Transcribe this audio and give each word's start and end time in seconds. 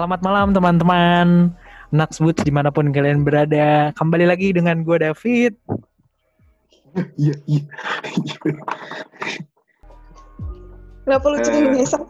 Selamat 0.00 0.24
malam 0.24 0.56
teman-teman. 0.56 1.52
Naksbut 1.92 2.40
di 2.40 2.48
mana 2.48 2.72
pun 2.72 2.88
kalian 2.88 3.20
berada. 3.20 3.92
Kembali 3.92 4.24
lagi 4.24 4.48
dengan 4.48 4.80
gue 4.80 4.96
David. 4.96 5.60
Iya, 7.20 7.36
iya. 7.44 7.60
Kenapa 11.04 11.24
lu 11.28 11.36
jadi 11.44 11.68
Eh. 11.68 11.84
ngesek? 11.84 12.00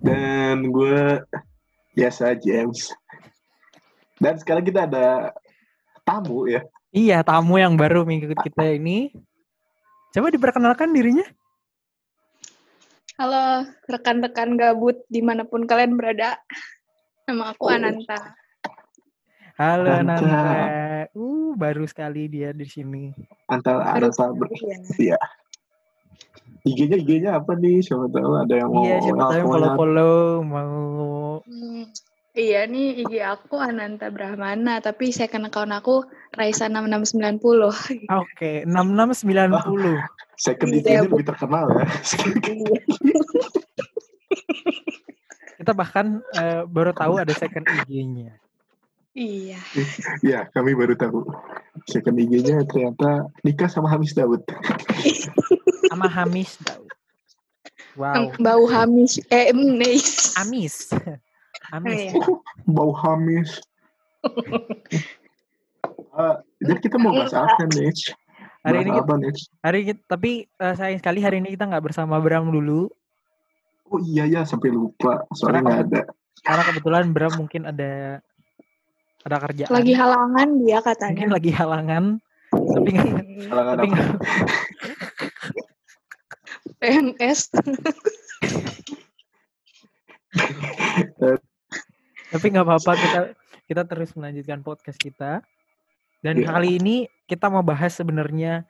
Dan 0.00 0.72
gue 0.72 1.20
biasa 1.92 2.40
James. 2.40 2.96
Dan 4.16 4.40
sekarang 4.40 4.64
kita 4.64 4.88
ada 4.88 5.36
tamu 6.08 6.48
ya. 6.48 6.64
Iya, 6.88 7.20
tamu 7.20 7.60
yang 7.60 7.76
baru 7.76 8.08
mengikut 8.08 8.40
kita 8.40 8.80
ini. 8.80 9.12
Coba 10.16 10.32
diperkenalkan 10.32 10.88
dirinya. 10.88 11.28
Halo 13.20 13.68
rekan-rekan 13.92 14.56
gabut 14.56 15.04
di 15.12 15.20
mana 15.20 15.44
pun 15.44 15.68
kalian 15.68 16.00
berada. 16.00 16.40
Nama 17.24 17.56
aku 17.56 17.64
Oh. 17.64 17.72
Ananta. 17.72 18.18
Halo 19.56 19.86
Nanta. 20.02 20.12
Nanta. 20.20 21.08
Uh, 21.16 21.56
baru 21.56 21.88
sekali 21.88 22.28
dia 22.28 22.52
di 22.52 22.66
sini. 22.68 23.14
Antara 23.48 23.96
Baru 23.96 24.12
Arata 24.12 24.28
ber... 24.34 24.48
Ya. 25.00 25.16
IG-nya 26.64 27.00
IG-nya 27.00 27.30
apa 27.40 27.56
nih? 27.56 27.80
Siapa 27.80 28.08
tahu 28.12 28.32
ada 28.40 28.54
yang 28.56 28.68
mau 28.72 28.84
Iya, 28.84 28.96
siapa 29.00 29.20
tahu 29.24 29.36
yang 29.40 29.48
follow-follow 29.48 30.16
mau 30.44 30.68
Hmm, 31.44 31.84
iya 32.32 32.64
nih 32.64 33.04
IG 33.04 33.20
aku 33.20 33.60
Ananta 33.60 34.08
Brahmana, 34.08 34.80
tapi 34.80 35.12
second 35.12 35.48
account 35.48 35.72
aku 35.76 36.04
Raisa 36.34 36.68
6690. 36.68 38.08
Oke, 38.10 38.64
6690. 38.68 39.96
Second 40.36 40.70
Iya, 40.72 40.80
IG-nya 40.82 41.00
Bu. 41.08 41.16
lebih 41.16 41.26
terkenal 41.30 41.64
ya. 41.72 41.84
Kita 45.64 45.72
bahkan 45.72 46.20
eh, 46.36 46.68
baru 46.68 46.92
tahu 46.92 47.16
ada 47.16 47.32
second 47.32 47.64
IG-nya. 47.64 48.36
Iya. 49.16 49.56
Iya, 50.20 50.40
kami 50.52 50.76
baru 50.76 50.92
tahu. 50.92 51.24
Second 51.88 52.20
IG-nya 52.20 52.68
ternyata 52.68 53.32
nikah 53.40 53.72
sama 53.72 53.88
Hamis 53.88 54.12
Daud. 54.12 54.44
Sama 55.88 56.04
Hamis 56.04 56.60
Daud. 56.60 56.92
Wow. 57.96 58.36
Bau 58.36 58.68
Hamis. 58.68 59.16
Eh. 59.32 59.56
Amis. 59.56 60.36
Amis. 60.36 60.92
Iya. 61.72 62.12
Bau 62.68 62.92
Hamis. 62.92 63.64
Ah, 66.12 66.44
jadi 66.60 66.78
kita 66.84 67.00
mau 67.00 67.16
bahas 67.16 67.32
apa 67.32 67.64
nih? 67.72 67.88
Hari 68.64 68.84
ini 68.84 68.90
kita, 68.92 69.14
hari 69.60 69.78
ini 69.84 69.92
tapi 70.04 70.32
eh, 70.44 70.74
sayang 70.76 71.00
sekali 71.00 71.24
hari 71.24 71.40
ini 71.40 71.56
kita 71.56 71.68
nggak 71.68 71.84
bersama 71.88 72.20
Bram 72.20 72.52
dulu 72.52 72.92
Oh 73.94 74.00
iya 74.00 74.26
ya 74.26 74.42
sampai 74.42 74.68
lupa 74.68 75.22
soalnya 75.30 75.60
nggak 75.62 75.80
ada. 75.86 76.00
karena 76.42 76.62
kebetulan 76.66 77.04
Bram 77.08 77.32
mungkin 77.38 77.62
ada 77.64 78.18
ada 79.22 79.36
kerjaan. 79.40 79.70
Lagi 79.70 79.92
halangan 79.94 80.48
dia 80.58 80.76
mungkin 80.76 80.88
katanya. 80.90 81.24
lagi 81.30 81.50
halangan 81.50 82.04
tapi 82.50 82.88
nggak- 82.90 83.24
Halangan 83.48 83.74
tapi 83.74 83.86
apa? 83.86 83.94
nggak- 83.94 84.18
PMS. 86.82 87.40
tapi 92.28 92.46
nggak 92.50 92.66
apa-apa 92.66 92.92
kita 92.94 93.20
kita 93.64 93.82
terus 93.86 94.10
melanjutkan 94.12 94.60
podcast 94.60 94.98
kita 94.98 95.40
dan 96.20 96.34
Iya. 96.36 96.50
kali 96.50 96.70
ini 96.76 96.96
kita 97.24 97.46
mau 97.46 97.62
bahas 97.62 97.94
sebenarnya 97.94 98.66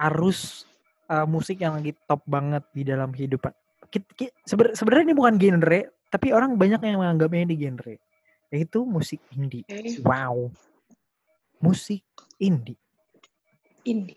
arus 0.00 0.64
eh, 1.06 1.26
musik 1.26 1.58
yang 1.58 1.74
lagi 1.74 1.92
top 2.06 2.22
banget 2.24 2.62
di 2.70 2.82
dalam 2.84 3.10
kehidupan 3.10 3.50
sebenarnya 4.76 5.04
ini 5.12 5.16
bukan 5.16 5.36
genre 5.40 5.80
tapi 6.08 6.32
orang 6.32 6.56
banyak 6.56 6.80
yang 6.80 7.00
menganggapnya 7.00 7.52
di 7.52 7.56
genre. 7.60 7.94
Yaitu 8.48 8.80
musik 8.88 9.20
indie. 9.36 9.64
Wow. 10.00 10.48
Musik 11.60 12.00
indie. 12.40 12.80
Indi. 13.84 14.16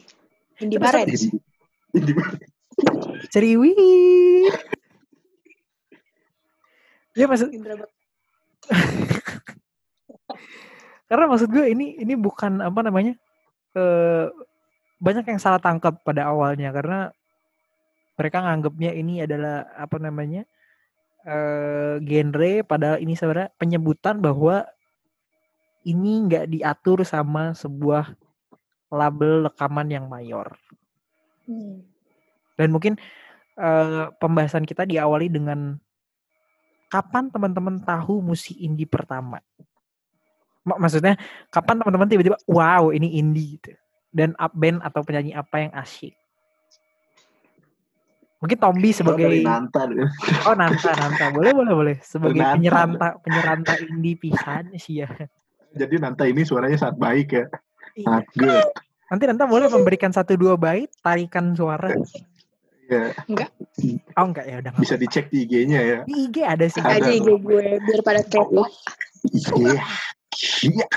Indi 0.63 0.75
Terus 0.79 0.83
Barens. 0.83 1.21
Ini, 1.27 1.35
ini 1.99 2.11
Ceriwi. 3.31 3.71
ya 7.11 7.27
maksud 7.27 7.51
karena 11.11 11.27
maksud 11.27 11.51
gue 11.51 11.75
ini 11.75 11.99
ini 11.99 12.15
bukan 12.15 12.63
apa 12.63 12.79
namanya 12.87 13.19
eh 13.75 14.31
banyak 15.01 15.25
yang 15.27 15.41
salah 15.41 15.57
tangkap 15.57 15.97
pada 16.05 16.29
awalnya. 16.29 16.69
Karena 16.69 17.09
mereka 18.21 18.45
nganggapnya 18.45 18.93
ini 18.93 19.25
adalah 19.25 19.65
apa 19.73 19.97
namanya 19.97 20.45
eh 21.25 21.97
genre 22.01 22.53
padahal 22.61 23.01
ini 23.01 23.17
sebenarnya 23.17 23.49
penyebutan 23.57 24.21
bahwa 24.21 24.69
ini 25.81 26.29
nggak 26.29 26.45
diatur 26.53 27.01
sama 27.01 27.57
sebuah 27.57 28.13
label 28.93 29.49
rekaman 29.49 29.89
yang 29.89 30.05
mayor. 30.05 30.53
Hmm. 31.41 31.81
dan 32.53 32.69
mungkin 32.69 32.93
eh, 33.57 34.05
pembahasan 34.21 34.61
kita 34.69 34.85
diawali 34.85 35.25
dengan 35.25 35.81
kapan 36.85 37.33
teman-teman 37.33 37.81
tahu 37.81 38.21
musik 38.21 38.53
indie 38.61 38.85
pertama? 38.85 39.41
Mak- 40.61 40.77
maksudnya 40.77 41.17
kapan 41.49 41.81
teman-teman 41.81 42.05
tiba-tiba 42.05 42.37
wow 42.45 42.93
ini 42.93 43.17
indie 43.17 43.57
gitu. 43.57 43.73
Dan 44.13 44.37
up 44.37 44.53
band 44.53 44.85
atau 44.85 45.01
penyanyi 45.01 45.33
apa 45.33 45.65
yang 45.65 45.73
asyik 45.73 46.20
mungkin 48.41 48.57
Tombi 48.57 48.89
sebagai 48.89 49.29
dari 49.29 49.45
Nanta 49.45 49.85
oh 50.49 50.55
Nanta 50.57 50.91
Nanta 50.97 51.25
boleh 51.29 51.53
boleh 51.53 51.73
boleh 51.77 51.95
sebagai 52.01 52.41
Nanta. 52.41 52.57
penyeranta 52.57 53.07
penyeranta 53.21 53.73
indie 53.85 54.17
pisan 54.17 54.73
sih 54.75 55.05
ya 55.05 55.09
Jadi 55.71 56.03
Nanta 56.03 56.27
ini 56.27 56.43
suaranya 56.43 56.75
sangat 56.75 56.97
baik 56.99 57.27
ya. 57.31 57.45
Iya. 57.95 58.03
Sangat 58.03 58.25
good. 58.35 58.67
nanti 59.07 59.23
Nanta 59.29 59.45
boleh 59.47 59.71
memberikan 59.71 60.11
satu 60.11 60.35
dua 60.35 60.59
bait 60.59 60.91
tarikan 60.99 61.55
suara 61.55 61.95
Ya, 62.91 63.07
oh 64.19 64.27
enggak 64.27 64.51
ya 64.51 64.59
udah 64.59 64.75
bisa 64.75 64.99
dicek 64.99 65.31
di 65.31 65.47
IG-nya 65.47 65.79
ya. 65.79 65.99
di 66.03 66.27
IG 66.27 66.43
ada 66.43 66.67
sih 66.67 66.83
Ada 66.83 67.07
aja 67.07 67.11
IG 67.15 67.39
gue 67.39 67.79
biar 67.79 68.03
pada 68.03 68.19
kepo. 68.19 68.67
Iya. 69.31 69.79
Iya. 70.59 70.87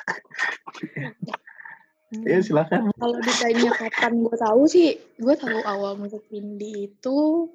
Ya 2.22 2.38
silakan. 2.38 2.94
Kalau 2.94 3.18
ditanya 3.18 3.70
kapan 3.74 4.12
gue 4.22 4.36
tahu 4.38 4.62
sih, 4.70 4.94
gue 5.18 5.34
tahu 5.34 5.58
awal 5.66 5.98
musik 5.98 6.22
indie 6.30 6.94
itu 6.94 7.50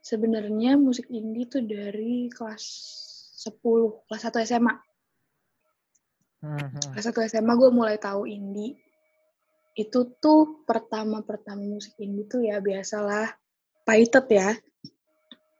sebenarnya 0.00 0.80
musik 0.80 1.12
indie 1.12 1.44
itu 1.44 1.60
dari 1.60 2.32
kelas 2.32 2.64
10, 3.44 4.08
kelas 4.08 4.22
1 4.24 4.40
SMA. 4.48 4.74
Mhm. 6.44 6.96
Kelas 6.96 7.06
1 7.12 7.28
SMA 7.28 7.52
gue 7.52 7.70
mulai 7.72 7.96
tahu 8.00 8.24
indie. 8.24 8.76
Itu 9.74 10.16
tuh 10.16 10.64
pertama-pertama 10.64 11.60
musik 11.60 11.98
indie 11.98 12.24
tuh 12.24 12.44
ya 12.46 12.62
biasalah 12.62 13.32
Paitet 13.84 14.26
ya. 14.32 14.48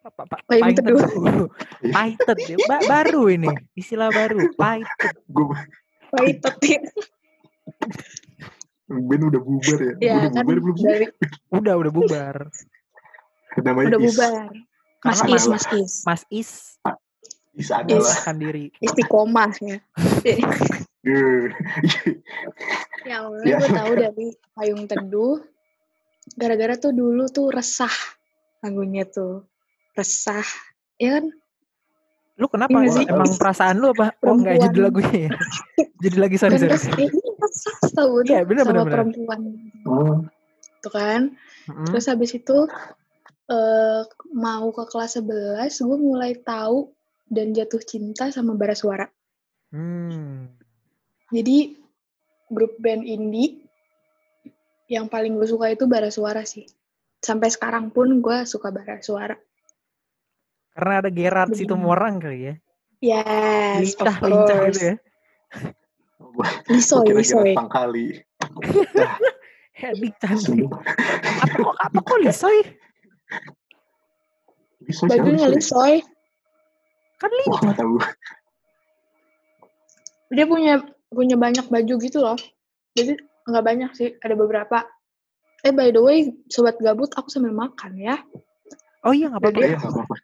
Pak 0.04 0.12
Pak 0.28 0.40
Payung 0.44 0.64
Paitet 0.68 0.84
teduh. 0.84 1.00
dulu. 1.00 1.44
Paitet 1.92 2.38
ya. 2.44 2.56
Ba- 2.68 2.84
baru 2.84 3.22
ini 3.32 3.48
istilah 3.72 4.12
baru 4.12 4.52
Paitet. 4.52 5.16
Gue 5.28 5.56
Paitet 6.12 6.56
ya. 6.64 6.80
Ben 8.84 9.20
udah 9.24 9.40
bubar 9.40 9.78
ya. 9.80 9.92
ya 9.96 10.12
udah 10.20 10.30
kan 10.30 10.44
bubar 10.44 10.58
belum 10.60 10.76
dari 10.78 11.06
Udah 11.50 11.74
udah 11.80 11.92
bubar. 11.92 12.36
Namanya 13.58 13.86
udah 13.96 14.00
Is. 14.00 14.06
bubar. 14.12 14.48
Mas 15.04 15.20
Karena 15.20 15.36
Is, 15.36 15.44
Mas 15.48 15.64
Is. 15.72 15.92
Mas 16.04 16.22
Is 16.28 16.50
Is 17.54 17.68
adalah. 17.70 18.00
menyerahkan 18.00 18.36
diri. 18.36 18.64
Istiqomah 18.78 19.52
ya. 19.58 19.78
Ya 23.04 23.14
awalnya 23.20 23.44
Ya. 23.46 23.56
gue 23.58 23.70
tahu 23.70 23.92
dari 23.94 24.26
Payung 24.52 24.84
Teduh. 24.84 25.44
Gara-gara 26.34 26.74
tuh 26.74 26.92
dulu 26.92 27.28
tuh 27.28 27.52
resah 27.52 27.92
lagunya 28.60 29.04
tuh. 29.04 29.44
Resah. 29.92 30.44
Ya 30.96 31.20
kan? 31.20 31.28
Lu 32.34 32.48
kenapa? 32.48 32.80
Sih. 32.88 33.04
Emang 33.04 33.28
perasaan 33.36 33.76
lu 33.78 33.92
apa? 33.92 34.16
Oh 34.24 34.34
enggak 34.34 34.56
Perempuan. 34.56 34.64
jadi 34.66 34.78
lagunya 34.80 35.18
ya. 35.28 35.30
jadi 36.04 36.16
lagi 36.18 36.36
sorry 36.40 36.56
sorry. 36.58 37.08
Tuh 37.92 38.24
Iya, 38.26 38.44
bener, 38.44 38.64
sama 38.64 38.72
bener, 38.72 38.84
bener. 38.84 38.92
perempuan. 38.92 39.40
oh, 39.88 40.16
Tuh 40.84 40.92
kan. 40.92 41.22
Mm-mm. 41.68 41.86
Terus 41.88 42.06
habis 42.12 42.32
itu 42.36 42.68
eh 43.44 44.02
mau 44.32 44.72
ke 44.72 44.84
kelas 44.88 45.20
11 45.20 45.68
gue 45.68 45.98
mulai 46.00 46.32
tahu 46.40 46.92
dan 47.28 47.52
jatuh 47.52 47.80
cinta 47.84 48.32
sama 48.32 48.56
bara 48.56 48.72
suara. 48.72 49.08
Hmm. 49.72 50.48
Jadi 51.32 51.76
grup 52.52 52.76
band 52.80 53.04
indie 53.04 53.64
yang 54.88 55.08
paling 55.08 55.36
gue 55.40 55.48
suka 55.48 55.72
itu 55.72 55.84
bara 55.88 56.08
suara 56.12 56.44
sih. 56.44 56.68
Sampai 57.24 57.48
sekarang 57.48 57.88
pun 57.88 58.20
gue 58.20 58.44
suka 58.44 58.68
bara 58.68 59.00
suara. 59.00 59.36
Karena 60.76 60.94
ada 61.00 61.10
Gerard 61.12 61.56
situ 61.56 61.72
orang 61.72 62.20
kali 62.20 62.52
ya. 62.52 62.54
Yes, 63.04 64.00
Lincah 64.00 64.04
of 64.08 64.24
lincah 64.24 64.58
gitu 64.72 64.80
ya. 64.80 64.94
Gue 66.34 66.46
Lisoy, 66.68 67.04
kira 67.06 67.18
lisoy. 67.18 67.44
kira 67.46 67.56
pangkali. 67.56 68.06
Hedik 69.72 70.14
cantik. 70.20 70.66
Sumpah. 70.66 70.80
Apa 71.40 71.56
kok 71.56 71.76
apa 71.78 71.98
kok 72.00 72.18
lisoy? 72.20 72.58
Siapa 74.84 75.08
Bajunya 75.10 75.48
lisoy. 75.48 76.02
Kan 77.16 77.30
Wah 77.30 77.38
lincah. 77.38 77.60
nggak 77.62 77.78
tahu. 77.78 77.96
dia 80.28 80.44
punya 80.44 80.82
punya 81.08 81.36
banyak 81.38 81.62
baju 81.64 81.94
gitu 82.00 82.18
loh 82.18 82.34
jadi 82.90 83.14
nggak 83.46 83.62
banyak 83.62 83.90
sih 83.94 84.08
ada 84.18 84.34
beberapa 84.34 84.82
eh 85.62 85.70
by 85.70 85.94
the 85.94 86.02
way 86.02 86.18
sobat 86.48 86.74
gabut 86.76 87.06
aku 87.14 87.30
sambil 87.30 87.54
makan 87.54 87.94
ya 87.94 88.18
Oh 89.00 89.12
iya 89.12 89.28
nggak 89.28 89.36
apa-apa. 89.38 89.60
Iya, 89.60 89.76
nggak 89.76 89.92
apa-apa. 89.94 90.14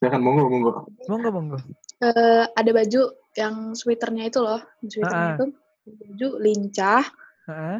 Silakan 0.00 0.20
monggo, 0.24 0.42
monggo. 0.48 0.70
Monggo 1.06 1.28
monggo. 1.28 1.58
Eh, 2.00 2.44
ada 2.50 2.70
baju 2.72 3.02
yang 3.36 3.54
sweaternya 3.70 4.24
itu 4.26 4.40
loh 4.40 4.58
sweaternya 4.80 5.28
Ah. 5.28 5.34
itu 5.36 5.44
baju 5.84 6.28
lincah 6.38 7.04
Heeh. 7.46 7.78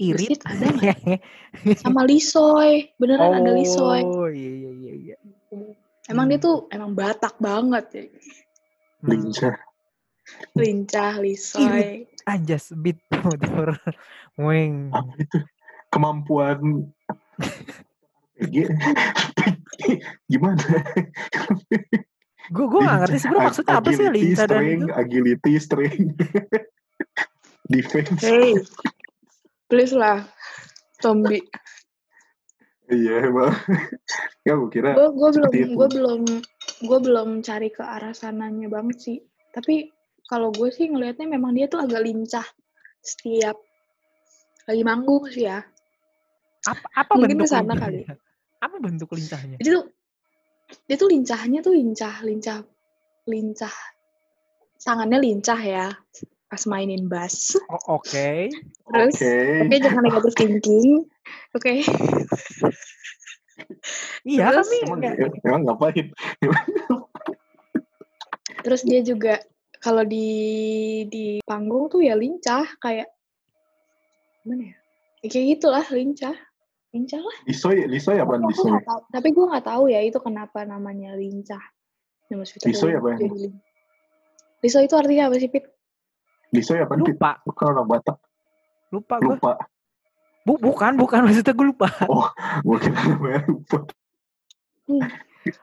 Irit. 0.00 0.40
Terus 0.40 0.64
ada 0.64 0.96
sama 1.84 2.08
lisoy 2.08 2.88
beneran 2.96 3.36
ada 3.36 3.52
lisoy 3.52 4.00
Oh 4.00 4.28
iya 4.28 4.48
iya 4.48 4.70
iya. 4.72 4.92
iya. 4.96 5.16
emang 6.08 6.24
dia 6.26 6.40
Hmm. 6.40 6.46
tuh 6.46 6.56
emang 6.68 6.92
batak 6.92 7.36
banget 7.36 7.84
ya. 7.92 8.04
Lincah. 9.02 9.56
lincah 10.54 11.12
lisoy 11.18 12.06
Anjas 12.24 12.72
beat 12.76 13.00
motor. 13.10 13.76
Weng. 14.36 14.88
Apa 14.88 15.12
itu? 15.18 15.38
Kemampuan 15.90 16.86
RPG. 18.38 18.56
Gimana? 20.26 20.64
Gue 22.48 22.66
gue 22.66 22.80
gak 22.80 22.98
ngerti 23.04 23.18
sebenarnya 23.20 23.46
maksudnya 23.46 23.74
apa 23.76 23.88
sih 23.90 24.06
lincah 24.06 24.46
dan 24.46 24.64
itu. 24.64 24.86
agility, 24.92 25.52
strength. 25.56 26.16
Defense. 27.66 28.20
hey 28.20 28.56
please 29.66 29.92
lah 29.92 30.24
zombie 30.98 31.44
Iya, 32.90 33.30
emang. 33.30 33.54
ya, 34.42 34.58
gue 34.58 34.66
kira 34.68 34.98
gue 34.98 35.30
belum 35.30 35.52
itu. 35.54 35.78
gue 35.78 35.88
belum 35.94 36.22
gue 36.82 36.98
belum 36.98 37.28
cari 37.38 37.70
ke 37.70 37.86
arah 37.86 38.10
sananya 38.10 38.66
banget 38.66 38.98
sih 38.98 39.18
tapi 39.54 39.86
kalau 40.26 40.50
gue 40.50 40.70
sih 40.70 40.90
ngelihatnya 40.90 41.30
memang 41.30 41.54
dia 41.54 41.66
tuh 41.66 41.86
agak 41.86 42.02
lincah 42.02 42.42
setiap 42.98 43.54
lagi 44.66 44.82
manggung 44.82 45.22
sih 45.26 45.46
ya 45.46 45.62
Apa 46.66 46.86
apa 46.98 47.12
Mungkin 47.14 47.40
bentuk 47.40 47.46
lincahnya? 47.46 47.76
kali. 47.78 48.00
Apa 48.58 48.76
bentuk 48.76 49.08
lincahnya? 49.14 49.56
jadi 49.56 49.70
tuh 49.70 49.84
dia 50.84 50.96
tuh 50.98 51.08
lincahnya 51.08 51.58
tuh 51.62 51.72
lincah 51.72 52.14
lincah 52.22 52.58
lincah 53.24 53.76
tangannya 54.76 55.18
lincah 55.22 55.60
ya 55.62 55.86
pas 56.50 56.62
mainin 56.66 57.06
bass 57.06 57.54
Oh, 57.64 57.96
Oke. 57.96 58.50
terus 58.84 59.14
Oke. 59.14 59.34
oke 59.62 59.76
jangan 59.78 60.02
negatif 60.02 60.32
thinking 60.34 61.06
oke 61.54 61.74
Iya 64.22 64.50
Terus, 64.50 64.66
tapi 64.66 64.76
Emang, 64.82 64.98
nggak- 64.98 65.18
emang 65.42 65.62
ngapain? 65.64 66.06
terus 68.60 68.82
dia 68.82 69.00
juga 69.00 69.40
kalau 69.78 70.02
di 70.02 70.28
di 71.06 71.24
panggung 71.40 71.86
tuh 71.86 72.00
ya 72.00 72.12
lincah 72.12 72.66
kayak 72.76 73.08
gimana 74.42 74.74
ya 74.74 74.76
Ya 75.20 75.28
kayak 75.28 75.46
gitulah 75.54 75.84
lincah 75.86 76.32
lincah 76.90 77.20
lah 77.20 77.36
Lisoy, 77.44 77.84
Lisoy 77.86 78.16
apa 78.16 78.34
Tapi 78.34 78.48
Lisoy? 78.48 78.72
tapi 79.12 79.28
gue 79.30 79.44
nggak 79.46 79.66
tahu 79.66 79.84
ya 79.86 80.00
itu 80.00 80.18
kenapa 80.18 80.64
namanya 80.64 81.12
lincah 81.14 81.60
Twitter 82.26 82.64
Lisoy 82.66 82.92
apa 82.96 83.16
lin- 83.16 83.60
Lisoy 84.60 84.84
itu 84.84 84.96
artinya 84.96 85.28
apa 85.28 85.36
sih 85.36 85.48
Pit? 85.48 85.64
Lisoy 86.50 86.78
apa? 86.78 86.94
Pit? 86.96 87.14
lupa 87.14 87.30
Bukan 87.44 87.64
orang 87.68 87.86
Batak. 87.88 88.16
lupa 88.90 89.14
gue. 89.16 89.28
Lupa. 89.30 89.52
Bu, 90.42 90.56
bukan 90.58 90.92
bukan 90.96 91.18
maksudnya 91.24 91.52
gue 91.52 91.66
lupa. 91.68 91.88
Gue 92.60 92.76
kira 92.80 92.98
namanya 93.06 93.40
lupa. 93.46 93.78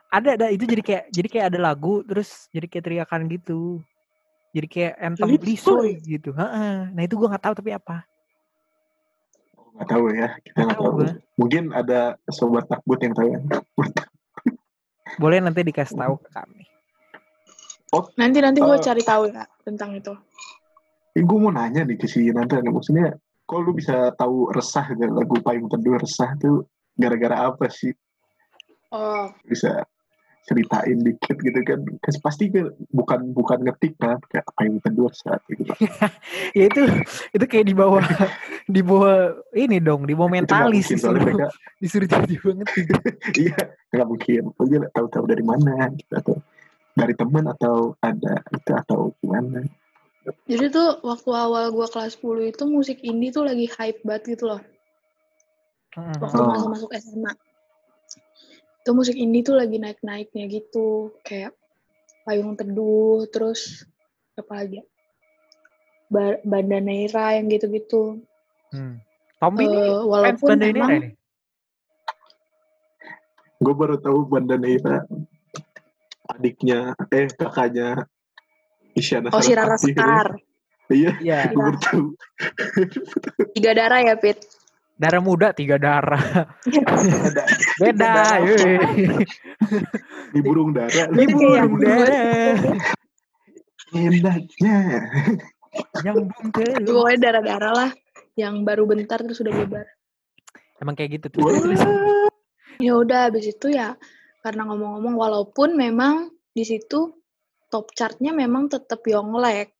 Ada 0.08 0.28
ada 0.34 0.46
itu 0.48 0.64
jadi 0.64 0.80
kayak 0.80 1.04
jadi 1.12 1.28
kayak 1.28 1.46
ada 1.52 1.58
lagu 1.62 2.00
terus 2.02 2.48
jadi 2.48 2.66
kayak 2.66 2.84
teriakan 2.84 3.28
gitu. 3.28 3.84
Jadi 4.50 4.66
kayak 4.66 4.94
anthem 4.98 5.28
Lisoy. 5.28 5.44
lisoy 5.44 5.90
gitu. 6.00 6.32
Heeh. 6.32 6.88
Nah 6.88 7.02
itu 7.04 7.14
gue 7.14 7.28
nggak 7.28 7.44
tahu 7.44 7.54
tapi 7.54 7.70
apa. 7.70 8.08
Nggak 9.76 9.88
tahu 9.88 10.04
ya. 10.10 10.28
Kita 10.40 10.56
nggak 10.56 10.64
Nggak 10.64 10.78
tahu 10.80 10.98
tahu. 11.04 11.36
Mungkin 11.36 11.62
ada 11.70 12.00
sobat 12.26 12.64
takbut 12.64 12.98
yang 12.98 13.12
tahu. 13.12 13.28
ya. 13.28 13.40
Boleh 15.16 15.38
nanti 15.38 15.60
dikasih 15.60 15.94
tahu 15.94 16.14
ke 16.16 16.28
kami. 16.32 16.64
Nanti 18.16 18.38
nanti 18.40 18.58
gue 18.58 18.72
Eh. 18.72 18.80
cari 18.80 19.02
tahu 19.02 19.22
ya 19.28 19.44
tentang 19.62 19.92
itu. 19.92 20.16
Eh, 21.18 21.24
gue 21.26 21.38
mau 21.42 21.50
nanya 21.50 21.82
nih 21.82 21.98
ke 21.98 22.06
si 22.06 22.30
Nanda. 22.30 22.62
Maksudnya, 22.62 23.18
kok 23.42 23.58
lu 23.66 23.74
bisa 23.74 24.14
tahu 24.14 24.54
resah 24.54 24.86
gitu, 24.94 25.10
lagu 25.10 25.34
payung 25.42 25.66
teduh 25.66 25.98
resah 25.98 26.30
tuh 26.38 26.70
gara-gara 26.94 27.50
apa 27.50 27.66
sih? 27.66 27.90
Oh, 28.94 29.26
Bisa 29.42 29.82
ceritain 30.46 30.96
dikit 31.02 31.36
gitu 31.42 31.58
kan? 31.66 31.82
Pasti 32.22 32.54
kan 32.54 32.70
bukan 32.94 33.34
bukan 33.34 33.58
ngetik 33.66 33.98
kan, 33.98 34.22
kayak 34.30 34.46
payung 34.54 34.78
teduh 34.78 35.10
resah 35.10 35.42
gitu. 35.50 35.74
Ya 36.56 36.70
itu 36.70 36.82
itu 37.34 37.44
kayak 37.50 37.66
di 37.66 37.74
bawah 37.74 38.00
di 38.78 38.80
bawah 38.80 39.42
ini 39.58 39.82
dong 39.82 40.06
di 40.06 40.14
bawah 40.14 40.30
Itu 40.30 40.38
mentalis 40.38 40.86
mungkin, 40.86 41.02
soalnya 41.02 41.20
disuruh 41.26 41.26
mereka 41.26 41.46
disuruh 41.82 42.06
tiba-tiba 42.08 42.50
ngetik. 42.62 42.86
iya 43.42 43.58
nggak 43.90 44.06
mungkin 44.08 44.42
mungkin 44.54 44.80
tahu-tahu 44.94 45.24
dari 45.28 45.44
mana 45.44 45.90
gitu, 45.98 46.12
atau 46.14 46.34
dari 46.96 47.14
teman 47.18 47.44
atau 47.52 47.76
ada 48.00 48.34
itu 48.54 48.72
atau 48.72 49.12
gimana 49.20 49.66
jadi 50.44 50.66
tuh 50.68 50.88
waktu 51.04 51.30
awal 51.30 51.70
gue 51.70 51.86
kelas 51.86 52.16
10 52.16 52.48
itu 52.48 52.62
musik 52.64 52.98
indie 53.04 53.30
tuh 53.30 53.44
lagi 53.44 53.68
hype 53.68 54.00
banget 54.02 54.36
gitu 54.38 54.50
loh. 54.50 54.62
Heeh. 55.94 56.14
Waktu 56.20 56.40
Oh. 56.40 56.48
masuk 56.48 56.68
masuk 56.72 56.90
SMA. 56.96 57.32
Itu 58.80 58.90
musik 58.92 59.16
indie 59.16 59.44
tuh 59.44 59.56
lagi 59.56 59.76
naik-naiknya 59.76 60.44
gitu. 60.48 61.12
Kayak 61.22 61.52
payung 62.24 62.56
teduh, 62.56 63.28
terus 63.28 63.84
apa 64.34 64.64
lagi 64.64 64.80
ya? 64.80 64.84
Ba- 66.08 66.40
Bandaneira 66.40 67.36
yang 67.36 67.52
gitu-gitu. 67.52 68.24
Hmm. 68.72 69.00
Tommy 69.38 69.64
ini 69.64 69.80
Eh, 69.92 70.02
walaupun 70.02 70.48
Banda 70.56 70.66
ini 70.66 70.74
memang 70.74 70.90
nih. 70.98 71.12
gue 73.58 73.74
baru 73.74 73.96
tahu 73.98 74.18
Bandaneira 74.24 75.02
adiknya 76.28 76.94
eh 77.10 77.26
kakaknya 77.32 78.06
Isyana 78.98 79.30
Oh 79.30 79.40
si 79.40 79.54
Rara 79.54 79.78
Sarasvati. 79.78 79.94
Sekar. 79.94 80.28
iya 80.90 81.12
Iya. 81.22 81.38
Tiga 83.54 83.70
darah 83.76 84.00
ya, 84.02 84.14
Pit. 84.18 84.42
Darah 84.98 85.22
muda 85.22 85.54
tiga 85.54 85.78
darah. 85.78 86.18
Beda. 87.78 88.34
darah. 88.34 88.42
di 90.34 90.40
burung 90.42 90.74
dara 90.74 91.06
Di 91.14 91.22
kayak 91.22 91.30
burung 91.30 91.54
yang 91.54 91.72
darah. 91.78 92.56
enaknya 93.94 94.78
Nyambung 96.02 96.50
terus. 96.50 96.74
Pokoknya 96.82 97.18
darah-darah 97.30 97.72
lah. 97.72 97.90
Yang 98.34 98.54
baru 98.66 98.82
bentar 98.90 99.22
terus 99.22 99.38
udah 99.38 99.54
bubar. 99.54 99.86
Emang 100.82 100.98
kayak 100.98 101.22
gitu 101.22 101.38
tuh. 101.38 101.46
Ya 102.78 102.94
udah 102.94 103.30
habis 103.30 103.46
itu 103.50 103.70
ya 103.70 103.98
karena 104.42 104.66
ngomong-ngomong 104.70 105.14
walaupun 105.18 105.74
memang 105.74 106.30
di 106.54 106.62
situ 106.62 107.17
top 107.68 107.92
chartnya 107.92 108.32
memang 108.32 108.68
tetap 108.68 109.04
Yonglek. 109.04 109.72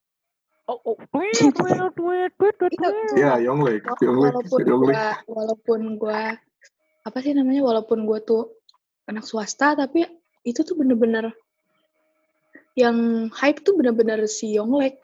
Oh, 0.69 0.77
oh. 0.85 0.97
Tweet, 1.13 1.53
tweet, 1.57 1.81
tweet, 1.97 2.33
tweet, 2.37 2.57
Iya. 2.77 2.93
ya 3.17 3.33
Yonglek 3.49 3.89
Wa- 3.89 3.97
Yonglek 4.05 4.33
walaupun 4.37 4.61
Yonglek 4.69 4.95
gua 4.95 5.07
walaupun 5.27 5.81
gua 5.97 6.21
apa 7.09 7.19
sih 7.25 7.33
namanya 7.33 7.65
walaupun 7.65 8.05
gua 8.05 8.21
tuh 8.21 8.53
anak 9.09 9.25
swasta 9.25 9.73
tapi 9.73 10.05
itu 10.45 10.61
tuh 10.61 10.77
bener-bener 10.77 11.33
yang 12.77 13.27
hype 13.35 13.65
tuh 13.67 13.75
bener-bener 13.75 14.23
si 14.31 14.55
Yonglek. 14.55 15.03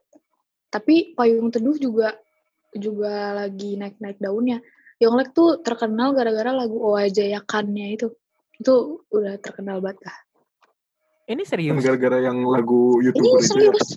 Tapi 0.70 1.14
Payung 1.14 1.50
Teduh 1.50 1.78
juga 1.78 2.14
juga 2.74 3.34
lagi 3.34 3.74
naik-naik 3.78 4.18
daunnya. 4.18 4.58
Yonglek 5.02 5.34
tuh 5.34 5.58
terkenal 5.62 6.14
gara-gara 6.14 6.54
lagu 6.54 6.78
Oa 6.78 7.06
Jayakannya 7.10 7.98
itu. 7.98 8.14
Itu 8.54 9.02
udah 9.10 9.38
terkenal 9.42 9.82
banget 9.82 10.06
lah. 10.06 10.16
Ini 11.24 11.40
Kan 11.40 11.48
serius. 11.48 11.80
gara-gara 11.80 12.18
yang 12.20 12.44
lagu 12.44 12.98
Ini 12.98 13.08
youtuber 13.08 13.40
itu 13.40 13.56
ya 13.56 13.72
serius. 13.72 13.88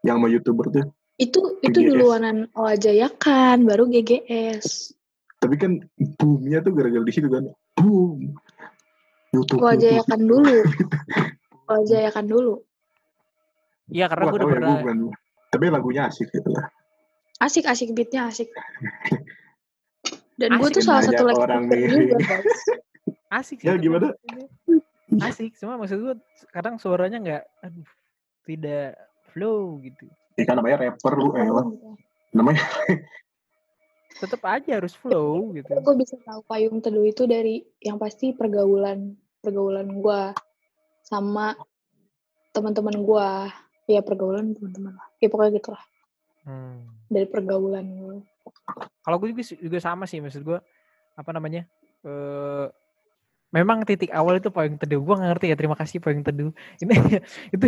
yang 0.00 0.16
sama 0.16 0.28
youtuber 0.28 0.66
tuh 0.68 0.84
Itu 1.16 1.40
itu 1.60 1.78
GGS. 1.78 1.88
duluanan 1.92 2.36
Oa 2.52 2.72
Jayakan, 2.74 3.68
baru 3.68 3.84
GGS. 3.86 4.96
tapi 5.36 5.56
kan 5.56 5.80
boomnya 6.16 6.60
tuh 6.60 6.72
gara-gara 6.72 7.00
di 7.00 7.12
situ 7.12 7.28
kan 7.28 7.44
boom 7.74 8.32
YouTube 9.30 9.60
Oa 9.60 9.72
YouTube. 9.72 9.84
Jayakan 9.84 10.20
dulu. 10.22 10.56
Oa 11.70 11.80
Jayakan 11.82 12.26
dulu. 12.26 12.54
Iya 13.86 14.06
karena 14.06 14.24
gue 14.26 14.36
udah 14.36 14.46
ya, 14.46 14.52
pernah. 14.54 14.74
bukan. 14.78 14.96
tapi 15.50 15.64
lagunya 15.66 16.02
asik 16.06 16.30
gitu 16.30 16.48
lah 16.48 16.70
Asik 17.38 17.64
asik 17.66 17.90
beatnya 17.90 18.28
asik. 18.28 18.48
Dan 20.40 20.56
gue 20.56 20.68
tuh 20.70 20.80
salah 20.80 21.04
satu 21.04 21.24
like 21.24 21.36
orang 21.36 21.68
juga. 21.68 22.16
Asik. 23.28 23.60
Ya, 23.60 23.76
gimana? 23.76 24.12
Asik. 25.18 25.58
Cuma 25.58 25.74
maksud 25.74 25.98
gue 25.98 26.14
kadang 26.54 26.78
suaranya 26.78 27.18
nggak, 27.18 27.42
aduh, 27.66 27.90
tidak 28.46 28.94
flow 29.34 29.82
gitu. 29.82 30.06
ya 30.38 30.44
kan 30.46 30.56
namanya 30.56 30.88
rapper 30.88 31.14
lu 31.18 31.36
eh 31.36 31.50
lah. 31.50 31.66
namanya 32.32 32.64
Tetap 34.20 34.40
aja 34.46 34.78
harus 34.78 34.94
flow 34.94 35.50
gitu. 35.56 35.70
Gue 35.80 35.96
bisa 35.98 36.14
tahu 36.22 36.40
payung 36.46 36.78
teduh 36.78 37.04
itu 37.06 37.24
dari 37.24 37.64
yang 37.80 37.96
pasti 37.96 38.36
pergaulan 38.36 39.16
pergaulan 39.40 39.88
gue 39.88 40.20
sama 41.06 41.56
teman-teman 42.52 43.00
gue. 43.00 43.30
Ya 43.90 44.04
pergaulan 44.04 44.54
teman-teman 44.54 44.94
lah. 44.94 45.08
Ya 45.18 45.26
pokoknya 45.32 45.58
gitu 45.58 45.70
lah. 45.74 45.84
Hmm. 46.40 46.88
dari 47.12 47.28
pergaulan 47.28 47.84
gue. 47.84 48.16
Kalau 49.04 49.16
gue 49.20 49.28
juga, 49.34 49.44
juga 49.60 49.78
sama 49.82 50.08
sih 50.08 50.24
maksud 50.24 50.40
gue 50.40 50.58
apa 51.18 51.30
namanya? 51.36 51.68
eh 52.00 52.66
memang 53.50 53.82
titik 53.82 54.14
awal 54.14 54.38
itu 54.38 54.48
paling 54.48 54.78
teduh. 54.78 55.02
Gue 55.02 55.16
ngerti 55.18 55.50
ya. 55.50 55.56
Terima 55.58 55.76
kasih 55.76 55.98
paling 55.98 56.22
teduh. 56.22 56.50
Ini 56.80 56.94
itu 57.54 57.66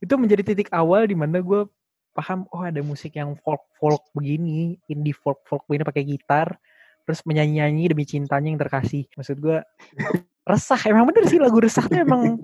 itu 0.00 0.14
menjadi 0.16 0.42
titik 0.42 0.68
awal 0.72 1.06
di 1.06 1.16
mana 1.16 1.40
gue 1.40 1.68
paham 2.10 2.42
oh 2.50 2.66
ada 2.66 2.82
musik 2.82 3.14
yang 3.14 3.38
folk 3.44 3.62
folk 3.78 4.02
begini, 4.16 4.80
indie 4.90 5.14
folk 5.14 5.46
folk 5.46 5.62
begini 5.70 5.86
pakai 5.86 6.02
gitar, 6.02 6.58
terus 7.06 7.22
menyanyi 7.22 7.62
nyanyi 7.62 7.84
demi 7.92 8.04
cintanya 8.08 8.48
yang 8.50 8.60
terkasih. 8.60 9.06
Maksud 9.14 9.38
gue 9.38 9.62
resah. 10.42 10.80
Emang 10.88 11.06
bener 11.06 11.28
sih 11.30 11.38
lagu 11.38 11.62
resah 11.62 11.86
tuh 11.86 12.00
emang 12.02 12.40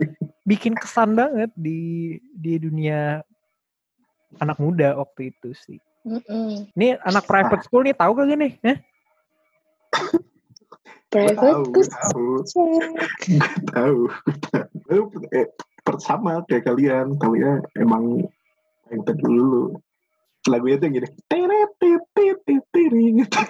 bikin 0.46 0.78
kesan 0.78 1.18
banget 1.18 1.50
di 1.58 2.14
di 2.30 2.62
dunia 2.62 3.24
anak 4.38 4.60
muda 4.60 4.94
waktu 5.00 5.34
itu 5.34 5.50
sih. 5.56 5.80
Mm-mm. 6.06 6.70
Ini 6.78 7.02
anak 7.02 7.26
private 7.26 7.66
school 7.66 7.82
nih 7.82 7.96
tahu 7.98 8.14
kagak 8.14 8.38
nih? 8.38 8.52
Hah? 8.62 8.78
Private 11.06 11.38
tahu, 11.38 11.62
gue 11.70 11.86
tahu. 11.86 12.26
tahu 13.70 13.98
tahu 14.90 15.02
eh, 15.30 15.46
sama 16.02 16.42
kayak 16.50 16.66
kalian 16.66 17.14
ya 17.38 17.62
emang 17.78 18.26
yang 18.90 19.00
tadi 19.06 19.22
dulu 19.22 19.70
lagunya 20.50 20.76
tuh 20.82 20.88
gini 20.90 21.08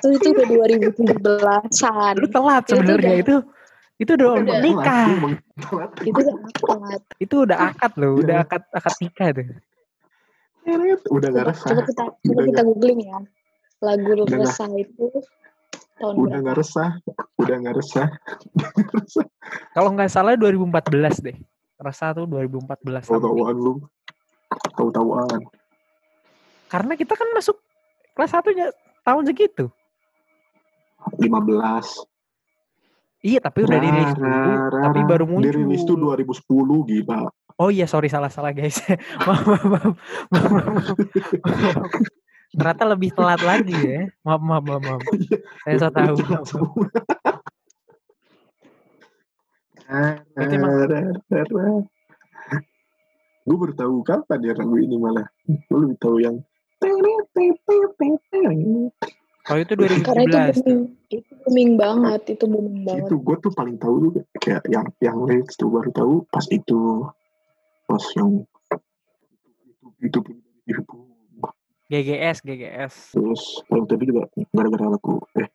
itu 0.07 0.09
itu 0.13 0.29
udah 0.33 0.47
2017-an. 0.47 2.15
Lu 2.21 2.29
telat 2.31 2.63
sebenarnya 2.69 3.15
itu. 3.23 3.37
Itu 3.97 4.13
udah 4.21 4.29
Udah. 4.37 4.61
nikah. 4.61 5.07
Itu 6.05 6.21
udah 6.21 6.35
telat. 6.53 7.03
Itu 7.17 7.35
udah 7.49 7.59
akad 7.73 7.93
loh, 7.97 8.13
Iya. 8.13 8.21
udah 8.23 8.37
akad 8.45 8.63
akad 8.77 8.95
nikah 9.01 9.29
tuh. 9.33 9.45
Teret, 10.67 11.01
udah 11.15 11.29
gak 11.31 11.47
resah 11.55 11.69
coba 11.71 11.83
kita 11.87 12.05
coba 12.11 12.41
kita 12.43 12.63
googling 12.67 13.01
ya. 13.07 13.19
Lagu 13.81 14.11
resah 14.27 14.71
itu 14.77 15.07
tahun 15.97 16.15
udah 16.15 16.29
berapa? 16.29 16.47
gak 16.47 16.57
resah 16.61 16.91
udah 17.41 17.57
gak 17.61 17.75
resah 17.81 18.09
Kalau 19.73 19.91
nggak 19.95 20.11
salah 20.11 20.35
2014 20.37 21.25
deh. 21.25 21.37
Rasa 21.77 22.17
tuh 22.17 22.25
2014. 22.29 23.05
something. 23.05 23.21
tahu-tahuan 23.21 23.57
lu 23.57 23.75
tahu-tahuan 24.77 25.41
Karena 26.67 26.93
kita 26.99 27.15
kan 27.15 27.29
masuk 27.33 27.57
kelas 28.17 28.33
satunya 28.33 28.73
tahun 29.05 29.29
segitu. 29.29 29.71
15 31.21 31.23
Iya, 33.27 33.43
tapi 33.43 33.67
udah 33.67 33.79
dirilis 33.83 34.13
dulu, 34.15 34.53
tapi 34.71 35.01
baru 35.03 35.25
muncul. 35.27 35.51
Dirilis 35.51 35.83
tuh 35.83 35.99
2010 35.99 36.47
gila. 36.87 37.27
Oh 37.59 37.73
iya, 37.73 37.89
sorry 37.89 38.07
salah-salah 38.07 38.53
guys. 38.55 38.79
maaf, 39.27 39.43
maaf, 39.43 39.65
maaf, 39.67 39.95
maaf, 40.31 40.51
maaf, 40.53 40.73
maaf. 41.43 41.91
Ternyata 42.55 42.85
lebih 42.87 43.11
telat 43.17 43.41
lagi 43.43 43.75
ya. 43.75 44.03
Maaf, 44.23 44.41
maaf, 44.43 44.63
maaf, 44.63 44.83
maaf. 44.85 45.01
Saya 45.67 45.77
so 45.79 45.89
tahu. 45.91 46.15
maaf, 46.23 46.47
maaf. 46.53 46.67
Berarti 50.35 50.55
emang- 50.59 51.87
Gue 53.47 53.57
baru 53.63 53.75
tahu 53.79 54.03
kapan 54.03 54.43
ya 54.43 54.53
lagu 54.59 54.75
ini 54.75 54.99
malah. 54.99 55.27
Gue 55.47 55.79
lebih 55.87 55.99
tahu 56.03 56.19
yang 56.19 56.43
Kalau 59.47 59.63
itu 59.63 59.79
Karena 59.79 60.27
itu 60.27 60.59
2017. 60.59 60.59
booming, 60.59 60.81
itu 61.07 61.33
booming 61.47 61.71
banget, 61.79 62.21
itu 62.35 62.45
booming 62.51 62.83
banget. 62.83 63.07
itu 63.07 63.15
gue 63.15 63.37
tuh 63.39 63.53
paling 63.55 63.79
tahu 63.79 63.95
tuh 64.11 64.27
kayak 64.43 64.67
yang 64.67 64.87
yang 64.99 65.17
lyrics 65.23 65.55
tuh 65.55 65.71
baru 65.71 65.87
tahu 65.95 66.27
pas 66.35 66.43
itu 66.51 67.07
pas 67.87 68.03
yang 68.19 68.43
itu 70.03 70.19
itu, 70.19 70.19
itu, 70.19 70.35
itu 70.67 70.83
GGS, 71.87 72.43
GGS. 72.43 72.95
terus 73.15 73.43
yang 73.69 73.87
tadi 73.87 74.05
juga 74.05 74.27
gara-gara 74.51 74.87
lagu 74.91 75.23
eh 75.35 75.47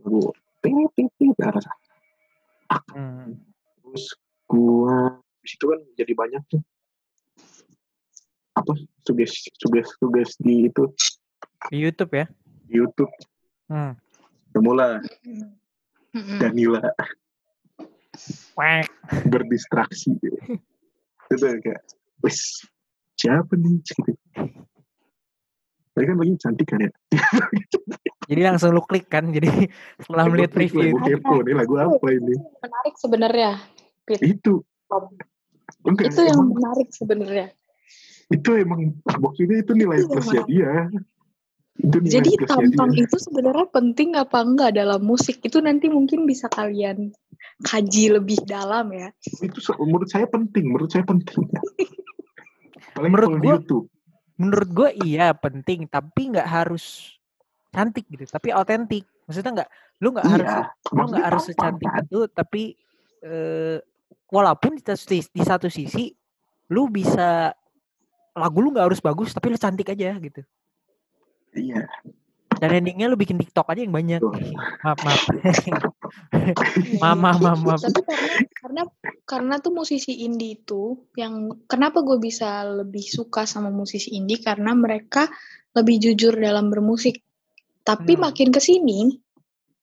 lagu 0.00 0.30
tit 0.60 0.74
tit 0.94 1.10
tit 1.16 1.36
rasa 1.38 1.70
Hmm. 2.90 3.38
terus 3.78 4.10
gua 4.44 5.14
di 5.38 5.46
situ 5.46 5.64
kan 5.66 5.78
jadi 5.94 6.12
banyak 6.12 6.42
tuh 6.48 6.62
apa 8.52 8.72
suges 9.02 9.46
suges 9.54 9.86
suges 9.96 10.30
di 10.36 10.66
itu 10.66 10.90
Di 11.68 11.78
YouTube 11.78 12.12
ya. 12.12 12.26
di 12.64 12.74
YouTube 12.74 13.12
Hmm. 13.66 13.94
semula. 14.50 15.02
Danila 16.38 16.80
Wek. 18.56 18.88
berdistraksi 19.28 20.16
itu 21.30 21.46
kayak 21.60 21.82
wes 22.18 22.64
siapa 23.14 23.52
nih 23.54 23.78
gitu 23.84 24.12
tapi 25.96 26.04
kan 26.04 26.16
lagi 26.16 26.32
cantik 26.36 26.66
kan 26.68 26.78
ya 26.78 26.92
Jadi 28.26 28.40
langsung 28.42 28.70
lu 28.70 28.82
klik 28.82 29.06
kan. 29.06 29.30
Jadi 29.30 29.70
setelah 29.96 30.26
melihat 30.26 30.50
review 30.52 30.82
lagu 30.90 30.98
itu. 31.00 31.14
kepo 31.16 31.34
nih 31.40 31.54
lagu 31.54 31.74
apa 31.78 32.06
ini 32.10 32.34
Menarik 32.58 32.94
sebenarnya. 32.96 33.52
itu 34.18 34.52
enggak 35.80 36.06
Itu 36.06 36.20
yang 36.20 36.36
emang 36.36 36.48
menarik 36.52 36.88
sebenarnya. 36.90 37.48
itu 38.26 38.50
emang 38.52 38.80
maksudnya 39.16 39.56
itu 39.56 39.72
nilai 39.72 39.98
Itu 40.00 40.10
plusnya 40.10 40.42
emang. 40.42 40.50
dia 40.50 40.72
itu 41.76 41.96
nilai 41.96 42.12
Jadi 42.12 42.30
plusnya 42.34 42.50
tampang 42.66 42.90
dia. 42.90 43.02
itu 43.02 43.16
sebenarnya 43.16 43.66
penting 43.68 44.08
apa 44.14 44.38
enggak 44.42 44.70
dalam 44.74 45.00
musik 45.00 45.36
itu 45.38 45.58
nanti 45.60 45.86
mungkin 45.86 46.26
bisa 46.26 46.46
kalian 46.48 47.14
kaji 47.62 48.04
lebih 48.12 48.42
dalam 48.42 48.90
ya. 48.90 49.14
itu 49.38 49.58
menurut 49.78 50.10
saya 50.10 50.26
penting 50.26 50.66
menurut 50.66 50.90
saya 50.90 51.06
penting 51.06 51.46
Apalagi 52.90 53.06
Menurut 53.06 53.28
kalau 53.28 53.38
di 53.38 53.44
gua- 53.44 53.56
YouTube 53.56 53.86
Menurut 54.36 54.68
gue 54.68 54.90
iya 55.04 55.32
penting, 55.32 55.88
tapi 55.88 56.32
nggak 56.32 56.48
harus 56.48 57.16
cantik 57.72 58.04
gitu. 58.08 58.28
Tapi 58.28 58.52
autentik. 58.52 59.04
Maksudnya 59.24 59.52
nggak, 59.62 59.70
lu 60.04 60.08
nggak 60.12 60.26
harus, 60.28 60.52
iya 60.52 60.60
lu 60.92 60.96
maksudnya 60.96 61.10
nggak 61.10 61.26
harus 61.26 61.42
secantik 61.48 61.90
kan? 61.90 62.02
itu. 62.04 62.20
Tapi 62.30 62.62
eh, 63.24 63.76
walaupun 64.28 64.76
di, 64.76 64.82
sis- 64.92 65.32
di 65.32 65.42
satu 65.42 65.72
sisi, 65.72 66.12
lu 66.70 66.86
bisa 66.92 67.56
lagu 68.36 68.58
lu 68.60 68.68
nggak 68.70 68.86
harus 68.92 69.00
bagus, 69.00 69.32
tapi 69.32 69.48
lu 69.48 69.58
cantik 69.58 69.88
aja 69.88 70.12
gitu. 70.20 70.44
iya 71.56 71.88
Dan 72.56 72.70
endingnya 72.72 73.06
lu 73.12 73.20
bikin 73.20 73.36
TikTok 73.36 73.68
aja 73.68 73.84
yang 73.84 73.92
banyak. 73.92 74.20
Maaf 74.82 74.98
maaf. 75.04 75.22
maaf 77.02 77.18
maaf 77.20 77.38
maaf. 77.40 77.60
maaf. 77.60 77.80
Tapi 77.84 78.00
karena 78.04 78.32
karena 78.56 78.82
karena 79.28 79.54
tuh 79.60 79.76
musisi 79.76 80.24
indie 80.24 80.56
itu 80.58 80.96
yang 81.20 81.52
kenapa 81.68 82.00
gue 82.00 82.16
bisa 82.16 82.64
lebih 82.64 83.04
suka 83.04 83.44
sama 83.44 83.68
musisi 83.68 84.16
indie 84.16 84.40
karena 84.40 84.72
mereka 84.72 85.28
lebih 85.76 86.00
jujur 86.00 86.32
dalam 86.32 86.72
bermusik. 86.72 87.20
Tapi 87.84 88.16
Hmm. 88.16 88.32
makin 88.32 88.48
ke 88.50 88.58
sini 88.58 89.12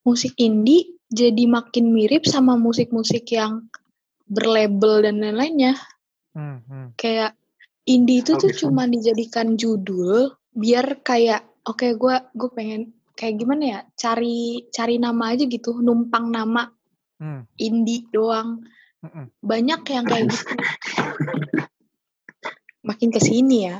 musik 0.03 0.35
indie 0.41 0.97
jadi 1.13 1.45
makin 1.45 1.93
mirip 1.93 2.25
sama 2.25 2.57
musik-musik 2.57 3.29
yang 3.29 3.69
berlabel 4.25 5.05
dan 5.05 5.21
lain-lainnya. 5.21 5.77
Hmm, 6.33 6.65
hmm. 6.65 6.97
Kayak 6.97 7.37
indie 7.85 8.25
itu 8.25 8.33
tuh 8.35 8.49
cuma 8.49 8.89
dijadikan 8.89 9.53
judul 9.53 10.33
biar 10.57 11.05
kayak 11.05 11.52
oke 11.63 11.87
gue 11.95 12.15
gue 12.33 12.49
pengen 12.51 12.91
kayak 13.13 13.37
gimana 13.37 13.63
ya 13.63 13.79
cari 13.93 14.67
cari 14.69 14.97
nama 14.97 15.31
aja 15.31 15.45
gitu 15.45 15.79
numpang 15.79 16.29
nama 16.29 16.69
Hmm, 17.21 17.47
indie 17.55 18.03
doang 18.11 18.67
hmm, 18.99 19.31
banyak 19.39 19.79
yang 19.85 20.03
kayak 20.03 20.27
gitu 20.27 20.43
makin 22.89 23.09
ke 23.09 23.19
sini 23.21 23.71
ya 23.71 23.77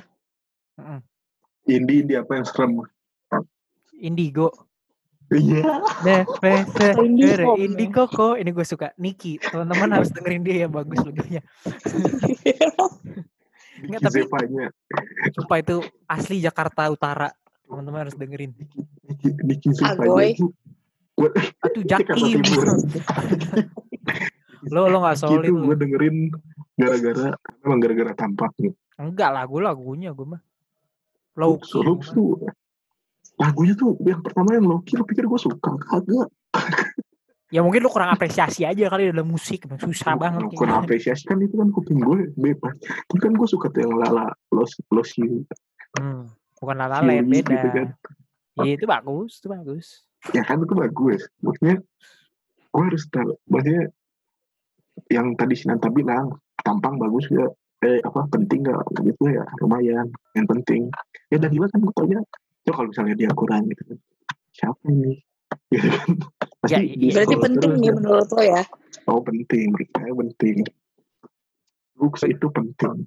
indie 1.68 2.02
indie 2.02 2.16
apa 2.16 2.40
yang 2.40 2.46
serem 2.48 2.72
Indigo. 3.94 4.52
iya 5.32 5.64
Deprese, 6.04 6.92
Indigo. 7.00 7.56
Indigo 7.56 8.04
kok. 8.06 8.36
Ini 8.36 8.52
gue 8.52 8.68
suka. 8.68 8.92
Niki, 9.00 9.40
teman-teman 9.40 9.96
harus 9.96 10.12
dengerin 10.12 10.44
dia 10.44 10.56
ya 10.64 10.68
bagus 10.68 11.00
lagunya. 11.00 11.40
Nggak, 13.84 14.00
Nicky 14.04 14.04
tapi- 14.04 14.28
Sumpah 15.32 15.58
itu 15.58 15.78
asli 16.04 16.44
Jakarta 16.44 16.92
Utara. 16.92 17.32
Teman-teman 17.68 18.00
harus 18.06 18.16
dengerin. 18.16 18.52
Zevanya 19.72 19.96
Agoy. 19.96 20.30
Aduh. 21.64 21.84
Timur. 21.86 22.66
lo 24.74 24.88
lo 24.88 24.98
nggak 25.04 25.18
solid 25.20 25.44
itu 25.46 25.54
lu. 25.54 25.68
gue 25.70 25.76
dengerin 25.78 26.16
gara-gara 26.80 27.36
emang 27.62 27.80
gara-gara 27.84 28.12
tampaknya 28.16 28.72
Enggak 28.96 29.30
lagu 29.36 29.60
lagunya 29.60 30.10
gue 30.16 30.24
mah. 30.24 30.42
Low 31.36 31.58
Looks, 31.60 31.70
key. 31.76 31.84
looks 31.84 32.08
tuh 32.16 32.40
lagunya 33.36 33.74
tuh 33.76 33.98
yang 34.06 34.24
pertama 34.24 34.56
yang 34.56 34.66
Loki 34.66 34.96
lo 34.96 35.04
pikir 35.04 35.28
gue 35.28 35.40
suka 35.40 35.58
kagak 35.78 36.30
Ya 37.54 37.62
mungkin 37.62 37.86
lu 37.86 37.90
kurang 37.94 38.10
apresiasi 38.10 38.66
aja 38.66 38.90
kali 38.90 39.14
dalam 39.14 39.30
musik. 39.30 39.70
Susah 39.78 40.18
banget. 40.18 40.42
Bukan 40.50 40.58
kayaknya. 40.58 40.82
apresiasi 40.90 41.22
kan 41.30 41.38
itu 41.38 41.54
kan 41.54 41.70
kuping 41.70 42.02
gue 42.02 42.34
bebas 42.34 42.74
tapi 42.82 43.20
kan 43.22 43.30
gue 43.38 43.46
suka 43.46 43.70
tuh 43.70 43.86
yang 43.86 43.94
lala 43.94 44.26
los 44.50 44.74
los 44.90 45.14
you 45.22 45.46
Hmm, 45.94 46.26
bukan 46.64 46.76
La 46.80 46.88
La 46.88 47.04
Land 47.04 47.28
Yui 47.28 47.44
beda. 47.44 47.52
gitu 47.52 47.68
kan. 47.70 47.88
Iya 48.64 48.72
itu 48.78 48.86
bagus, 48.88 49.32
itu 49.38 49.48
bagus. 49.50 49.88
ya 50.32 50.40
kan 50.40 50.56
itu 50.58 50.72
bagus 50.72 51.28
maksudnya 51.44 51.84
gue 52.72 52.84
harus 52.88 53.04
tahu 53.12 53.36
maksudnya 53.46 53.92
yang 55.12 55.36
tadi 55.36 55.52
Sinanta 55.54 55.92
bilang 55.92 56.32
tampang 56.64 56.96
bagus 56.96 57.28
ya 57.28 57.44
eh 57.84 58.00
apa 58.00 58.24
penting 58.32 58.64
nggak 58.64 58.80
gitu 59.04 59.28
ya 59.28 59.44
lumayan 59.60 60.08
yang 60.32 60.48
penting 60.48 60.88
ya 61.28 61.36
Danila 61.36 61.68
kan 61.68 61.84
gue 61.84 61.92
tanya 61.92 62.20
coba 62.64 62.74
kalau 62.80 62.88
misalnya 62.88 63.16
dia 63.20 63.30
kurang 63.36 63.68
gitu 63.68 63.84
kan 63.84 63.98
siapa 64.56 64.80
ini 64.88 65.20
gitu 65.76 65.88
kan 65.92 66.10
pasti 66.64 66.72
Ya, 66.72 66.80
iya. 66.80 67.12
Berarti 67.12 67.36
penting 67.36 67.72
nih 67.76 67.90
kan. 67.92 67.96
menurut 68.00 68.30
lo 68.32 68.42
ya. 68.42 68.62
oh 69.12 69.20
penting 69.20 69.66
menurut 69.76 69.90
saya 69.92 70.12
penting 70.16 70.56
looks 72.00 72.24
itu 72.24 72.48
penting 72.48 73.04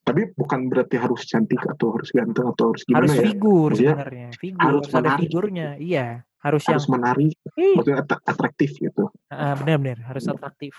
tapi 0.00 0.32
bukan 0.32 0.66
berarti 0.72 0.96
harus 0.96 1.22
cantik 1.28 1.60
atau 1.62 1.94
harus 1.94 2.10
ganteng 2.10 2.46
atau 2.50 2.72
harus 2.72 2.82
gimana 2.88 3.04
harus 3.04 3.14
ya? 3.14 3.22
figur 3.30 3.68
Maksudnya 3.70 3.94
sebenarnya. 3.94 4.28
Figur 4.40 4.60
harus 4.60 4.84
harus, 4.84 4.88
ada 4.90 5.00
menarik. 5.00 5.20
figurnya. 5.28 5.68
iya 5.78 6.06
harus, 6.40 6.62
harus 6.64 6.84
yang 6.88 6.92
menarik 6.96 7.32
maksudnya 7.76 7.96
at- 8.00 8.24
atraktif 8.24 8.70
gitu. 8.80 9.04
Ah, 9.28 9.54
benar-benar 9.60 10.00
harus 10.08 10.24
atraktif. 10.24 10.72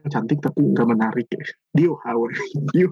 Yang 0.00 0.08
cantik 0.14 0.38
tapi 0.38 0.60
nggak 0.70 0.86
menarik 0.86 1.26
ya. 1.34 1.44
Dio 1.74 1.98
how 1.98 2.18
Dio. 2.72 2.88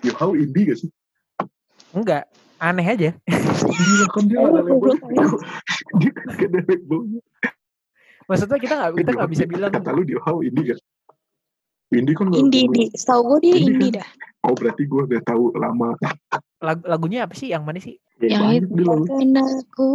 Dio 0.00 0.12
how 0.16 0.30
indie 0.38 0.64
gak 0.70 0.78
sih? 0.80 0.90
Enggak 1.90 2.30
aneh 2.62 2.86
aja. 2.86 3.10
Dia 3.26 4.06
kan 4.14 4.24
dia 4.30 4.38
ada 4.38 4.60
label. 4.62 4.94
Dia 5.98 6.10
kan 6.14 6.26
ada 6.30 6.60
labelnya 6.62 7.20
maksudnya 8.30 8.62
kita 8.62 8.74
nggak 8.78 8.90
kita 9.02 9.10
nggak 9.18 9.30
bisa 9.34 9.44
bilang 9.50 9.70
kata 9.74 9.90
lu 9.90 10.06
Dio 10.06 10.22
how 10.22 10.38
indie 10.38 10.70
gak 10.70 10.78
indie 11.90 12.14
kan 12.14 12.30
Indie, 12.30 12.64
indie. 12.64 12.88
Setahu 12.92 13.20
gue 13.26 13.38
dia 13.42 13.54
Indie 13.56 13.66
indie 13.68 13.90
kan? 13.92 13.98
dah. 13.98 14.08
oh 14.42 14.54
berarti 14.54 14.82
gue 14.84 15.02
udah 15.04 15.22
tahu 15.22 15.42
lama 15.54 15.88
lagu 16.60 16.82
lagunya 16.84 17.24
apa 17.24 17.34
sih 17.34 17.48
yang 17.48 17.62
mana 17.62 17.78
sih 17.78 17.98
Ya, 18.20 18.36
Yang 18.36 18.68
itu 18.68 18.84
biarkan 18.84 19.32
aku. 19.32 19.92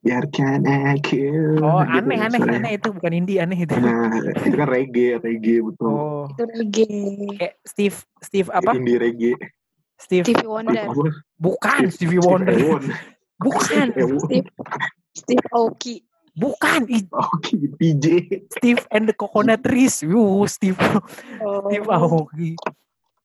biarkan 0.00 0.60
aku 0.64 1.24
oh 1.60 1.80
gitu 1.84 2.08
aneh 2.08 2.18
aneh 2.18 2.38
misalnya. 2.40 2.56
aneh 2.58 2.72
itu 2.74 2.88
bukan 2.90 3.12
indie 3.14 3.36
aneh 3.36 3.58
itu 3.58 3.72
nah 3.76 4.08
itu 4.16 4.56
kan 4.56 4.64
reggae 4.66 5.20
reggae 5.20 5.60
betul 5.60 5.86
oh 5.86 6.24
Itu 6.26 6.42
reggae. 6.46 6.88
kayak 7.36 7.54
Steve 7.62 7.96
Steve 8.18 8.48
apa 8.48 8.72
indie 8.72 8.96
reggae 8.96 9.36
Steve 10.00 10.24
Stevie 10.24 10.48
Wonder. 10.48 10.88
Bukan 11.36 11.92
Stevie 11.92 12.16
Steve 12.16 12.24
Wonder 12.24 12.56
Ewon. 12.56 12.84
bukan. 13.36 13.86
Steve, 13.92 14.48
Steve 15.12 15.44
Aoki. 15.52 16.00
Bukan 16.32 16.80
Ih, 16.86 17.04
Oke, 17.10 17.56
PJ. 17.74 18.04
Steve 18.52 18.82
and 18.88 19.04
the 19.04 19.14
Coconut 19.14 19.60
Trees 19.60 20.00
Yuh, 20.00 20.44
Steve 20.44 20.78
Oh. 21.40 21.66
Steve 21.66 21.86
Aoki 21.86 22.50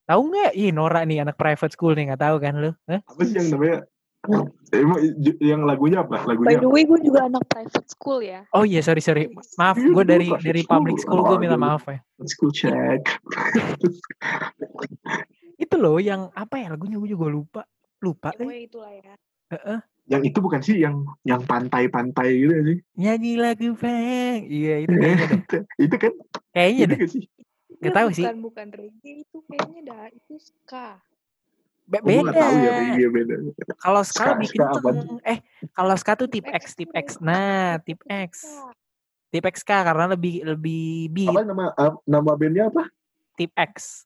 tahu 0.06 0.22
nggak 0.30 0.54
ih 0.54 0.70
Nora 0.70 1.02
nih 1.02 1.20
anak 1.20 1.34
private 1.34 1.72
school 1.72 1.92
nih 1.92 2.10
nggak 2.10 2.22
tahu 2.22 2.36
kan 2.38 2.54
lu 2.56 2.72
Hah? 2.86 3.02
Apa 3.02 3.22
sih 3.22 3.36
yang 3.36 3.50
namanya? 3.52 3.80
Emang 4.72 4.98
yang 5.38 5.62
lagunya 5.64 6.02
apa? 6.02 6.18
By 6.20 6.34
Lagunya 6.34 6.58
the 6.58 6.66
way, 6.68 6.82
gue 6.82 6.98
juga 7.00 7.26
anak 7.26 7.46
private 7.46 7.86
school 7.88 8.20
ya. 8.20 8.42
oh 8.52 8.62
iya 8.62 8.82
sorry 8.82 8.98
sorry 8.98 9.30
maaf 9.56 9.78
Iya, 9.78 9.86
gue 9.88 9.94
dulu 9.96 10.02
dari 10.04 10.28
dari 10.40 10.62
public 10.62 10.98
school 10.98 11.22
gue 11.22 11.38
minta 11.38 11.54
maaf 11.56 11.86
ya? 11.86 12.02
School 12.24 12.50
check. 12.50 13.02
itu 15.56 15.76
loh 15.76 15.98
yang 15.98 16.30
apa 16.34 16.58
ya 16.58 16.68
lagunya 16.70 16.98
gue 16.98 17.10
juga 17.10 17.26
lupa 17.28 17.62
lupa 17.98 18.30
Anyway, 18.36 18.66
itulah 18.66 18.92
ya. 18.92 19.14
Yang 20.06 20.22
itu 20.22 20.38
bukan 20.38 20.62
sih 20.62 20.78
yang 20.78 21.02
yang 21.26 21.42
pantai-pantai 21.42 22.30
gitu 22.38 22.54
ya 22.54 22.64
sih? 22.64 22.78
nyanyi 22.94 23.32
lagu 23.36 23.74
bang 23.74 24.46
iya 24.46 24.76
itu 24.86 24.94
kayaknya 24.94 25.26
itu 25.86 25.96
kan? 25.98 26.14
kayaknya 26.54 26.84
Itu 26.86 26.90
deh 26.90 26.98
gak 26.98 27.10
sih? 27.10 27.24
Nggak 27.76 27.94
tahu 27.94 28.10
sih. 28.14 28.24
Bukan, 28.24 28.38
bukan 28.40 28.68
reggae 28.72 29.14
itu 29.22 29.38
kayaknya 29.46 29.82
dah. 29.84 30.06
Itu 30.08 30.36
ska. 30.40 30.88
Be- 31.86 32.02
Oh, 32.02 32.24
beda 32.26 32.34
tahu 32.34 32.56
ya, 32.58 32.72
iya 32.98 33.08
beda. 33.10 33.36
kalau 33.78 34.02
ska 34.02 34.26
Ska- 34.26 34.32
lebih 34.34 34.48
ska 34.50 34.66
kenceng 34.74 35.22
eh 35.22 35.40
kalau 35.70 35.94
ska 35.94 36.12
tuh 36.18 36.26
tip 36.26 36.46
X 36.50 36.74
tip 36.74 36.90
X 36.90 37.22
nah 37.22 37.78
tip 37.78 38.02
X 38.10 38.42
tip 39.30 39.46
X 39.46 39.62
ska 39.62 39.86
karena 39.86 40.10
lebih 40.10 40.42
lebih 40.42 41.14
beat 41.14 41.30
Apa 41.30 41.46
nama 41.46 41.70
uh, 41.78 41.94
nama 42.10 42.32
bandnya 42.34 42.74
apa? 42.74 42.90
tip 43.38 43.54
X 43.54 44.06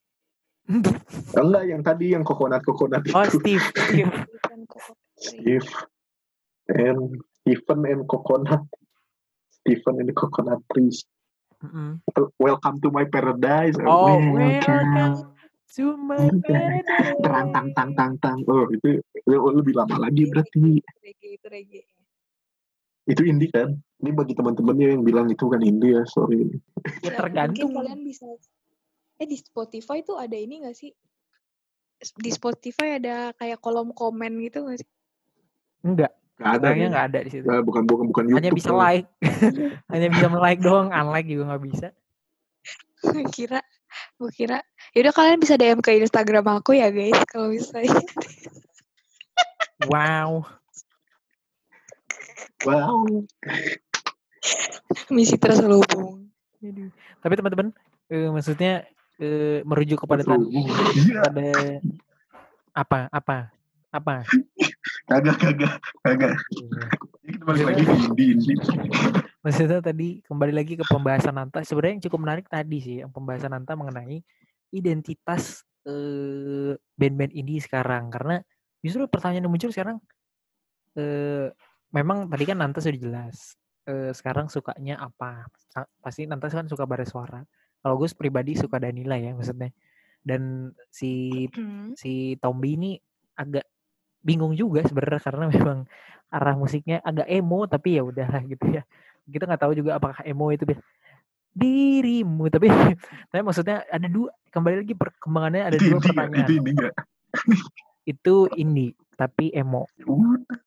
Enggak, 0.68 1.64
yang 1.66 1.80
tadi 1.80 2.12
yang 2.12 2.22
coconut 2.22 2.62
coconut 2.62 3.00
itu. 3.02 3.16
oh 3.16 3.26
Steve 3.32 3.64
kok. 3.72 3.88
Steve 5.20 5.68
and 6.72 7.20
Stephen 7.44 7.80
and 7.86 8.08
coconut. 8.08 8.64
Stephen 9.52 10.00
and 10.00 10.12
coconut 10.16 10.64
trees. 10.72 11.04
Mm-mm. 11.60 12.00
Welcome 12.40 12.80
to 12.80 12.90
my 12.90 13.04
paradise. 13.04 13.76
oh 13.84 14.16
Welcome. 14.32 14.32
welcome 14.32 15.36
to 15.76 15.86
my 16.00 16.32
paradise 16.48 17.20
Terang 17.20 17.52
tang 17.52 17.70
tang 17.76 17.92
tang 18.00 18.14
tang. 18.24 18.40
Oh 18.48 18.64
itu, 18.72 19.04
itu 19.04 19.36
lebih 19.36 19.76
lama 19.76 20.08
lagi 20.08 20.24
berarti. 20.32 20.80
Reggae 21.04 21.36
itu 21.36 21.48
reggae. 21.52 21.84
Itu 23.04 23.22
indie 23.28 23.52
kan? 23.52 23.76
Ini 24.00 24.16
bagi 24.16 24.32
teman-temannya 24.32 24.96
yang 24.96 25.04
bilang 25.04 25.28
itu 25.28 25.52
kan 25.52 25.60
indie 25.60 26.00
ya, 26.00 26.08
sorry. 26.08 26.48
ya 27.04 27.12
Ya, 27.12 27.20
tergantung 27.20 27.76
Mungkin 27.76 27.92
kalian 27.92 28.02
bisa 28.08 28.26
eh 29.20 29.28
di 29.28 29.36
Spotify 29.36 30.00
tuh 30.00 30.16
ada 30.16 30.38
ini 30.40 30.64
gak 30.64 30.80
sih? 30.80 30.96
Di 32.00 32.32
Spotify 32.32 32.96
ada 32.96 33.36
kayak 33.36 33.60
kolom 33.60 33.92
komen 33.92 34.40
gitu 34.48 34.64
gak 34.64 34.80
sih? 34.80 34.88
Enggak 35.82 36.12
Gak 36.36 36.56
ada. 36.56 36.68
kayaknya 36.72 36.88
nggak 36.90 37.06
ada 37.06 37.20
di 37.20 37.30
situ 37.30 37.46
Nah, 37.46 37.60
bukan 37.60 37.84
bukan 37.84 38.06
bukan 38.08 38.24
YouTube. 38.26 38.38
hanya 38.40 38.52
bisa 38.56 38.70
kalau- 38.70 38.82
like 38.82 39.08
hanya 39.88 40.08
bisa 40.08 40.26
like 40.32 40.62
doang 40.62 40.88
unlike 40.90 41.28
juga 41.28 41.44
nggak 41.48 41.64
bisa 41.68 41.88
kira, 43.32 43.64
gue 44.20 44.28
kira. 44.30 44.60
Yaudah 44.92 45.16
kalian 45.16 45.40
bisa 45.40 45.56
DM 45.56 45.80
ke 45.80 45.96
Instagram 45.96 46.44
aku 46.52 46.76
ya 46.76 46.92
guys 46.92 47.16
kalau 47.26 47.48
misalnya. 47.48 47.96
wow 49.92 50.44
Wow. 52.68 53.24
Misi 55.08 55.40
terselubung. 55.40 56.28
Aduh. 56.60 56.92
tapi 57.20 57.34
teman-teman 57.40 57.72
eh, 58.08 58.28
maksudnya 58.28 58.84
eh, 59.16 59.64
merujuk 59.64 60.04
kepada 60.04 60.28
tadi 60.28 60.60
pada 61.24 61.52
apa 62.76 63.00
apa 63.10 63.38
apa 63.90 64.16
Kagak 65.08 65.38
kagak 65.42 65.74
kagak. 66.06 66.34
Ini 67.24 67.30
kita 67.38 67.44
balik 67.46 67.66
lagi 67.70 67.82
ke 67.86 67.94
indie 68.10 68.28
indie. 68.38 68.56
maksudnya 69.40 69.80
tadi 69.80 70.20
kembali 70.28 70.54
lagi 70.54 70.76
ke 70.76 70.84
pembahasan 70.84 71.32
Nanta 71.32 71.64
sebenarnya 71.64 71.94
yang 71.96 72.04
cukup 72.04 72.20
menarik 72.28 72.46
tadi 72.52 72.78
sih 72.84 72.96
yang 73.00 73.12
pembahasan 73.12 73.56
Nanta 73.56 73.72
mengenai 73.72 74.20
identitas 74.76 75.64
eh, 75.88 76.76
band-band 77.00 77.32
indie 77.32 77.64
sekarang 77.64 78.12
karena 78.12 78.44
justru 78.84 79.08
pertanyaan 79.08 79.48
yang 79.48 79.54
muncul 79.56 79.72
sekarang 79.72 79.98
eh, 81.00 81.48
memang 81.96 82.28
tadi 82.28 82.44
kan 82.44 82.60
Nanta 82.60 82.84
sudah 82.84 83.00
jelas 83.00 83.56
eh, 83.88 84.12
sekarang 84.12 84.52
sukanya 84.52 85.00
apa 85.00 85.48
pasti 86.04 86.28
Nanta 86.28 86.52
kan 86.52 86.68
suka 86.68 86.84
bara 86.84 87.08
suara 87.08 87.40
kalau 87.80 87.96
gue 87.96 88.12
pribadi 88.12 88.60
suka 88.60 88.76
Danila 88.76 89.16
ya 89.16 89.32
maksudnya 89.32 89.72
dan 90.20 90.76
si 90.92 91.48
Hmm. 91.56 91.96
si 91.96 92.36
Tombi 92.44 92.76
ini 92.76 92.92
agak 93.40 93.64
bingung 94.22 94.54
juga 94.54 94.84
sebenarnya 94.84 95.22
karena 95.22 95.46
memang 95.54 95.80
arah 96.30 96.56
musiknya 96.56 97.02
agak 97.02 97.26
emo 97.26 97.66
tapi 97.66 97.98
ya 97.98 98.06
udahlah 98.06 98.42
gitu 98.46 98.66
ya 98.70 98.84
kita 99.26 99.46
nggak 99.46 99.62
tahu 99.62 99.74
juga 99.74 99.98
apakah 99.98 100.22
emo 100.24 100.50
itu 100.50 100.66
dirimu 101.50 102.48
tapi 102.48 102.70
tapi 103.34 103.42
maksudnya 103.42 103.82
ada 103.90 104.06
dua 104.06 104.30
kembali 104.50 104.86
lagi 104.86 104.94
perkembangannya 104.94 105.64
ada 105.66 105.76
Itu 105.76 105.86
dua 105.86 105.98
indie 105.98 106.06
pertanyaan 106.06 106.38
Itu 106.40 106.54
indie 106.54 106.74
nggak? 106.76 106.94
itu 108.06 108.36
indie 108.56 108.92
tapi 109.16 109.46
emo 109.54 109.86
Udah. 110.02 110.60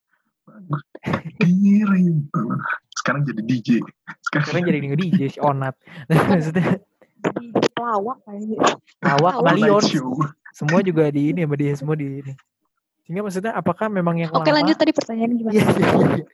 Dirimu. 1.38 2.22
Sekarang 2.92 3.22
jadi 3.24 3.40
DJ. 3.42 3.68
sekarang 4.22 4.62
jadi 4.62 4.78
nge 4.84 4.96
DJ 4.96 5.20
si 5.28 5.38
Onat 5.40 5.74
maksudnya 6.30 6.78
Di 7.22 7.46
pelawak 7.72 8.18
kayaknya. 8.26 8.58
lawak 9.00 9.34
Malion 9.42 9.82
semua 10.52 10.82
juga 10.82 11.08
di 11.08 11.30
ini 11.32 11.42
sama 11.42 11.54
dia 11.56 11.72
semua 11.74 11.94
di 11.94 12.06
ini 12.20 12.32
sehingga 13.12 13.28
maksudnya 13.28 13.52
apakah 13.52 13.92
memang 13.92 14.24
yang 14.24 14.32
Oke 14.32 14.48
lama 14.48 14.64
lanjut 14.64 14.72
tadi 14.80 14.96
pertanyaan 14.96 15.36
gimana? 15.36 15.52
Iya, 15.52 15.68
iya, 15.68 15.88
iya. 16.16 16.24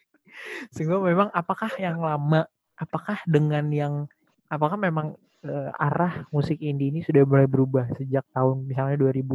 Sehingga 0.71 1.03
memang 1.03 1.27
apakah 1.35 1.75
yang 1.75 1.99
lama, 1.99 2.47
apakah 2.79 3.19
dengan 3.27 3.67
yang, 3.75 4.07
apakah 4.47 4.79
memang 4.79 5.19
eh, 5.43 5.71
arah 5.75 6.31
musik 6.31 6.63
indie 6.63 6.95
ini 6.95 7.03
sudah 7.03 7.27
mulai 7.27 7.51
berubah 7.51 7.91
sejak 7.99 8.23
tahun 8.31 8.63
misalnya 8.71 8.95
2000, 8.95 9.27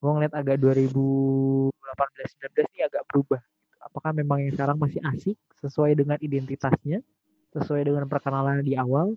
gue 0.00 0.10
ngeliat 0.16 0.32
agak 0.32 0.56
2018-19 0.64 2.56
ini 2.56 2.80
agak 2.80 3.04
berubah. 3.12 3.44
Apakah 3.84 4.16
memang 4.16 4.48
yang 4.48 4.56
sekarang 4.56 4.80
masih 4.80 5.04
asik 5.12 5.36
sesuai 5.60 5.92
dengan 5.92 6.16
identitasnya, 6.24 7.04
sesuai 7.52 7.84
dengan 7.84 8.08
perkenalan 8.08 8.64
di 8.64 8.80
awal? 8.80 9.12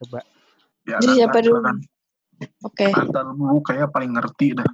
Coba. 0.00 0.24
Ya, 0.88 1.04
Jadi 1.04 1.20
siapa 1.20 1.44
dulu? 1.44 1.60
Oke, 2.64 2.88
Nanta 2.88 3.28
lu 3.28 3.60
kayak 3.60 3.92
paling 3.92 4.16
ngerti 4.16 4.56
dah. 4.56 4.64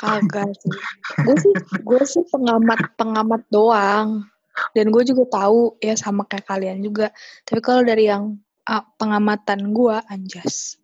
Kagak 0.00 0.50
sih. 0.58 0.72
Gue 1.22 1.36
sih, 1.38 1.54
gue 1.82 2.02
sih 2.04 2.24
pengamat 2.30 2.94
pengamat 2.98 3.42
doang. 3.48 4.26
Dan 4.72 4.88
gue 4.88 5.02
juga 5.04 5.28
tahu 5.28 5.76
ya 5.84 5.94
sama 5.94 6.24
kayak 6.24 6.48
kalian 6.48 6.80
juga. 6.80 7.12
Tapi 7.44 7.60
kalau 7.60 7.84
dari 7.84 8.08
yang 8.08 8.40
ah, 8.66 8.84
pengamatan 8.96 9.70
gue 9.72 9.96
anjas. 10.08 10.80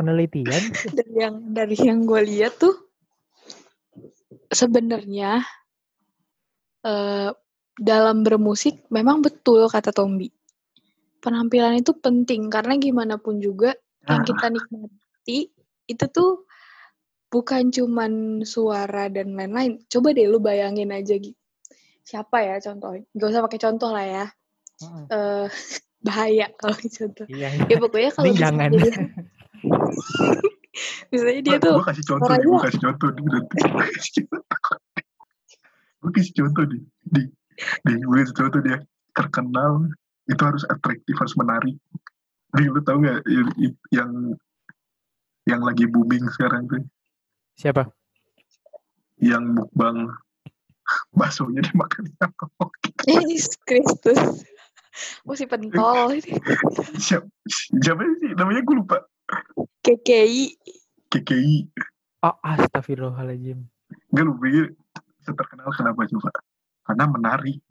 Penelitian, 0.00 0.64
dari 0.96 1.14
yang 1.20 1.36
dari 1.52 1.76
yang 1.76 2.08
gue 2.08 2.20
lihat 2.24 2.56
tuh 2.56 2.72
sebenarnya 4.48 5.44
eh, 6.88 7.30
dalam 7.76 8.24
bermusik 8.24 8.88
memang 8.88 9.20
betul 9.20 9.68
kata 9.68 9.92
Tombi 9.92 10.32
penampilan 11.20 11.78
itu 11.78 11.92
penting 11.92 12.48
karena 12.48 12.80
gimana 12.80 13.20
pun 13.20 13.38
juga 13.38 13.76
yang 14.08 14.24
kita 14.24 14.48
nikmati 14.48 15.52
itu 15.90 16.04
tuh 16.10 16.46
bukan 17.30 17.70
cuman 17.74 18.42
suara 18.46 19.10
dan 19.10 19.34
lain-lain. 19.34 19.82
Coba 19.90 20.14
deh 20.14 20.26
lu 20.30 20.38
bayangin 20.38 20.94
aja 20.94 21.18
gitu. 21.18 21.36
Siapa 22.06 22.42
ya 22.42 22.58
contoh? 22.62 22.98
Gak 23.14 23.28
usah 23.30 23.42
pakai 23.46 23.60
contoh 23.62 23.90
lah 23.90 24.06
ya. 24.06 24.26
Mm-mm. 24.82 25.06
Eh 25.10 25.46
bahaya 26.06 26.48
kalau 26.56 26.76
contoh. 26.80 27.26
Iya. 27.28 27.48
Ya 27.68 27.76
pokoknya 27.76 28.10
kalau 28.16 28.32
jangan. 28.32 28.70
misalnya 31.10 31.40
dia, 31.42 31.58
misalnya 31.58 31.58
dia 31.58 31.58
tuh 31.58 31.74
gue 31.76 31.86
kasih 31.92 32.04
contoh 32.06 32.30
nih, 32.30 32.46
gue 32.46 32.60
kasih 32.62 32.80
contoh 32.80 33.08
gue 36.00 36.10
kasih 36.16 36.32
contoh 36.32 36.64
nih, 36.64 36.82
di, 37.04 37.22
di 37.84 37.92
gue 38.00 38.16
kasih 38.22 38.36
contoh 38.38 38.60
dia 38.64 38.78
terkenal 39.12 39.72
itu 40.30 40.42
harus 40.42 40.64
atraktif 40.70 41.14
harus 41.18 41.34
menarik. 41.36 41.76
Nih 42.56 42.66
lu 42.70 42.80
tau 42.82 42.98
gak 43.02 43.22
yang 43.26 43.48
yang, 43.90 44.10
yang 45.48 45.60
lagi 45.64 45.88
booming 45.88 46.24
sekarang 46.36 46.68
tuh, 46.68 46.84
Siapa? 47.56 47.88
yang 49.20 49.52
mukbang 49.52 50.08
baksonya 51.12 51.60
dimakan 51.64 52.08
nyamuk. 52.18 52.72
Yesus 53.06 53.54
Kristus. 53.68 54.48
Oh 55.24 55.36
si 55.38 55.46
pentol 55.46 56.18
ini. 56.18 56.34
Siapa, 56.98 57.28
siapa 57.78 58.02
sih 58.20 58.32
namanya 58.34 58.60
gue 58.64 58.74
lupa. 58.74 58.98
KKI. 59.86 60.56
KKI. 61.08 61.70
Oh, 62.20 62.36
astagfirullahaladzim. 62.44 63.64
Gak 64.12 64.24
lu 64.26 64.34
pikir 64.36 64.76
terkenal 65.24 65.70
kenapa 65.72 66.04
coba? 66.10 66.30
Karena 66.84 67.04
menarik. 67.06 67.62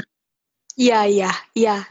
Iya, 0.79 1.05
iya, 1.05 1.31
iya. 1.53 1.83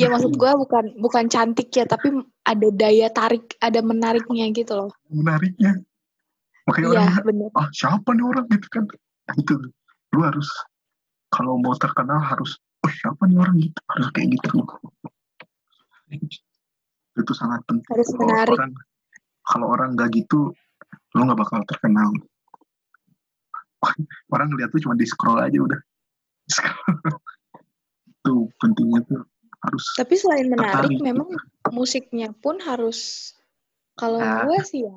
Ya 0.00 0.08
maksud 0.08 0.34
gue 0.34 0.50
bukan 0.54 0.84
bukan 0.98 1.24
cantik 1.28 1.68
ya, 1.70 1.84
tapi 1.84 2.08
ada 2.42 2.68
daya 2.72 3.10
tarik, 3.12 3.54
ada 3.58 3.78
menariknya 3.82 4.48
gitu 4.50 4.72
loh. 4.74 4.90
menariknya. 5.10 5.76
Makanya 6.66 6.86
Iya, 6.88 6.94
orang 6.94 7.26
bener. 7.26 7.50
ah 7.58 7.68
siapa 7.74 8.08
nih 8.14 8.24
orang? 8.24 8.46
Gitu 8.48 8.66
kan. 8.70 8.84
Nah, 9.28 9.34
itu 9.34 9.54
lu 10.14 10.20
harus 10.22 10.48
kalau 11.28 11.58
mau 11.58 11.74
terkenal 11.74 12.22
harus 12.22 12.54
oh 12.86 12.92
siapa 12.92 13.26
nih 13.26 13.38
orang? 13.38 13.56
Gitu. 13.58 13.78
Harus 13.90 14.08
kayak 14.14 14.28
gitu. 14.38 14.62
Itu 17.18 17.32
sangat 17.34 17.60
penting. 17.66 17.86
Harus 17.90 18.08
Kalau 18.14 18.22
menarik. 18.24 18.54
orang 18.56 18.72
kalau 19.42 19.66
orang 19.74 19.88
nggak 19.98 20.10
gitu 20.16 20.54
lu 21.12 21.20
nggak 21.26 21.40
bakal 21.42 21.60
terkenal. 21.66 22.08
Orang 24.30 24.54
ngeliat 24.54 24.70
tuh 24.70 24.80
cuma 24.80 24.94
di 24.94 25.04
scroll 25.04 25.42
aja 25.42 25.58
udah. 25.58 25.80
Itu 28.22 28.46
pentingnya 28.62 29.02
tuh 29.02 29.22
harus 29.62 29.84
Tapi 29.94 30.14
selain 30.18 30.46
menarik, 30.50 30.74
tertarik 30.74 30.98
memang 31.00 31.28
musiknya 31.70 32.34
pun 32.34 32.58
harus 32.58 33.32
kalau 33.94 34.18
Nah. 34.18 34.44
gue 34.48 34.58
sih 34.66 34.82
ya, 34.82 34.96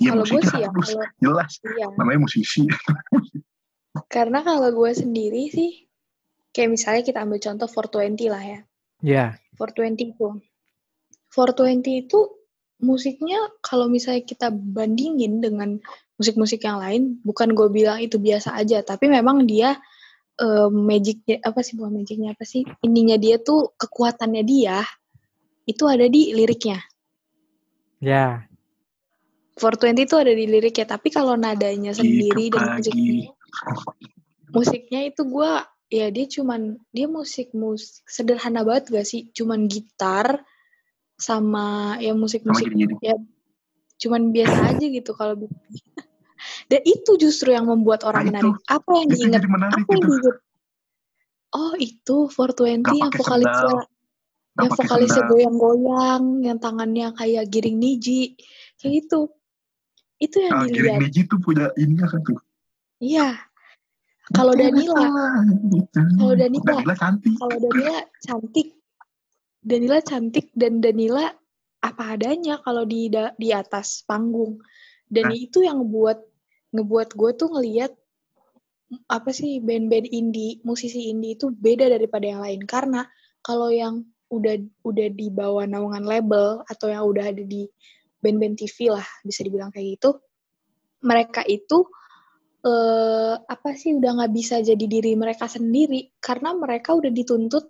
ya 0.00 0.10
kalau 0.16 0.24
gue 0.24 0.40
musiknya 0.40 0.50
sih 0.50 0.60
ya, 0.62 0.68
harus 0.72 0.88
kalau 0.88 1.06
jelas 1.20 1.52
iya. 1.60 1.86
namanya 2.00 2.20
musisi 2.24 2.62
Karena 4.14 4.42
kalau 4.42 4.74
gue 4.74 4.90
sendiri 4.90 5.54
sih, 5.54 5.86
kayak 6.50 6.70
misalnya 6.74 7.02
kita 7.06 7.22
ambil 7.22 7.38
contoh 7.38 7.68
420 7.70 8.26
lah 8.26 8.42
ya. 8.42 8.60
Ya. 9.04 9.26
420 9.54 10.10
itu. 10.10 10.26
420 11.30 12.02
itu 12.02 12.18
musiknya 12.82 13.38
kalau 13.62 13.86
misalnya 13.86 14.26
kita 14.26 14.50
bandingin 14.50 15.38
dengan 15.38 15.78
musik-musik 16.18 16.62
yang 16.66 16.82
lain, 16.82 17.22
bukan 17.22 17.54
gue 17.54 17.70
bilang 17.70 18.02
itu 18.02 18.18
biasa 18.18 18.54
aja, 18.54 18.82
tapi 18.82 19.06
memang 19.06 19.46
dia 19.46 19.78
eh, 20.40 20.68
magicnya 20.70 21.36
apa 21.42 21.60
sih 21.60 21.74
bukan 21.78 22.02
magicnya 22.02 22.34
apa 22.34 22.44
sih? 22.46 22.62
Ininya 22.82 23.16
dia 23.18 23.38
tuh 23.38 23.74
kekuatannya 23.76 24.42
dia 24.42 24.82
itu 25.64 25.84
ada 25.88 26.06
di 26.08 26.34
liriknya. 26.34 26.80
Ya. 28.02 28.44
420 29.54 30.02
itu 30.02 30.14
ada 30.18 30.32
di 30.34 30.44
liriknya, 30.50 30.86
tapi 30.98 31.14
kalau 31.14 31.38
nadanya 31.38 31.94
sendiri 31.94 32.50
Gitu 32.50 32.58
dan 32.58 32.74
lagi. 32.74 32.90
musiknya, 32.90 33.30
musiknya 34.50 35.00
itu 35.06 35.22
gue 35.22 35.50
ya 35.94 36.06
dia 36.10 36.26
cuman 36.26 36.74
dia 36.90 37.06
musik 37.06 37.54
musik 37.54 38.02
sederhana 38.10 38.66
banget 38.66 38.90
gak 38.90 39.06
sih? 39.06 39.30
Cuman 39.30 39.70
gitar 39.70 40.42
sama 41.14 41.94
ya 42.02 42.10
sama 42.10 42.26
musik-musik 42.26 42.66
gini-gini 42.74 43.14
cuman 43.94 44.34
biasa 44.34 44.74
aja 44.74 44.86
gitu 44.90 45.10
kalau 45.14 45.38
dan 46.74 46.82
itu 46.82 47.12
justru 47.14 47.54
yang 47.54 47.70
membuat 47.70 48.02
orang 48.02 48.34
Nah, 48.34 48.42
itu. 48.42 48.50
menarik 48.50 48.66
apa 48.66 48.90
yang 48.98 49.06
itu 49.06 49.14
diingat? 49.14 49.42
menarik 49.46 49.74
apa 49.78 49.90
yang 49.94 50.02
diingat? 50.10 50.36
Oh 51.54 51.74
itu 51.78 52.16
420 52.26 52.82
Nggak 52.82 52.96
yang 52.98 53.12
vokalisnya 53.14 53.54
sendal, 53.54 53.78
yang 54.58 54.72
vokalisnya 54.74 55.22
goyang-goyang 55.30 56.22
yang 56.42 56.58
tangannya 56.58 57.06
kayak 57.14 57.44
giring 57.46 57.78
niji. 57.78 58.34
Kayak 58.82 59.06
gitu. 59.06 59.20
Itu 60.18 60.36
yang 60.42 60.52
Ah, 60.52 60.66
Giring 60.66 60.74
dilihat. 60.74 60.98
Niji 60.98 61.20
tuh 61.30 61.38
punya 61.38 61.70
ini 61.78 61.94
kan 61.94 62.18
tuh. 62.22 62.38
iya. 62.98 63.38
Kalau 64.32 64.56
Danila, 64.56 65.04
kalau 66.16 66.32
Danila. 66.34 66.74
Danila 66.80 66.94
cantik. 66.96 67.34
kalau 67.36 67.56
Danila 67.60 67.98
cantik. 68.18 68.68
Danila 69.60 69.98
cantik 70.00 70.46
dan 70.56 70.80
Danila 70.80 71.28
apa 71.78 72.16
adanya 72.16 72.56
kalau 72.58 72.82
di 72.82 73.12
di 73.36 73.48
atas 73.52 74.02
panggung. 74.02 74.58
Dan 75.04 75.28
Nah. 75.30 75.36
itu 75.36 75.60
yang 75.62 75.84
ngebuat 75.84 76.18
ngebuat 76.74 77.14
gue 77.14 77.30
tuh 77.38 77.48
ngelihat 77.54 77.92
apa 79.08 79.30
sih 79.32 79.62
band-band 79.64 80.06
indie 80.10 80.60
musisi 80.66 81.08
indie 81.10 81.38
itu 81.38 81.54
beda 81.54 81.86
daripada 81.88 82.26
yang 82.26 82.42
lain. 82.42 82.60
Karena 82.66 83.06
kalau 83.40 83.70
yang 83.70 84.02
udah 84.28 84.58
udah 84.82 85.08
di 85.14 85.30
bawah 85.30 85.64
naungan 85.64 86.02
label 86.02 86.66
atau 86.66 86.90
yang 86.90 87.06
udah 87.06 87.30
ada 87.30 87.44
di 87.46 87.70
band-band 88.18 88.58
TV 88.58 88.90
lah 88.90 89.04
bisa 89.22 89.44
dibilang 89.44 89.70
kayak 89.70 90.00
gitu 90.00 90.16
mereka 91.04 91.44
itu 91.44 91.84
eh, 92.64 93.34
apa 93.36 93.76
sih 93.76 93.92
udah 93.92 94.10
nggak 94.24 94.32
bisa 94.32 94.64
jadi 94.64 94.84
diri 94.88 95.12
mereka 95.14 95.44
sendiri 95.46 96.16
karena 96.18 96.56
mereka 96.56 96.96
udah 96.96 97.12
dituntut 97.12 97.68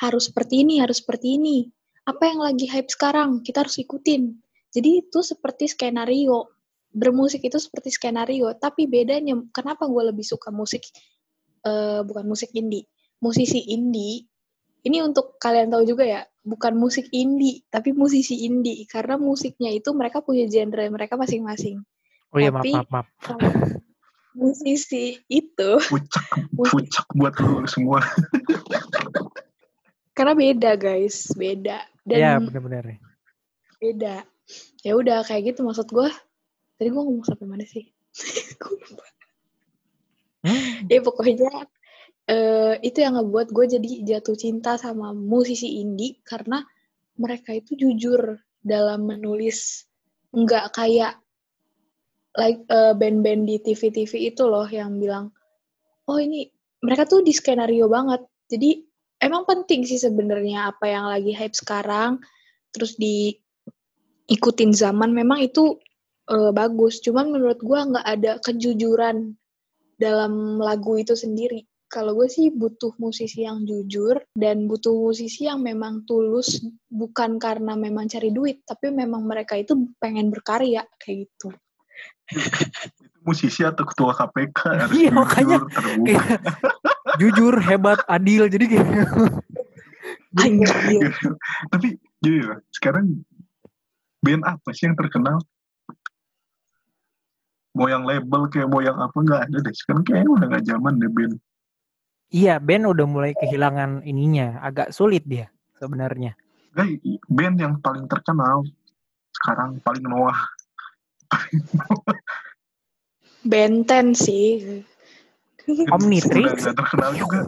harus 0.00 0.32
seperti 0.32 0.64
ini 0.64 0.80
harus 0.80 1.04
seperti 1.04 1.36
ini. 1.36 1.68
Apa 2.08 2.32
yang 2.32 2.40
lagi 2.40 2.64
hype 2.64 2.88
sekarang? 2.88 3.44
Kita 3.44 3.60
harus 3.60 3.76
ikutin. 3.76 4.32
Jadi 4.72 5.04
itu 5.04 5.20
seperti 5.20 5.68
skenario 5.68 6.48
bermusik 6.90 7.42
itu 7.42 7.56
seperti 7.56 7.90
skenario 7.90 8.50
tapi 8.54 8.84
bedanya 8.84 9.34
kenapa 9.50 9.86
gue 9.86 10.10
lebih 10.10 10.22
suka 10.22 10.50
musik 10.50 10.82
eh, 11.62 12.00
bukan 12.02 12.24
musik 12.26 12.50
indie 12.52 12.84
musisi 13.18 13.62
indie 13.68 14.26
ini 14.80 14.96
untuk 15.00 15.36
kalian 15.36 15.68
tahu 15.68 15.84
juga 15.84 16.02
ya 16.02 16.20
bukan 16.40 16.72
musik 16.74 17.06
indie 17.12 17.62
tapi 17.68 17.92
musisi 17.92 18.42
indie 18.42 18.82
karena 18.88 19.14
musiknya 19.14 19.70
itu 19.70 19.92
mereka 19.92 20.18
punya 20.20 20.44
genre 20.46 20.82
mereka 20.88 21.14
masing-masing 21.14 21.80
Oh 22.30 22.38
iya 22.38 22.48
maaf 22.48 22.62
Tapi- 22.62 22.72
maaf 22.72 22.88
maaf. 22.88 23.06
musisi 24.32 25.18
itu 25.26 25.70
Pucak, 25.90 26.26
pucak 26.54 27.06
buat 27.12 27.34
lu 27.36 27.66
semua. 27.66 27.98
karena 30.16 30.32
beda 30.34 30.70
guys 30.76 31.30
beda 31.34 31.78
dan 32.04 32.18
Iya 32.18 32.30
benar-benar. 32.38 32.84
beda 33.80 34.14
ya 34.80 34.92
udah 34.94 35.18
kayak 35.24 35.52
gitu 35.52 35.60
maksud 35.64 35.88
gue 35.88 36.08
tadi 36.80 36.88
gue 36.88 36.96
ngomong 36.96 37.28
sampai 37.28 37.44
mana 37.44 37.68
sih 37.68 37.84
lupa. 38.64 39.04
Hmm. 40.40 40.88
ya 40.88 41.04
pokoknya 41.04 41.68
eh, 42.24 42.74
itu 42.80 43.04
yang 43.04 43.20
ngebuat 43.20 43.52
gue 43.52 43.66
jadi 43.76 43.90
jatuh 44.08 44.40
cinta 44.40 44.80
sama 44.80 45.12
musisi 45.12 45.84
indie 45.84 46.16
karena 46.24 46.64
mereka 47.20 47.52
itu 47.52 47.76
jujur 47.76 48.40
dalam 48.64 49.04
menulis 49.04 49.84
nggak 50.32 50.72
kayak 50.72 51.20
like 52.40 52.64
eh, 52.72 52.96
band-band 52.96 53.44
di 53.44 53.60
TV-TV 53.60 54.32
itu 54.32 54.48
loh 54.48 54.64
yang 54.64 54.96
bilang 54.96 55.28
oh 56.08 56.16
ini 56.16 56.48
mereka 56.80 57.04
tuh 57.04 57.20
di 57.20 57.36
skenario 57.36 57.92
banget 57.92 58.24
jadi 58.48 58.80
emang 59.20 59.44
penting 59.44 59.84
sih 59.84 60.00
sebenarnya 60.00 60.72
apa 60.72 60.88
yang 60.88 61.04
lagi 61.04 61.36
hype 61.36 61.52
sekarang 61.52 62.16
terus 62.72 62.96
diikutin 62.96 64.72
zaman 64.72 65.12
memang 65.12 65.44
itu 65.44 65.76
eh, 66.30 66.52
bagus 66.54 67.02
cuman 67.02 67.34
menurut 67.34 67.60
gua 67.60 67.86
nggak 67.86 68.06
ada 68.06 68.32
kejujuran 68.40 69.34
dalam 70.00 70.56
lagu 70.56 70.96
itu 70.96 71.12
sendiri 71.12 71.68
kalau 71.90 72.14
gue 72.14 72.30
sih 72.30 72.54
butuh 72.54 72.94
musisi 73.02 73.42
yang 73.42 73.66
jujur 73.66 74.22
dan 74.38 74.70
butuh 74.70 74.94
musisi 74.94 75.50
yang 75.50 75.58
memang 75.58 76.06
tulus 76.06 76.62
bukan 76.86 77.42
karena 77.42 77.74
memang 77.74 78.06
cari 78.06 78.30
duit 78.30 78.62
tapi 78.62 78.94
memang 78.94 79.26
mereka 79.26 79.58
itu 79.58 79.90
pengen 79.98 80.30
berkarya 80.30 80.86
kayak 81.02 81.26
gitu 81.26 81.50
Musisi 83.26 83.60
atau 83.60 83.84
ketua 83.84 84.16
KPK 84.16 84.60
harus 84.64 84.96
Iya, 84.96 85.12
jujur, 85.12 85.20
makanya 85.20 85.56
terbuka. 85.68 86.08
Kayak 86.08 86.40
jujur, 87.20 87.54
hebat, 87.60 88.00
adil. 88.08 88.48
Jadi 88.48 88.64
kayak 88.64 88.88
Anjir. 90.40 91.12
Tapi 91.68 91.88
lah, 92.48 92.58
sekarang 92.72 93.20
band 94.24 94.44
apa 94.48 94.68
sih 94.72 94.88
yang 94.88 94.96
terkenal? 94.96 95.36
Mau 97.70 97.86
yang 97.86 98.02
label 98.02 98.50
kayak 98.50 98.66
mau 98.66 98.82
yang 98.82 98.98
apa 98.98 99.14
nggak 99.14 99.40
ada 99.46 99.56
deh. 99.62 99.74
Sekarang 99.74 100.02
kayaknya 100.02 100.30
udah 100.30 100.46
nggak 100.50 100.64
zaman 100.66 100.98
deh 100.98 101.10
band. 101.10 101.34
Iya, 102.30 102.62
band 102.62 102.86
udah 102.86 103.06
mulai 103.10 103.32
kehilangan 103.34 104.06
ininya, 104.06 104.62
agak 104.62 104.94
sulit 104.94 105.26
dia. 105.26 105.50
sebenarnya? 105.80 106.36
Guys, 106.76 107.00
band 107.24 107.56
yang 107.56 107.80
paling 107.80 108.04
terkenal 108.04 108.68
sekarang 109.32 109.80
paling 109.80 110.04
Noah. 110.04 110.36
Benten 113.40 114.12
sih. 114.12 114.84
Omnitrix? 115.88 116.60
Udah 116.60 116.74
gak 116.74 116.78
terkenal 116.84 117.10
juga. 117.16 117.40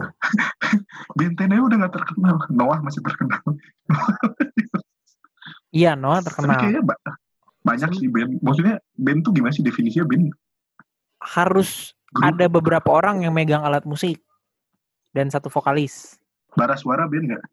Bentennya 1.19 1.61
udah 1.61 1.77
gak 1.85 1.93
terkenal. 1.93 2.35
Noah 2.49 2.79
masih 2.81 3.05
terkenal. 3.05 3.41
Iya, 5.69 5.93
Noah 5.93 6.25
Tapi 6.25 6.27
terkenal. 6.33 6.57
kayaknya 6.57 6.81
ba- 6.81 7.01
banyak 7.63 7.91
sih 7.97 8.07
band. 8.11 8.43
Maksudnya 8.43 8.83
band 8.99 9.19
tuh 9.23 9.31
gimana 9.31 9.55
sih 9.55 9.63
definisinya 9.63 10.05
band? 10.05 10.35
Harus 11.23 11.95
Grup, 12.11 12.35
ada 12.35 12.45
beberapa 12.51 12.89
orang 12.91 13.23
yang 13.23 13.31
megang 13.31 13.63
alat 13.63 13.87
musik 13.87 14.19
dan 15.15 15.31
satu 15.31 15.47
vokalis. 15.47 16.19
bara 16.53 16.77
suara 16.77 17.09
band 17.09 17.33
gak? 17.33 17.45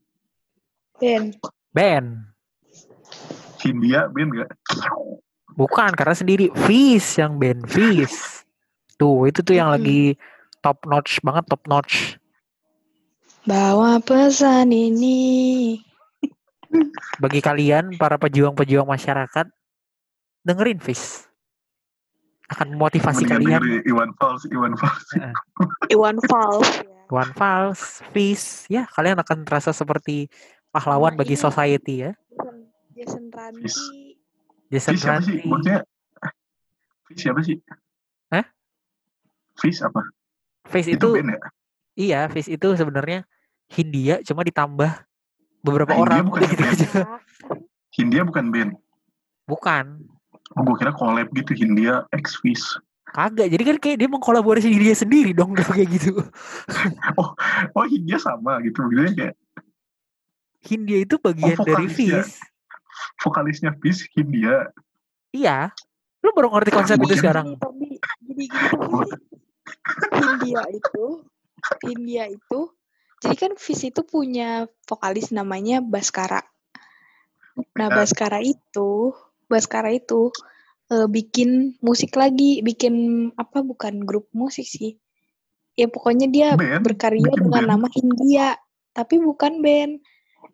Ben. 1.01 1.33
Band. 1.73 2.29
Hindia 3.62 4.11
band 4.12 4.31
gak? 4.44 4.51
Bukan, 5.57 5.96
karena 5.96 6.12
sendiri 6.12 6.53
Fish 6.68 7.16
yang 7.16 7.40
band 7.40 7.64
Fish. 7.70 8.44
Tuh, 9.01 9.25
itu 9.31 9.40
tuh 9.40 9.57
yang 9.57 9.73
Mm-mm. 9.73 9.81
lagi 9.81 10.03
top 10.61 10.85
notch 10.85 11.25
banget, 11.25 11.49
top 11.49 11.64
notch. 11.64 12.20
Bawa 13.49 13.96
pesan 14.05 14.68
ini. 14.68 15.81
Bagi 17.16 17.40
kalian 17.40 17.96
para 17.96 18.20
pejuang-pejuang 18.20 18.85
masyarakat, 18.85 19.49
dengerin 20.42 20.79
Fish. 20.79 21.26
Akan 22.46 22.74
memotivasi 22.74 23.24
Mendingan 23.24 23.62
kalian. 23.62 23.87
Iwan 23.87 24.11
Fals, 24.18 24.42
Iwan 24.48 24.74
Fals. 24.74 25.07
Iwan 25.94 26.18
Fals. 26.24 26.68
One 27.11 27.35
Fals, 27.35 28.07
Fish, 28.14 28.70
ya 28.70 28.87
kalian 28.87 29.18
akan 29.18 29.42
terasa 29.42 29.70
seperti 29.70 30.31
pahlawan 30.70 31.14
bagi 31.14 31.35
ini. 31.35 31.42
society 31.42 31.94
ya. 32.07 32.14
Jason. 32.94 33.26
Fis. 33.59 33.74
Jason 34.68 34.94
Fish 34.94 35.03
siapa 35.03 35.18
sih? 35.20 35.38
Maksudnya 35.42 35.79
Fish 37.05 37.20
siapa 37.20 37.40
sih? 37.42 37.57
Hah? 38.31 38.46
Fish 39.57 39.83
apa? 39.83 40.07
Fish 40.64 40.87
Itu, 40.87 41.11
itu, 41.11 41.18
band 41.18 41.29
ya? 41.29 41.38
iya, 41.96 42.20
Fish 42.29 42.46
itu 42.46 42.68
sebenarnya 42.72 43.26
Hindia 43.66 44.22
cuma 44.22 44.46
ditambah 44.46 44.90
beberapa 45.61 45.90
Ah, 45.90 45.98
Hindia 45.98 46.14
orang 46.14 46.26
bukan 46.26 46.40
gitu 46.46 46.62
band. 46.62 46.70
aja. 46.72 46.88
Hindia 47.90 48.22
bukan 48.22 48.44
band. 48.48 48.70
Bukan. 49.44 49.85
Oh, 50.50 50.62
gue 50.66 50.76
kira 50.76 50.90
collab 50.90 51.30
gitu 51.30 51.54
Hindia 51.54 52.04
X 52.10 52.38
Fish. 52.42 52.64
Kagak, 53.06 53.50
jadi 53.50 53.62
kan 53.66 53.76
kayak 53.78 53.96
dia 53.98 54.08
mengkolaborasi 54.08 54.70
diri 54.70 54.86
dia 54.86 54.94
sendiri 54.94 55.30
dong 55.30 55.54
kalau 55.58 55.74
kayak 55.74 55.90
gitu. 55.90 56.14
Oh 57.74 57.84
Hindia 57.86 58.18
sama 58.18 58.58
gitu. 58.62 58.82
Maksudnya 58.82 59.14
kayak 59.14 59.34
Hindia 60.60 60.98
itu 61.02 61.14
bagian 61.18 61.56
Oh, 61.56 61.66
dari? 61.66 61.86
Fish. 61.88 62.38
vokalisnya 63.18 63.72
Fish 63.80 64.06
Hindia. 64.12 64.70
Iya. 65.30 65.72
Lu 66.20 66.36
baru 66.36 66.52
ngerti 66.52 66.70
konsep 66.70 66.96
itu 67.00 67.16
sekarang. 67.16 67.56
Gini, 67.56 67.58
Tommy. 67.58 67.90
Gini, 68.20 68.44
gini, 68.46 68.66
Tommy. 68.68 69.08
Hindia 70.12 70.62
itu, 70.68 71.06
Hindia 71.80 72.24
itu, 72.26 72.60
jadi 73.20 73.36
kan 73.36 73.52
Fis 73.56 73.80
itu 73.84 74.02
punya 74.02 74.66
vokalis 74.84 75.30
namanya 75.30 75.80
Baskara. 75.80 76.42
Nah, 77.76 77.88
Ya. 77.88 77.94
Baskara 77.94 78.40
itu, 78.40 79.14
Baskara 79.50 79.90
itu 79.90 80.30
eh, 80.88 81.06
bikin 81.06 81.74
musik 81.82 82.14
lagi, 82.14 82.62
bikin 82.62 82.94
apa 83.34 83.60
bukan 83.60 84.06
grup 84.06 84.30
musik 84.30 84.64
sih. 84.64 84.94
Ya 85.74 85.86
pokoknya 85.86 86.30
dia 86.30 86.48
Band? 86.54 86.86
berkarya 86.86 87.30
Bikin 87.30 87.42
dengan 87.46 87.62
band? 87.66 87.70
nama 87.74 87.86
Hindia, 87.90 88.48
tapi 88.92 89.18
bukan 89.18 89.58
band. 89.58 89.98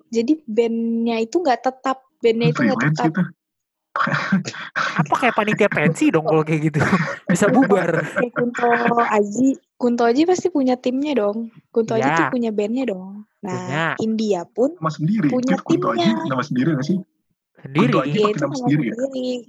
Jadi 0.09 0.39
bandnya 0.47 1.21
itu 1.21 1.41
nggak 1.41 1.61
tetap, 1.63 2.01
bandnya 2.21 2.49
itu 2.49 2.61
nggak 2.63 2.81
tetap. 2.91 3.05
gitu. 3.11 3.23
Apa 5.01 5.15
kayak 5.17 5.35
panitia 5.35 5.69
pensi 5.73 6.13
dong 6.13 6.25
kalau 6.25 6.45
kayak 6.45 6.69
gitu. 6.69 6.79
Bisa 7.33 7.49
bubar. 7.49 8.05
Kayak 8.05 8.33
Kunto 8.33 8.69
Aji, 9.03 9.49
Kunto 9.75 10.03
Aji 10.05 10.23
pasti 10.29 10.47
punya 10.49 10.77
timnya 10.77 11.17
dong. 11.17 11.49
Kunto 11.73 11.97
Aji 11.97 12.05
Ya. 12.05 12.17
tuh 12.17 12.29
punya 12.31 12.53
bandnya 12.53 12.85
dong. 12.87 13.25
Nah, 13.41 13.57
Punya. 13.57 13.85
India 13.99 14.41
pun 14.45 14.77
Nama 14.77 14.93
sendiri. 14.93 15.27
Punya 15.33 15.57
Itu 15.57 15.65
Kunto 15.65 15.97
Aji 15.97 16.05
timnya. 16.07 16.29
nama 16.29 16.43
sendiri 16.45 16.69
gak 16.77 16.87
sih? 16.87 16.99
Sendiri. 17.65 17.93
Aji. 17.93 18.11
dia 18.13 18.23
pakai 18.27 18.33
itu 18.35 18.43
nama 18.45 18.57
sendiri 18.57 18.85
sendiri. 18.93 19.29
ya? 19.31 19.41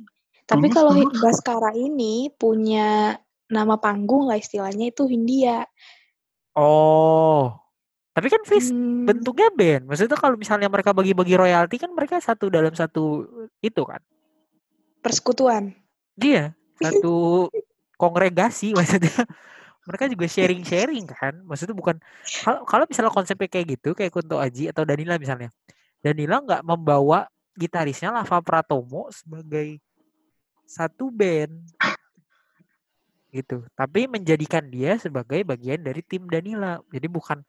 Tapi 0.47 0.65
Tulus, 0.71 0.75
kalau 0.79 0.91
Tulus. 0.95 1.19
Baskara 1.19 1.71
ini 1.75 2.31
punya 2.31 3.19
nama 3.51 3.75
panggung 3.79 4.31
lah 4.31 4.39
istilahnya 4.39 4.91
itu 4.91 5.03
Hindia. 5.07 5.67
Oh. 6.55 7.51
Tapi 8.17 8.33
kan 8.33 8.41
Fish 8.49 8.73
Hmm, 8.73 9.05
bentuknya 9.05 9.53
band. 9.53 9.85
Maksudnya 9.85 10.17
kalau 10.17 10.33
misalnya 10.39 10.65
mereka 10.73 10.89
bagi-bagi 10.89 11.37
royalti 11.37 11.77
kan 11.77 11.93
mereka 11.93 12.17
satu 12.17 12.49
dalam 12.49 12.73
satu 12.73 13.27
itu 13.61 13.83
kan. 13.85 14.01
persekutuan. 15.05 15.71
Iya, 16.17 16.57
satu 16.83 17.47
kongregasi 17.95 18.73
maksudnya. 18.77 19.13
Mereka 19.85 20.09
juga 20.11 20.25
sharing-sharing 20.27 21.05
kan. 21.07 21.45
Maksudnya 21.45 21.77
bukan 21.77 22.01
kalau 22.43 22.65
kalau 22.65 22.83
misalnya 22.89 23.13
konsepnya 23.13 23.47
kayak 23.47 23.77
gitu 23.77 23.93
kayak 23.93 24.11
Kunto 24.11 24.41
Aji 24.41 24.73
atau 24.73 24.83
Danila 24.83 25.15
misalnya. 25.21 25.53
Danila 26.01 26.41
nggak 26.41 26.65
membawa 26.65 27.29
gitarisnya 27.57 28.13
Lava 28.13 28.37
Pratomo 28.39 29.09
sebagai 29.09 29.81
satu 30.69 31.09
band 31.09 31.57
gitu. 33.33 33.65
Tapi 33.73 34.05
menjadikan 34.07 34.63
dia 34.69 34.95
sebagai 35.01 35.41
bagian 35.43 35.81
dari 35.81 36.05
tim 36.05 36.29
Danila. 36.29 36.79
Jadi 36.93 37.07
bukan 37.09 37.41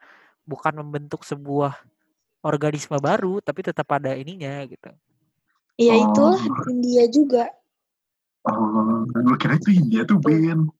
bukan 0.49 0.81
membentuk 0.81 1.23
sebuah 1.29 1.77
organisme 2.41 2.97
baru 2.97 3.45
tapi 3.45 3.61
tetap 3.67 3.87
ada 3.93 4.17
ininya 4.17 4.65
gitu. 4.65 4.91
Iya 5.79 5.95
Oh. 5.95 6.03
itulah 6.11 6.41
Hindia 6.67 7.05
juga. 7.13 7.45
Oh, 8.49 9.05
gue 9.05 9.37
kira 9.37 9.61
itu 9.61 9.77
Hindia 9.77 10.09
tuh 10.09 10.19
band. 10.19 10.73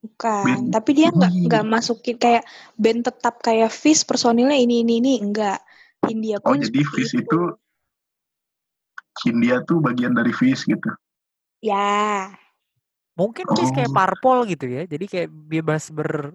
Bukan. 0.00 0.44
Band. 0.44 0.64
Tapi 0.72 0.90
dia 0.96 1.08
nggak 1.12 1.32
nggak 1.46 1.64
masukin 1.64 2.16
kayak 2.16 2.44
band 2.74 3.04
tetap 3.04 3.38
kayak 3.44 3.70
Fis 3.70 4.02
personilnya 4.02 4.56
ini 4.56 4.82
ini 4.82 4.98
ini 4.98 5.12
enggak. 5.20 5.60
Hindia 6.04 6.36
Oh, 6.44 6.52
pun 6.52 6.60
jadi 6.60 6.84
seperti 6.84 6.92
Fish 7.00 7.14
itu 7.16 7.40
Hindia 9.22 9.62
tuh 9.62 9.78
bagian 9.78 10.10
dari 10.10 10.34
Fish 10.34 10.66
gitu. 10.66 10.90
Ya. 11.62 12.34
Mungkin 13.14 13.46
kayak 13.46 13.90
Oh. 13.90 13.94
parpol 13.94 14.42
gitu 14.50 14.66
ya. 14.66 14.82
Jadi 14.84 15.06
kayak 15.06 15.28
bebas 15.30 15.94
ber 15.94 16.34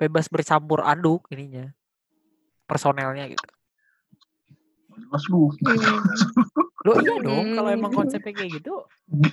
bebas 0.00 0.32
bercampur 0.32 0.80
aduk 0.80 1.28
ininya. 1.28 1.68
Personelnya 2.64 3.28
gitu. 3.28 3.44
Jelas 4.96 5.24
lu. 5.28 5.52
Hmm. 5.60 6.00
Loh 6.80 6.96
iya 7.04 7.14
dong, 7.20 7.46
kalau 7.52 7.68
emang 7.68 7.92
Hmm. 7.92 8.00
konsepnya 8.04 8.32
kayak 8.32 8.64
gitu, 8.64 8.72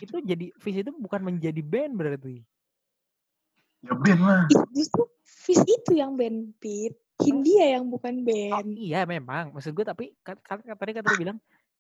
itu 0.04 0.16
jadi 0.20 0.46
Fish 0.60 0.84
itu 0.84 0.92
bukan 0.92 1.24
menjadi 1.24 1.62
band 1.64 1.96
berarti. 1.96 2.44
Ya 3.80 3.96
band 3.96 4.22
lah. 4.22 4.44
Justru 4.76 5.08
Fis 5.24 5.64
itu 5.64 5.96
yang 5.96 6.20
band 6.20 6.60
Pit. 6.60 7.00
Hindia 7.18 7.80
yang 7.80 7.90
bukan 7.90 8.22
Oh, 8.22 8.26
band. 8.28 8.78
iya 8.78 9.02
memang, 9.02 9.50
maksud 9.50 9.74
gue 9.74 9.82
tapi 9.82 10.14
kan, 10.22 10.38
kan 10.46 10.62
kan 10.62 10.78
tadi 10.78 10.92
kata 10.94 11.10
lu 11.10 11.18
bilang 11.18 11.38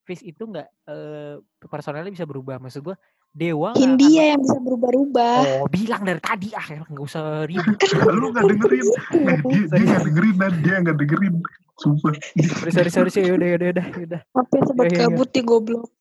Fish 0.07 0.23
itu 0.23 0.47
nggak 0.47 0.67
eh, 0.87 1.35
personelnya 1.67 2.07
bisa 2.07 2.23
berubah. 2.23 2.63
Maksud 2.63 2.79
gue 2.79 2.95
Dewa 3.35 3.75
Hindia 3.75 4.33
yang 4.33 4.39
bisa 4.39 4.55
berubah-ubah. 4.63 5.37
Oh 5.59 5.67
bilang 5.67 6.07
dari 6.07 6.23
tadi 6.23 6.55
ah 6.55 6.63
emang 6.71 6.87
nggak 6.95 7.05
usah 7.11 7.43
ribut. 7.43 7.75
Lu 8.07 8.31
gak 8.31 8.47
dengerin. 8.47 8.87
Eh, 8.87 9.37
dia, 9.43 9.63
dia 9.67 9.83
gak 9.83 10.03
dengerin 10.07 10.35
dan 10.39 10.53
dia 10.63 10.75
gak 10.79 10.97
dengerin. 10.97 11.33
Sumpah. 11.77 12.15
sorry 12.57 12.71
sorry 12.71 12.89
sorry 12.89 13.09
sih 13.11 13.27
udah 13.27 13.59
udah 13.59 13.67
udah 13.75 13.85
udah. 14.07 14.21
Apa 14.31 14.83
iya. 14.87 15.05
kabut 15.05 15.29
di 15.35 15.41
goblok. 15.43 15.91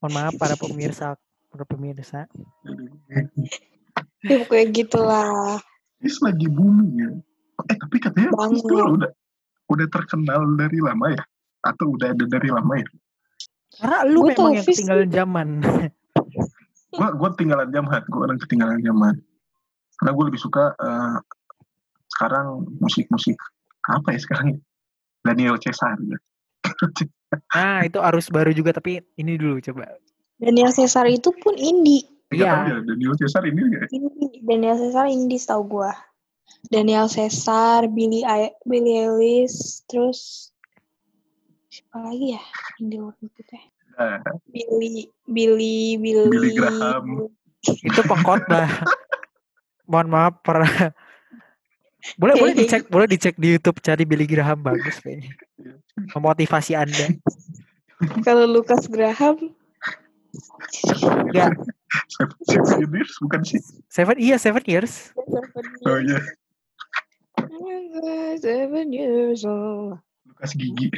Mohon 0.00 0.12
maaf 0.16 0.34
para 0.40 0.56
pemirsa 0.56 1.14
para 1.52 1.64
pemirsa. 1.68 2.26
Ya 4.24 4.42
pokoknya 4.42 4.66
gitulah. 4.72 5.60
Fish 6.00 6.18
lagi 6.24 6.48
booming 6.48 6.92
ya. 6.98 7.10
Eh 7.70 7.76
tapi 7.78 7.96
katanya 8.02 8.32
Banget. 8.34 8.64
udah 8.64 9.12
udah 9.70 9.86
terkenal 9.92 10.42
dari 10.58 10.82
lama 10.82 11.14
ya? 11.14 11.22
Atau 11.64 11.96
udah 11.96 12.12
ada 12.12 12.24
dari 12.28 12.48
lama 12.52 12.74
ya? 12.76 12.88
Karena 13.80 13.98
lu 14.06 14.20
Gua 14.22 14.28
memang 14.30 14.38
tahu 14.38 14.48
yang 14.54 14.66
ketinggalan 14.68 15.08
zaman. 15.10 15.48
Gua, 16.98 17.08
gua 17.16 17.28
ketinggalan 17.34 17.68
zaman. 17.74 18.00
Gua 18.06 18.20
orang 18.30 18.38
ketinggalan 18.38 18.80
zaman. 18.84 19.14
Karena 19.94 20.10
gue 20.10 20.24
lebih 20.26 20.42
suka 20.42 20.74
eh, 20.74 21.16
sekarang 22.18 22.66
musik-musik 22.82 23.38
apa 23.86 24.14
ya 24.14 24.20
sekarang? 24.20 24.58
Daniel 25.24 25.56
Cesar. 25.58 25.96
Ya. 26.02 26.18
Nah 27.34 27.82
itu 27.82 27.98
arus 27.98 28.30
baru 28.30 28.54
juga 28.54 28.70
tapi 28.70 29.02
ini 29.18 29.34
dulu 29.34 29.58
coba. 29.58 29.98
Daniel 30.38 30.70
Caesar 30.70 31.10
itu 31.10 31.34
pun 31.42 31.58
indie. 31.58 32.06
Iya. 32.30 32.46
tahu 32.46 32.62
ya 32.70 32.76
Daniel 32.86 33.14
Cesar 33.18 33.42
ini 33.42 33.62
ya. 33.74 33.82
Indie. 33.90 34.38
Daniel 34.46 34.78
Caesar 34.78 35.06
indie 35.10 35.42
setahu 35.42 35.66
gua. 35.66 35.90
Daniel 36.70 37.10
Caesar, 37.10 37.90
Billy 37.90 38.22
I- 38.22 38.54
Billy 38.62 39.02
Ellis, 39.02 39.82
terus 39.90 40.50
siapa 41.74 41.98
lagi 42.06 42.38
ya 42.38 42.42
indie 42.78 43.02
luar 43.02 43.18
negeri 43.18 43.42
teh? 43.50 43.64
Nah, 43.98 44.22
Billy 44.46 45.10
Billy 45.26 45.98
Billy 45.98 46.30
Billy 46.30 46.50
Graham. 46.54 47.26
Itu 47.66 48.00
pengkhotbah. 48.06 48.70
Mohon 49.90 50.08
maaf 50.14 50.34
para 50.46 50.94
Boleh 52.20 52.36
boleh 52.36 52.52
dicek, 52.52 52.84
boleh 52.92 53.08
dicek 53.08 53.34
di 53.40 53.56
YouTube 53.56 53.80
cari 53.80 54.04
Billy 54.04 54.28
Graham 54.28 54.60
bagus 54.62 55.00
kayaknya. 55.02 55.34
Memotivasi 56.14 56.76
Anda. 56.78 57.16
Kalau 58.22 58.44
Lukas 58.46 58.86
Graham 58.86 59.56
Enggak, 61.30 61.54
Seven, 62.10 62.34
seven 62.42 62.90
years 62.90 63.14
bukan 63.22 63.40
sih? 63.46 63.60
seven 63.86 64.18
iya 64.18 64.34
seven 64.34 64.62
years. 64.66 65.14
Oh 65.86 65.98
iya, 66.02 66.18
Seven 68.42 68.90
years 68.90 69.46
old. 69.46 70.02
Lukas 70.26 70.52
Gigi. 70.58 70.90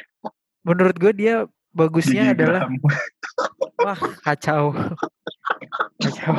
Menurut 0.66 0.96
gue 0.98 1.12
dia 1.14 1.34
bagusnya 1.70 2.34
Gigi 2.34 2.34
adalah 2.42 2.66
Graham. 2.66 2.82
wah 3.86 4.00
kacau. 4.26 4.74
Kacau. 6.02 6.34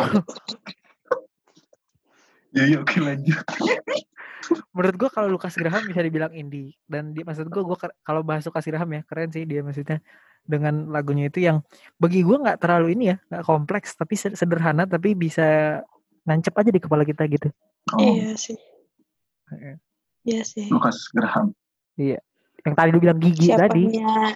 Ya, 2.52 2.64
ya 2.68 2.78
oke 2.84 2.98
lanjut. 3.00 3.40
Menurut 4.76 4.96
gue 5.00 5.10
kalau 5.12 5.32
Lukas 5.32 5.56
Graham 5.56 5.88
bisa 5.88 6.04
dibilang 6.04 6.36
indie 6.36 6.76
dan 6.92 7.16
dia 7.16 7.24
maksud 7.24 7.48
gue 7.48 7.64
gue 7.64 7.78
kalau 8.04 8.22
bahas 8.24 8.44
Lukas 8.44 8.68
Graham 8.68 9.00
ya 9.00 9.02
keren 9.08 9.32
sih 9.32 9.48
dia 9.48 9.64
maksudnya 9.64 10.04
dengan 10.48 10.88
lagunya 10.92 11.28
itu 11.28 11.44
yang 11.44 11.60
bagi 12.00 12.24
gue 12.24 12.36
nggak 12.40 12.60
terlalu 12.64 12.96
ini 12.96 13.12
ya 13.12 13.18
nggak 13.32 13.44
kompleks 13.44 13.96
tapi 14.00 14.16
se- 14.16 14.36
sederhana 14.36 14.88
tapi 14.88 15.12
bisa 15.12 15.80
nancep 16.24 16.56
aja 16.56 16.72
di 16.72 16.80
kepala 16.84 17.04
kita 17.08 17.24
gitu. 17.32 17.48
Oh, 17.96 18.00
Iya 18.00 18.36
sih. 18.36 18.60
Heeh. 19.52 19.76
Iya 20.28 20.42
sih. 20.44 20.68
Lukas 20.68 21.08
Graham. 21.16 21.56
Yang 22.68 22.76
tadi 22.76 22.90
lu 22.92 23.00
bilang 23.00 23.20
gigi 23.24 23.48
tadi. 23.56 23.84
Siapanya 23.88 24.36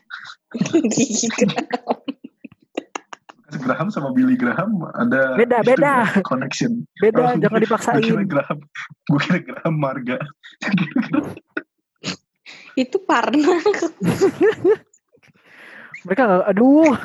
Gigi 0.96 1.28
Graham. 1.28 2.00
Lukas 3.52 3.60
Graham 3.67 3.88
sama 3.91 4.10
Billy 4.15 4.39
Graham 4.39 4.80
ada 4.96 5.36
Beda, 5.36 5.60
itu 5.60 5.67
beda. 5.76 5.94
ya, 6.08 6.24
connection. 6.24 6.88
Beda, 7.04 7.20
Oh, 7.20 7.36
jangan 7.36 7.60
Gue 7.60 7.67
kira 7.67 7.67
dipaksain. 7.67 8.24
Graham, 8.24 8.60
gue 9.12 9.20
kira 9.20 9.39
Graham 9.44 9.76
Marga. 9.76 10.17
Itu 12.80 12.98
Parna. 13.04 13.60
Mereka 16.08 16.22
nggak, 16.24 16.48
aduh, 16.48 16.96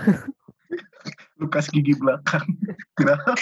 Lukas 1.37 1.67
gigi 1.69 1.99
belakang. 1.99 2.47
Graham. 2.95 3.37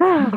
ah, 0.00 0.30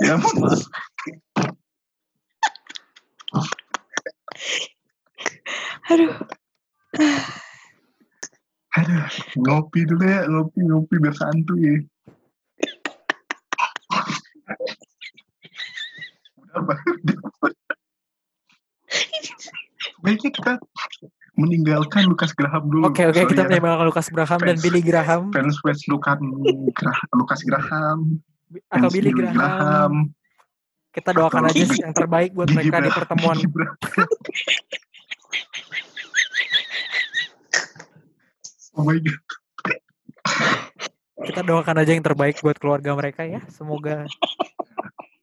ya. 0.00 0.14
Aduh. 5.90 6.14
Aduh, 8.78 9.02
ngopi 9.42 9.82
dulu 9.82 10.04
ya, 10.06 10.22
ngopi 10.30 10.58
ngopi 10.62 10.94
biar 11.02 11.14
santuy. 11.18 11.82
Udah 16.38 16.54
apa? 16.54 16.74
Baiknya 20.00 20.30
kita 20.32 20.52
meninggalkan 21.40 22.04
Lukas 22.04 22.30
Graham 22.30 22.68
dulu. 22.68 22.84
Oke 22.86 23.02
oke 23.04 23.16
Sorry 23.16 23.30
kita 23.32 23.42
ya, 23.42 23.56
menembak 23.56 23.82
Lukas 23.82 24.06
Graham 24.08 24.38
dan 24.38 24.56
Billy 24.58 24.80
Graham 24.80 25.22
fans 25.30 25.56
fans 25.58 25.80
Lukas 25.86 26.20
Graham, 26.70 27.08
Lukas 27.16 27.40
Graham, 27.42 27.98
atau 28.68 28.88
Billy 28.88 29.10
Graham. 29.10 29.92
Kita 30.90 31.10
doakan 31.10 31.46
Atau 31.46 31.54
aja 31.54 31.62
Gigi- 31.64 31.80
yang 31.80 31.94
terbaik 31.94 32.30
buat 32.32 32.46
Gigi 32.46 32.58
mereka 32.60 32.76
di 32.76 32.86
Bra- 32.86 32.98
pertemuan. 32.98 33.36
Gigi 33.38 33.48
oh 38.72 38.84
my 38.84 38.98
god. 38.98 39.18
Kita 41.20 41.40
doakan 41.44 41.76
aja 41.78 41.92
yang 41.92 42.02
terbaik 42.02 42.40
buat 42.40 42.56
keluarga 42.56 42.90
mereka 42.94 43.22
ya. 43.22 43.40
Semoga 43.48 44.08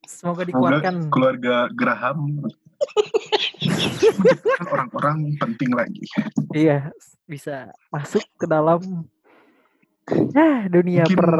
semoga 0.05 0.43
Semoga 0.43 0.43
dikuatkan. 0.45 0.95
keluarga 1.09 1.67
Graham 1.73 2.47
orang-orang 4.73 5.33
penting 5.41 5.71
lagi. 5.73 6.05
Iya, 6.53 6.93
bisa 7.27 7.73
masuk 7.91 8.23
ke 8.37 8.45
dalam 8.45 9.09
ah 10.37 10.63
dunia 10.71 11.03
Mungkin 11.03 11.19
per 11.19 11.33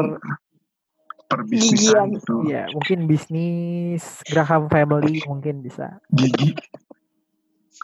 perbisnisan 1.28 2.16
gitu. 2.16 2.48
ya 2.48 2.64
mungkin 2.72 3.04
bisnis 3.04 4.24
Graham 4.28 4.68
family 4.72 5.20
mungkin 5.28 5.64
bisa. 5.64 6.00
Gigi 6.12 6.56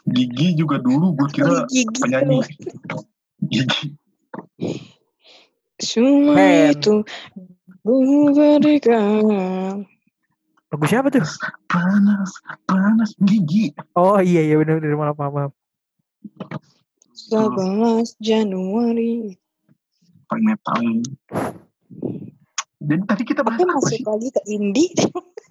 Gigi 0.05 0.57
juga 0.57 0.77
dulu 0.81 1.13
gue 1.17 1.29
kira 1.33 1.65
Gigi 1.69 1.97
penyanyi 1.97 2.41
Gigi 3.49 3.93
Semua 5.81 6.73
itu 6.73 7.01
memberikan 7.85 9.85
Lagu 10.75 10.91
siapa 10.91 11.07
tuh? 11.07 11.23
panas 11.71 12.35
panas 12.67 13.15
Gigi 13.23 13.71
11 13.71 13.95
Oh 13.95 14.19
iya 14.19 14.43
iya 14.43 14.59
benar 14.59 14.83
benar 14.83 14.99
maaf 14.99 15.15
maaf. 15.15 15.31
maaf. 15.31 15.51
11 17.31 18.19
Januari. 18.19 19.39
paling 20.27 20.99
jadi 22.85 23.01
tadi 23.07 23.23
kita 23.23 23.39
bahas 23.39 23.55
Aku 23.55 23.71
apa 23.71 23.75
masuk 23.79 23.87
sih 23.87 24.03
lagi 24.03 24.29
ke 24.35 24.41
indie. 24.51 24.91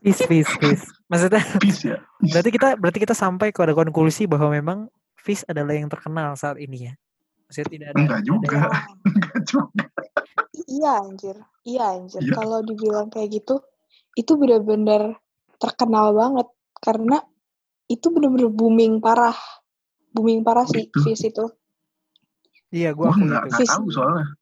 Peace 0.05 0.23
peace 0.29 0.53
peace. 0.61 0.85
Maksudnya 1.09 1.41
Peace 1.57 1.83
ya 1.89 1.97
Peace. 2.21 2.31
berarti 2.37 2.51
kita 2.53 2.69
berarti 2.77 2.99
kita 3.01 3.17
sampai 3.17 3.49
pada 3.49 3.73
konklusi 3.73 4.29
bahwa 4.29 4.53
memang 4.53 4.79
Fish 5.17 5.41
adalah 5.49 5.73
yang 5.73 5.89
terkenal 5.89 6.37
saat 6.37 6.61
ini 6.61 6.93
ya. 6.93 6.95
Maksudnya 7.49 7.69
tidak 7.73 7.87
ada 7.89 7.97
enggak 7.97 8.21
juga 8.29 8.57
enggak 9.09 9.41
juga 9.49 9.85
iya 10.69 10.93
anjir. 11.01 11.37
Iya 11.65 11.85
anjir. 11.97 12.21
Iya. 12.21 12.35
Kalau 12.37 12.61
dibilang 12.61 13.09
kayak 13.09 13.41
gitu, 13.41 13.61
itu 14.15 14.33
benar-benar 14.39 15.19
terkenal 15.59 16.15
banget 16.15 16.49
karena 16.79 17.19
itu 17.91 18.09
benar-benar 18.11 18.51
booming 18.51 19.03
parah. 19.03 19.37
Booming 20.15 20.47
parah 20.47 20.67
sih 20.67 20.87
Gitu. 20.89 21.03
Fizz 21.03 21.35
itu. 21.35 21.47
Iya, 22.75 22.95
gue 22.95 23.07
nggak 23.07 23.45
itu. 23.47 23.55
nggak 23.55 23.69
tahu 23.71 23.87
soalnya 23.91 24.35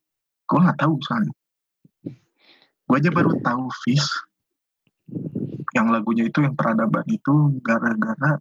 gue 0.53 0.59
nggak 0.61 0.79
tahu 0.85 0.95
soalnya 1.01 1.33
gue 2.85 2.97
aja 3.01 3.09
baru 3.09 3.33
tahu 3.41 3.65
Fish 3.85 4.09
yang 5.73 5.89
lagunya 5.89 6.29
itu 6.29 6.45
yang 6.45 6.53
peradaban 6.53 7.09
itu 7.09 7.57
gara-gara 7.65 8.37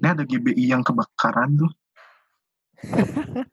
ini 0.00 0.08
ada 0.08 0.24
GBI 0.24 0.64
yang 0.72 0.80
kebakaran 0.80 1.60
tuh 1.60 1.72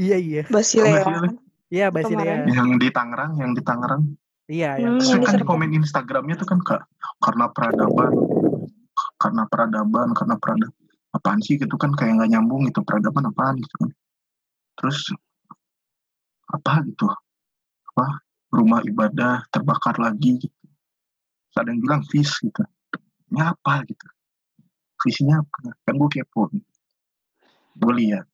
Iya 0.00 0.16
iya. 0.16 0.42
Basilea. 0.48 1.04
Oh, 1.04 1.12
Basilea. 1.12 1.30
Iya 1.68 1.86
Basilea. 1.92 2.48
Yang 2.48 2.68
di 2.80 2.88
Tangerang 2.88 3.36
yang 3.36 3.52
di 3.52 3.60
Tangerang 3.60 4.16
Iya 4.50 4.82
yang 4.82 4.98
Hmm, 4.98 5.06
Terus 5.06 5.10
yang 5.14 5.22
kan 5.22 5.38
di 5.38 5.46
komen 5.46 5.70
Instagramnya 5.78 6.34
tuh 6.42 6.48
kan 6.50 6.58
kak 6.66 6.82
karena 7.22 7.46
peradaban. 7.54 8.10
Karena 9.22 9.42
peradaban 9.46 10.10
karena 10.10 10.34
peradaban 10.42 10.74
apaan 11.14 11.38
sih 11.42 11.54
gitu 11.58 11.74
kan 11.78 11.94
kayak 11.94 12.18
nggak 12.18 12.30
nyambung 12.34 12.66
gitu 12.66 12.82
peradaban 12.82 13.30
apaan 13.30 13.62
gitu 13.62 13.74
kan. 13.78 13.90
Terus 14.82 14.98
apa 16.50 16.82
gitu? 16.82 17.06
Apa? 17.94 18.26
Rumah 18.50 18.82
ibadah 18.90 19.46
terbakar 19.54 19.94
lagi 20.02 20.42
gitu. 20.42 20.58
Terus 21.50 21.56
ada 21.62 21.70
yang 21.70 21.80
bilang 21.86 22.02
fish 22.10 22.42
gitu. 22.42 22.66
Ini 23.30 23.54
apa 23.54 23.86
gitu? 23.86 24.06
Fishnya 24.98 25.46
apa? 25.46 25.78
Kan 25.86 25.94
gue 25.94 26.10
kepo. 26.10 26.50
Gue 27.78 27.92
lihat. 27.94 28.26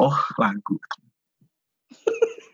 Oh 0.00 0.16
lagu 0.40 0.80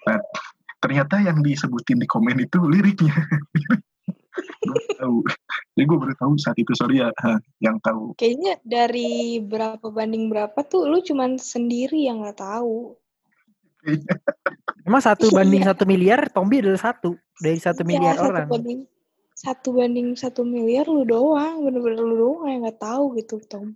ternyata 0.86 1.18
yang 1.18 1.42
disebutin 1.42 1.98
di 1.98 2.06
komen 2.06 2.38
itu 2.38 2.62
liriknya 2.62 3.10
gue 4.68 4.78
tahu 5.00 5.26
jadi 5.74 5.84
gue 5.88 5.98
baru 5.98 6.14
tahu 6.14 6.32
saat 6.38 6.54
itu 6.62 6.70
sorry 6.78 7.02
ya 7.02 7.10
ha, 7.10 7.40
yang 7.58 7.82
tahu 7.82 8.14
Kayaknya 8.14 8.62
dari 8.62 9.42
berapa 9.42 9.82
banding 9.90 10.30
berapa 10.30 10.54
tuh 10.62 10.86
lu 10.86 11.02
cuman 11.02 11.40
sendiri 11.42 12.06
yang 12.06 12.22
nggak 12.22 12.38
tahu. 12.38 12.94
Emang 14.86 15.02
satu 15.02 15.30
Iya. 15.30 15.36
banding 15.42 15.62
satu 15.66 15.82
miliar, 15.86 16.20
Tombi 16.30 16.62
adalah 16.62 16.78
satu 16.78 17.18
dari 17.42 17.58
satu 17.58 17.82
Iya, 17.82 17.88
miliar 17.90 18.14
satu 18.18 18.28
orang. 18.30 18.48
banding 18.50 18.80
satu 19.36 19.68
banding 19.74 20.08
satu 20.16 20.40
miliar 20.46 20.86
lu 20.88 21.02
doang, 21.04 21.66
bener-bener 21.66 22.00
lu 22.02 22.16
doang 22.16 22.46
yang 22.50 22.60
nggak 22.64 22.80
tahu 22.80 23.16
gitu 23.18 23.36
Tom. 23.46 23.74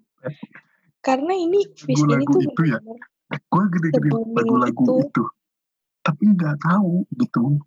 Karena 1.01 1.33
ini 1.35 1.65
Fish 1.75 1.99
ini 2.05 2.21
Lagu-lagu 2.21 2.33
tuh 2.33 2.43
itu 2.45 2.63
ya? 2.69 2.79
gue 3.31 3.65
gede-gede 3.79 4.09
lagu-lagu 4.35 4.85
itu. 4.85 4.95
itu. 5.09 5.25
Tapi 6.11 6.23
nggak 6.35 6.57
tahu 6.59 7.07
gitu. 7.15 7.63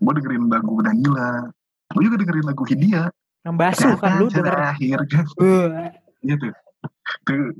Gue 0.00 0.12
dengerin 0.16 0.48
lagu 0.48 0.80
Danila 0.80 1.52
gue 1.92 2.02
juga 2.02 2.16
dengerin 2.18 2.46
lagu 2.46 2.62
Hindia. 2.66 3.02
Yang 3.46 3.56
basuh 3.62 3.94
kan 3.96 4.10
lu 4.18 4.26
denger. 4.26 4.50
terakhir 4.50 4.98
kan 5.06 5.24
Wah, 5.38 5.92
gitu 6.24 6.46
tuh. 6.50 6.54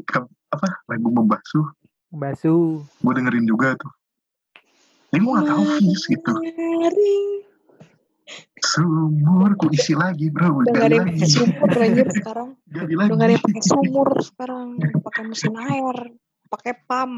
Ke- 0.03 0.31
apa 0.51 0.69
lagu 0.91 1.09
membasuh. 1.13 1.67
Basuh. 2.11 2.83
gue 2.83 3.13
dengerin 3.13 3.47
juga 3.47 3.77
tuh. 3.79 3.93
Ini 5.15 5.23
gue 5.23 5.33
nggak 5.33 5.47
tahu 5.47 5.63
Fish 5.79 6.05
gitu. 6.11 6.33
Sumur 8.59 9.55
ku 9.55 9.71
isi 9.71 9.95
lagi 9.95 10.27
bro. 10.35 10.59
Udah 10.59 10.75
nggak 10.75 10.83
gali 10.83 10.87
ada 10.91 10.97
yang 10.99 11.07
lagi. 11.07 11.15
pakai 11.23 11.31
sumur 11.31 11.71
anjir 11.79 12.09
sekarang. 12.19 12.49
Udah 12.67 12.83
ada 12.83 12.95
lagi 12.99 13.13
yang 13.15 13.45
pakai 13.47 13.63
sumur 13.63 14.09
sekarang, 14.19 14.69
pakai 15.07 15.23
mesin 15.23 15.55
air, 15.55 15.97
pakai 16.51 16.73
pam. 16.89 17.13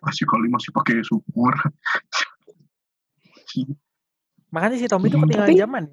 Masih 0.00 0.24
kali 0.24 0.46
masih 0.48 0.70
pakai 0.70 1.00
sumur. 1.02 1.54
Makanya 4.50 4.76
si 4.78 4.86
Tommy 4.86 5.10
itu 5.10 5.16
Hmm, 5.18 5.24
ketinggalan 5.26 5.48
tapi- 5.50 5.62
zaman. 5.62 5.84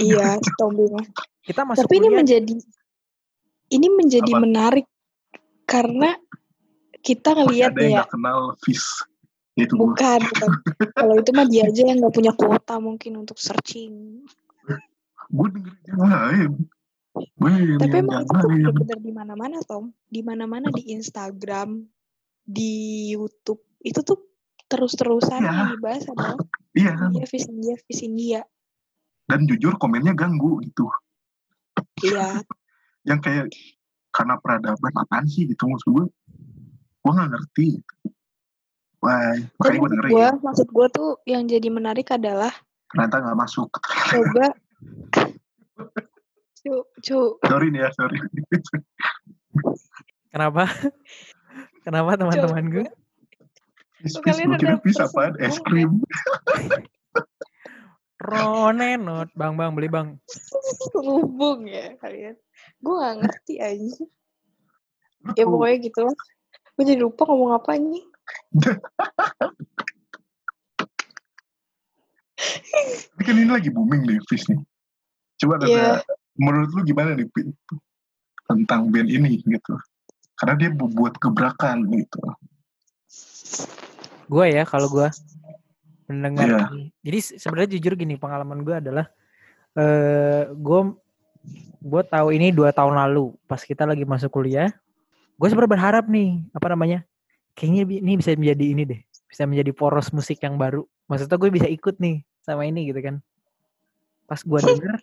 iya, 0.00 0.26
si 0.46 0.50
Tommy. 0.58 0.84
Kita 1.46 1.62
masuk 1.62 1.86
Tapi 1.86 1.94
ini 1.96 2.08
kuliah, 2.10 2.18
menjadi 2.22 2.54
ini 3.66 3.86
menjadi 3.90 4.30
Apa? 4.34 4.40
menarik 4.42 4.86
karena 5.62 6.18
kita 7.02 7.34
ngelihat 7.34 7.74
ya, 7.78 8.02
kenal 8.06 8.54
fish. 8.62 9.02
Itu 9.56 9.72
bukan, 9.78 10.20
bukan. 10.20 10.50
Kalau 10.92 11.14
itu 11.16 11.30
mah 11.32 11.46
dia 11.48 11.64
aja 11.64 11.82
yang 11.86 11.96
nggak 12.02 12.12
punya 12.12 12.32
kuota 12.34 12.76
mungkin 12.76 13.24
untuk 13.24 13.40
searching. 13.40 14.20
Gue 15.32 15.48
dengerin 15.48 15.82
yang 15.88 16.02
lain. 16.02 16.50
Gue 17.16 17.50
Tapi 17.80 17.96
emang 17.96 18.20
itu 18.20 18.36
bener-bener 18.36 18.98
di 19.00 19.12
mana-mana, 19.16 19.56
Tom. 19.64 19.96
Di 20.06 20.20
mana-mana 20.20 20.68
di 20.68 20.92
Instagram, 20.92 21.88
di 22.46 22.72
YouTube. 23.12 23.60
Itu 23.82 24.00
tuh 24.00 24.22
terus-terusan 24.66 25.42
Iya. 25.42 25.50
yang 25.52 25.70
dibahas 25.76 26.02
adalah 26.06 26.38
Iya. 26.78 26.92
India, 27.06 27.26
Fish 27.26 27.46
India, 27.46 27.74
Fish 27.84 28.02
India. 28.02 28.40
Dan 29.26 29.44
jujur 29.44 29.74
komennya 29.76 30.14
ganggu 30.14 30.62
gitu. 30.62 30.86
Iya, 32.02 32.40
Yang 33.08 33.20
kayak 33.22 33.46
karena 34.10 34.34
peradaban 34.38 34.94
apaan 34.96 35.26
sih 35.26 35.46
gitu 35.46 35.66
maksud 35.66 35.90
gue. 35.92 36.06
Gue 37.02 37.12
nggak 37.12 37.30
ngerti. 37.30 37.68
Wah, 38.98 39.34
makanya 39.60 39.78
gue 39.78 39.88
dengerin. 39.92 40.10
gue, 40.10 40.28
maksud 40.42 40.68
gue 40.68 40.86
tuh 40.90 41.10
yang 41.24 41.44
jadi 41.44 41.68
menarik 41.68 42.10
adalah 42.10 42.50
Ternyata 42.90 43.22
nggak 43.22 43.38
masuk. 43.38 43.70
coba 44.10 44.46
cu, 46.56 46.74
cu, 46.98 47.18
sorry 47.40 47.70
nih 47.70 47.86
ya, 47.86 47.90
sorry. 47.94 48.18
kenapa? 50.28 50.66
Kenapa 51.86 52.18
teman-teman 52.18 52.64
gue? 52.66 52.86
Kalian 54.26 54.58
ada 54.58 54.82
fish 54.82 54.98
apaan? 54.98 55.38
Es 55.38 55.62
krim. 55.62 56.02
Ronenot, 58.18 59.30
bang 59.38 59.54
bang 59.54 59.70
beli 59.70 59.86
bang. 59.86 60.18
hubung 60.98 61.70
ya 61.70 61.94
kalian. 62.02 62.34
Gue 62.82 62.94
gak 62.98 63.16
ngerti 63.22 63.54
aja. 63.62 64.02
Ya 65.38 65.44
pokoknya 65.46 65.76
gitu 65.86 66.00
lah. 66.02 66.16
Gue 66.74 66.84
jadi 66.84 67.00
lupa 67.00 67.22
ngomong 67.30 67.54
apa 67.54 67.78
ini. 67.78 68.02
Tapi 73.16 73.22
kan 73.22 73.36
ini 73.38 73.48
lagi 73.48 73.70
booming 73.70 74.02
nih 74.04 74.18
fish 74.26 74.50
nih. 74.50 74.58
Coba 75.38 75.60
ada 75.62 75.66
Iya. 75.70 76.02
menurut 76.36 76.68
lu 76.74 76.82
gimana 76.82 77.14
nih 77.14 77.28
Pin? 77.30 77.54
tentang 78.46 78.94
band 78.94 79.10
ini 79.10 79.42
gitu? 79.42 79.74
Karena 80.36 80.54
dia 80.56 80.70
bu- 80.70 80.92
buat 80.92 81.16
gebrakan 81.16 81.88
gitu. 81.90 82.20
Gue 84.26 84.46
ya 84.52 84.68
kalau 84.68 84.90
gue 84.90 85.08
mendengar 86.06 86.46
ini. 86.70 86.92
Jadi 87.00 87.18
se- 87.22 87.36
sebenarnya 87.40 87.78
jujur 87.78 87.96
gini 87.96 88.14
pengalaman 88.20 88.62
gue 88.62 88.76
adalah 88.76 89.06
eh 89.76 90.48
gue 90.50 90.80
gue 91.86 92.02
tahu 92.10 92.28
ini 92.34 92.50
dua 92.50 92.74
tahun 92.74 92.96
lalu 92.96 93.36
pas 93.46 93.62
kita 93.62 93.86
lagi 93.86 94.04
masuk 94.04 94.28
kuliah. 94.34 94.72
Gue 95.36 95.48
sebenarnya 95.48 95.72
berharap 95.72 96.04
nih 96.08 96.42
apa 96.52 96.66
namanya? 96.72 97.00
Kayaknya 97.56 97.82
ini 98.04 98.12
bisa 98.20 98.36
menjadi 98.36 98.64
ini 98.68 98.82
deh, 98.84 99.00
bisa 99.28 99.48
menjadi 99.48 99.72
poros 99.72 100.12
musik 100.12 100.36
yang 100.44 100.60
baru. 100.60 100.84
Maksudnya 101.08 101.36
gue 101.40 101.50
bisa 101.52 101.68
ikut 101.70 101.96
nih 101.96 102.20
sama 102.44 102.68
ini 102.68 102.92
gitu 102.92 103.00
kan. 103.00 103.16
Pas 104.26 104.42
gue 104.42 104.58
denger, 104.58 105.00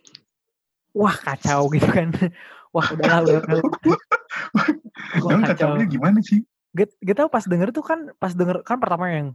wah 0.93 1.15
kacau 1.15 1.71
gitu 1.73 1.89
kan. 1.89 2.11
Wah 2.73 2.89
udahlah 2.89 3.21
udah. 3.21 3.39
udah. 3.45 3.61
Emang 5.11 5.43
kacau. 5.43 5.75
kacaunya 5.75 5.87
gimana 5.87 6.19
sih? 6.23 6.41
Gak, 6.73 6.89
gak 7.03 7.17
tau 7.19 7.29
pas 7.29 7.45
denger 7.45 7.69
tuh 7.69 7.85
kan 7.85 7.99
pas 8.17 8.33
denger 8.33 8.65
kan 8.65 8.81
pertama 8.81 9.05
yang 9.11 9.27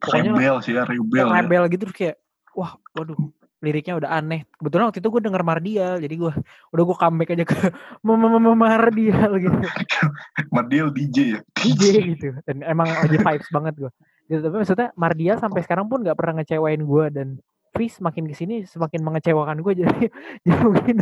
Pokoknya 0.00 0.32
Rebel 0.32 0.56
sih 0.64 0.72
ya, 0.72 0.88
rebel 0.88 1.28
ya. 1.28 1.36
rebel 1.44 1.62
gitu 1.68 1.84
terus 1.84 1.96
kayak 1.96 2.16
wah 2.56 2.72
waduh 2.96 3.20
liriknya 3.60 4.00
udah 4.00 4.10
aneh 4.16 4.48
kebetulan 4.56 4.88
waktu 4.88 5.04
itu 5.04 5.08
gue 5.12 5.22
denger 5.28 5.42
Mardial 5.44 5.94
jadi 6.00 6.14
gue 6.16 6.32
udah 6.72 6.84
gue 6.88 6.96
comeback 6.96 7.30
aja 7.36 7.44
ke 7.44 7.56
Mardial 8.08 9.30
gitu 9.36 9.58
Mardial 10.56 10.88
DJ 10.88 11.16
ya. 11.36 11.40
DJ 11.60 11.84
gitu 12.16 12.28
dan 12.48 12.64
emang 12.64 12.88
lagi 12.88 13.20
vibes 13.20 13.48
banget 13.52 13.74
gue 13.76 13.92
gitu, 14.32 14.40
tapi 14.40 14.56
maksudnya 14.64 14.88
Mardial 14.96 15.36
sampai 15.36 15.60
sekarang 15.60 15.92
pun 15.92 16.00
nggak 16.00 16.16
pernah 16.16 16.40
ngecewain 16.40 16.80
gue 16.80 17.04
dan 17.12 17.28
Fis 17.76 18.00
makin 18.00 18.26
ke 18.26 18.34
sini 18.34 18.64
semakin 18.64 19.04
mengecewakan 19.04 19.60
gue 19.60 19.72
jadi 19.84 20.08
jadi 20.48 20.60
mungkin 20.64 20.96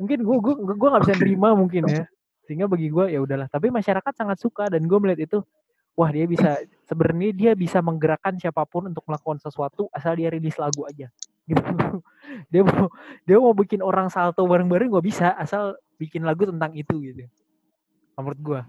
mungkin 0.00 0.18
gue 0.24 0.36
gue 0.40 0.54
gue 0.72 0.88
nggak 0.88 1.02
bisa 1.04 1.14
nerima 1.20 1.48
mungkin 1.52 1.84
ya 1.84 2.08
sehingga 2.44 2.68
bagi 2.68 2.92
gue 2.92 3.12
ya 3.12 3.20
udahlah 3.20 3.48
tapi 3.48 3.72
masyarakat 3.72 4.12
sangat 4.12 4.38
suka 4.40 4.68
dan 4.68 4.84
gue 4.84 4.98
melihat 5.00 5.20
itu 5.26 5.38
wah 5.96 6.10
dia 6.10 6.28
bisa 6.28 6.60
sebenarnya 6.84 7.30
dia 7.32 7.52
bisa 7.56 7.80
menggerakkan 7.80 8.36
siapa 8.36 8.64
pun 8.68 8.90
untuk 8.90 9.04
melakukan 9.08 9.40
sesuatu 9.40 9.88
asal 9.94 10.14
dia 10.18 10.28
rilis 10.28 10.56
lagu 10.60 10.84
aja 10.84 11.08
gitu 11.50 11.62
dia 12.52 12.62
mau 12.64 12.88
dia 13.24 13.36
mau 13.36 13.52
bikin 13.52 13.80
orang 13.84 14.08
salto 14.08 14.44
bareng-bareng 14.44 14.88
gue 14.88 15.02
bisa 15.04 15.36
asal 15.36 15.76
bikin 16.00 16.24
lagu 16.24 16.48
tentang 16.48 16.72
itu 16.72 16.96
gitu 17.00 17.24
menurut 18.16 18.40
gue 18.40 18.60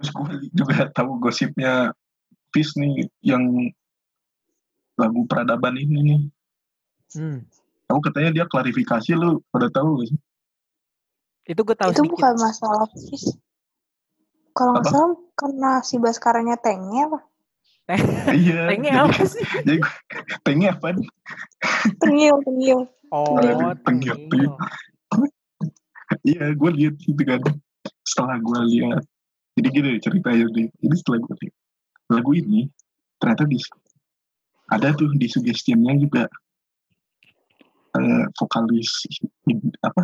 Terus 0.00 0.10
gue 0.16 0.32
juga 0.56 0.88
tahu 0.96 1.20
gosipnya 1.20 1.92
Fish 2.56 2.72
nih 2.80 3.04
yang 3.20 3.44
lagu 4.96 5.20
peradaban 5.28 5.76
ini 5.76 5.98
nih. 6.02 6.20
hmm. 7.20 7.38
Tahu 7.86 7.98
katanya 8.00 8.30
dia 8.32 8.44
klarifikasi 8.48 9.12
lu 9.12 9.44
pada 9.52 9.68
tahu 9.68 10.00
gak 10.00 10.08
sih? 10.08 10.18
Itu 11.48 11.60
gue 11.60 11.76
tahu 11.76 11.90
itu 11.90 12.02
sedikit 12.04 12.14
bukan 12.16 12.34
masalah 12.36 12.86
fish. 12.92 13.26
Kalau 14.52 14.70
nggak 14.76 14.86
salah 14.90 15.12
karena 15.38 15.70
si 15.80 15.96
Baskaranya 15.96 16.56
tengnya 16.60 17.08
apa? 17.08 17.20
iya. 18.36 18.70
Tengnya 18.70 18.92
apa 19.06 19.22
sih 19.26 19.42
Jadi 19.66 19.78
gue- 19.82 19.96
tengnya 20.46 20.68
apa? 20.76 20.94
Tengil, 21.98 22.36
tengil. 22.44 22.78
oh 23.10 23.74
Tengil. 23.86 24.16
Tengil. 24.28 24.52
Iya, 26.26 26.58
gue 26.58 26.70
lihat 26.74 26.98
itu 27.06 27.22
kan. 27.22 27.38
Setelah 28.02 28.42
gue 28.42 28.60
lihat, 28.74 29.06
jadi 29.54 29.68
gini 29.70 29.90
ceritanya 30.02 30.42
nih. 30.50 30.66
Ini 30.82 30.94
setelah 30.98 31.22
gue 31.22 31.34
lihat 31.38 31.54
lagu 32.10 32.34
ini, 32.34 32.66
ternyata 33.22 33.46
di 33.46 33.62
ada 34.74 34.90
tuh 34.98 35.14
di 35.14 35.30
suggestionnya 35.30 35.94
juga 36.02 36.26
eh, 37.94 38.24
vokalis 38.34 39.06
apa 39.86 40.02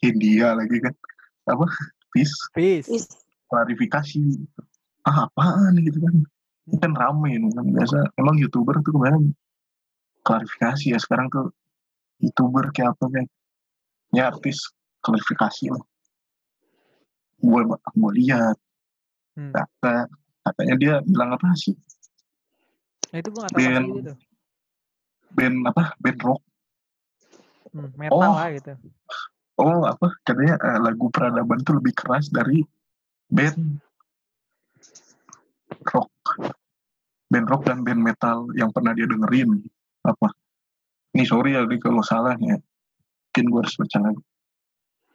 India 0.00 0.54
lagi 0.54 0.80
kan. 0.80 0.94
Apa? 1.46 1.66
Peace. 2.10 2.34
Peace. 2.50 2.88
Klarifikasi. 3.46 4.22
Ah 5.04 5.28
apaan 5.28 5.76
gitu 5.78 6.00
kan. 6.00 6.14
Ini 6.64 6.76
kan 6.80 6.92
rame 6.96 7.36
ini 7.36 7.52
kan 7.52 7.66
biasa. 7.68 8.16
Emang 8.16 8.40
youtuber 8.40 8.80
tuh 8.80 8.96
kemarin 8.96 9.36
klarifikasi 10.24 10.96
ya 10.96 10.98
sekarang 10.98 11.28
tuh 11.28 11.52
youtuber 12.18 12.72
kayak 12.72 12.96
apa 12.96 13.06
kan. 13.12 13.26
Ya 14.10 14.32
artis 14.32 14.72
klarifikasi 15.00 15.74
lah. 15.76 15.84
Gue 17.38 17.60
gue 17.68 18.12
lihat. 18.18 18.56
Hmm. 19.34 19.50
kata 19.50 20.06
katanya 20.46 20.74
dia 20.78 20.94
bilang 21.02 21.34
apa 21.34 21.50
sih? 21.58 21.74
Nah, 23.10 23.18
itu 23.18 23.34
gue 23.34 23.42
gak 23.42 23.50
tahu 23.50 23.58
Band- 23.58 23.90
gitu. 23.98 24.12
band 25.34 25.56
apa? 25.66 25.82
Band 25.98 26.18
rock. 26.22 26.42
Hmm, 27.74 27.90
metal 27.98 28.14
Oh. 28.14 28.38
lah 28.38 28.54
gitu. 28.54 28.72
Oh 29.60 29.86
apa 29.86 30.14
katanya 30.26 30.58
eh, 30.58 30.80
lagu 30.82 31.06
peradaban 31.10 31.62
tuh 31.62 31.78
lebih 31.78 31.94
keras 31.94 32.30
dari 32.30 32.62
band 33.30 33.82
rock. 35.90 36.12
Band 37.28 37.46
rock 37.50 37.62
dan 37.66 37.82
band 37.82 38.00
metal 38.00 38.48
yang 38.54 38.70
pernah 38.70 38.94
dia 38.94 39.08
dengerin. 39.08 39.58
Apa? 40.04 40.30
Ini 41.14 41.24
sorry 41.26 41.54
ya 41.56 41.64
kalau 41.78 42.02
salah 42.04 42.36
ya. 42.38 42.58
Mungkin 43.34 43.44
gue 43.50 43.60
harus 43.66 43.74
baca 43.74 43.98
lagi. 43.98 44.22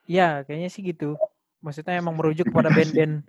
Iya, 0.10 0.44
kayaknya 0.44 0.70
sih 0.74 0.82
gitu. 0.84 1.16
Maksudnya 1.64 2.00
emang 2.00 2.16
merujuk 2.20 2.50
kepada 2.52 2.72
band-band 2.72 3.24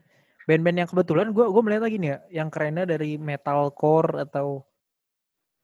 band-band 0.48 0.78
yang 0.82 0.88
kebetulan 0.88 1.30
gue 1.30 1.46
gue 1.46 1.62
melihat 1.62 1.82
lagi 1.86 1.96
nih 2.00 2.10
ya, 2.10 2.18
yang 2.42 2.48
kerennya 2.50 2.88
dari 2.88 3.20
metalcore 3.20 4.24
atau 4.26 4.64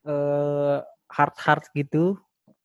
eh 0.06 0.78
hard 1.10 1.36
hard 1.42 1.64
gitu, 1.74 2.14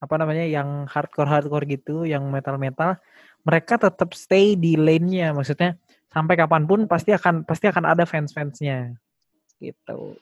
apa 0.01 0.15
namanya, 0.17 0.45
yang 0.49 0.89
hardcore 0.89 1.29
hardcore 1.29 1.65
gitu, 1.69 2.03
yang 2.09 2.25
metal 2.33 2.57
metal, 2.57 2.97
mereka 3.45 3.77
tetap 3.77 4.11
stay 4.17 4.57
di 4.57 4.73
lane-nya. 4.75 5.31
Maksudnya 5.31 5.77
sampai 6.09 6.35
kapan 6.35 6.65
pun 6.65 6.89
pasti 6.89 7.13
akan 7.13 7.45
pasti 7.45 7.69
akan 7.69 7.85
ada 7.85 8.03
fans-fansnya, 8.09 8.97
gitu. 9.61 10.17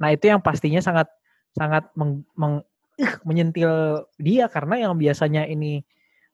Nah 0.00 0.10
itu 0.10 0.28
yang 0.28 0.42
pastinya 0.42 0.82
sangat 0.82 1.06
sangat 1.54 1.86
meng, 1.94 2.26
meng- 2.34 2.66
ih, 2.98 3.12
menyentil 3.26 4.04
dia 4.20 4.46
karena 4.50 4.88
yang 4.88 4.94
biasanya 4.98 5.46
ini 5.46 5.82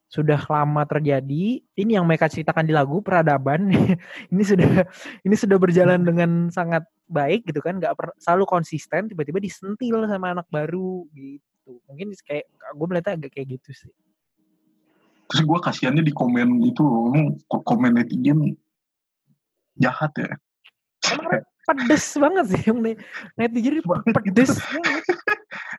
sudah 0.06 0.38
lama 0.46 0.82
terjadi. 0.86 1.60
Ini 1.62 1.98
yang 1.98 2.06
mereka 2.06 2.30
ceritakan 2.30 2.64
di 2.66 2.74
lagu 2.74 3.02
peradaban. 3.02 3.70
ini 4.32 4.42
sudah 4.46 4.86
ini 5.26 5.34
sudah 5.34 5.58
berjalan 5.58 6.00
dengan 6.02 6.30
sangat 6.54 6.86
baik 7.06 7.46
gitu 7.46 7.60
kan, 7.62 7.78
nggak 7.78 7.94
selalu 8.22 8.44
konsisten. 8.46 9.10
Tiba-tiba 9.10 9.42
disentil 9.42 10.06
sama 10.06 10.34
anak 10.34 10.46
baru 10.50 11.06
gitu. 11.14 11.55
Mungkin 11.66 12.14
kayak 12.22 12.46
gue 12.50 12.86
melihatnya 12.86 13.14
agak 13.18 13.30
kayak 13.34 13.58
gitu 13.58 13.70
sih. 13.74 13.92
terus 15.26 15.42
gue 15.42 15.58
kasihannya 15.58 16.06
di 16.06 16.14
komen 16.14 16.62
itu 16.62 16.86
komen 17.50 17.98
netizen 17.98 18.54
jahat 19.74 20.14
ya. 20.16 20.30
Emang 21.12 21.42
pedes 21.66 22.06
banget 22.14 22.44
sih 22.54 22.62
yang 22.70 22.78
ne- 22.78 23.00
netizen 23.34 23.82
gitu. 23.82 23.90
pedes. 24.14 24.54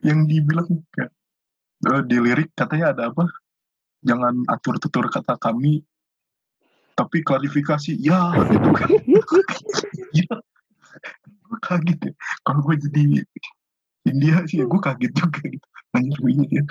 Yang 0.08 0.20
dibilang 0.30 0.70
kayak 0.94 1.12
eh, 1.90 2.02
di 2.06 2.18
lirik 2.18 2.50
katanya 2.58 2.94
ada 2.94 3.04
apa? 3.10 3.30
Jangan 4.02 4.46
atur 4.50 4.78
tutur 4.82 5.06
kata 5.10 5.38
kami, 5.38 5.82
tapi 6.98 7.22
klarifikasi 7.22 7.98
ya 7.98 8.34
gitu 8.50 8.70
kan. 8.74 8.90
Iya. 10.18 10.34
Gue 11.46 11.58
kaget 11.62 12.00
ya. 12.10 12.14
Kalau 12.42 12.60
gue 12.66 12.76
jadi 12.90 13.02
India 14.08 14.36
sih, 14.50 14.64
gue 14.64 14.82
kaget 14.82 15.12
juga 15.14 15.42
gitu. 15.46 15.68
Anjir 15.96 16.18
gue 16.20 16.32
ya. 16.52 16.64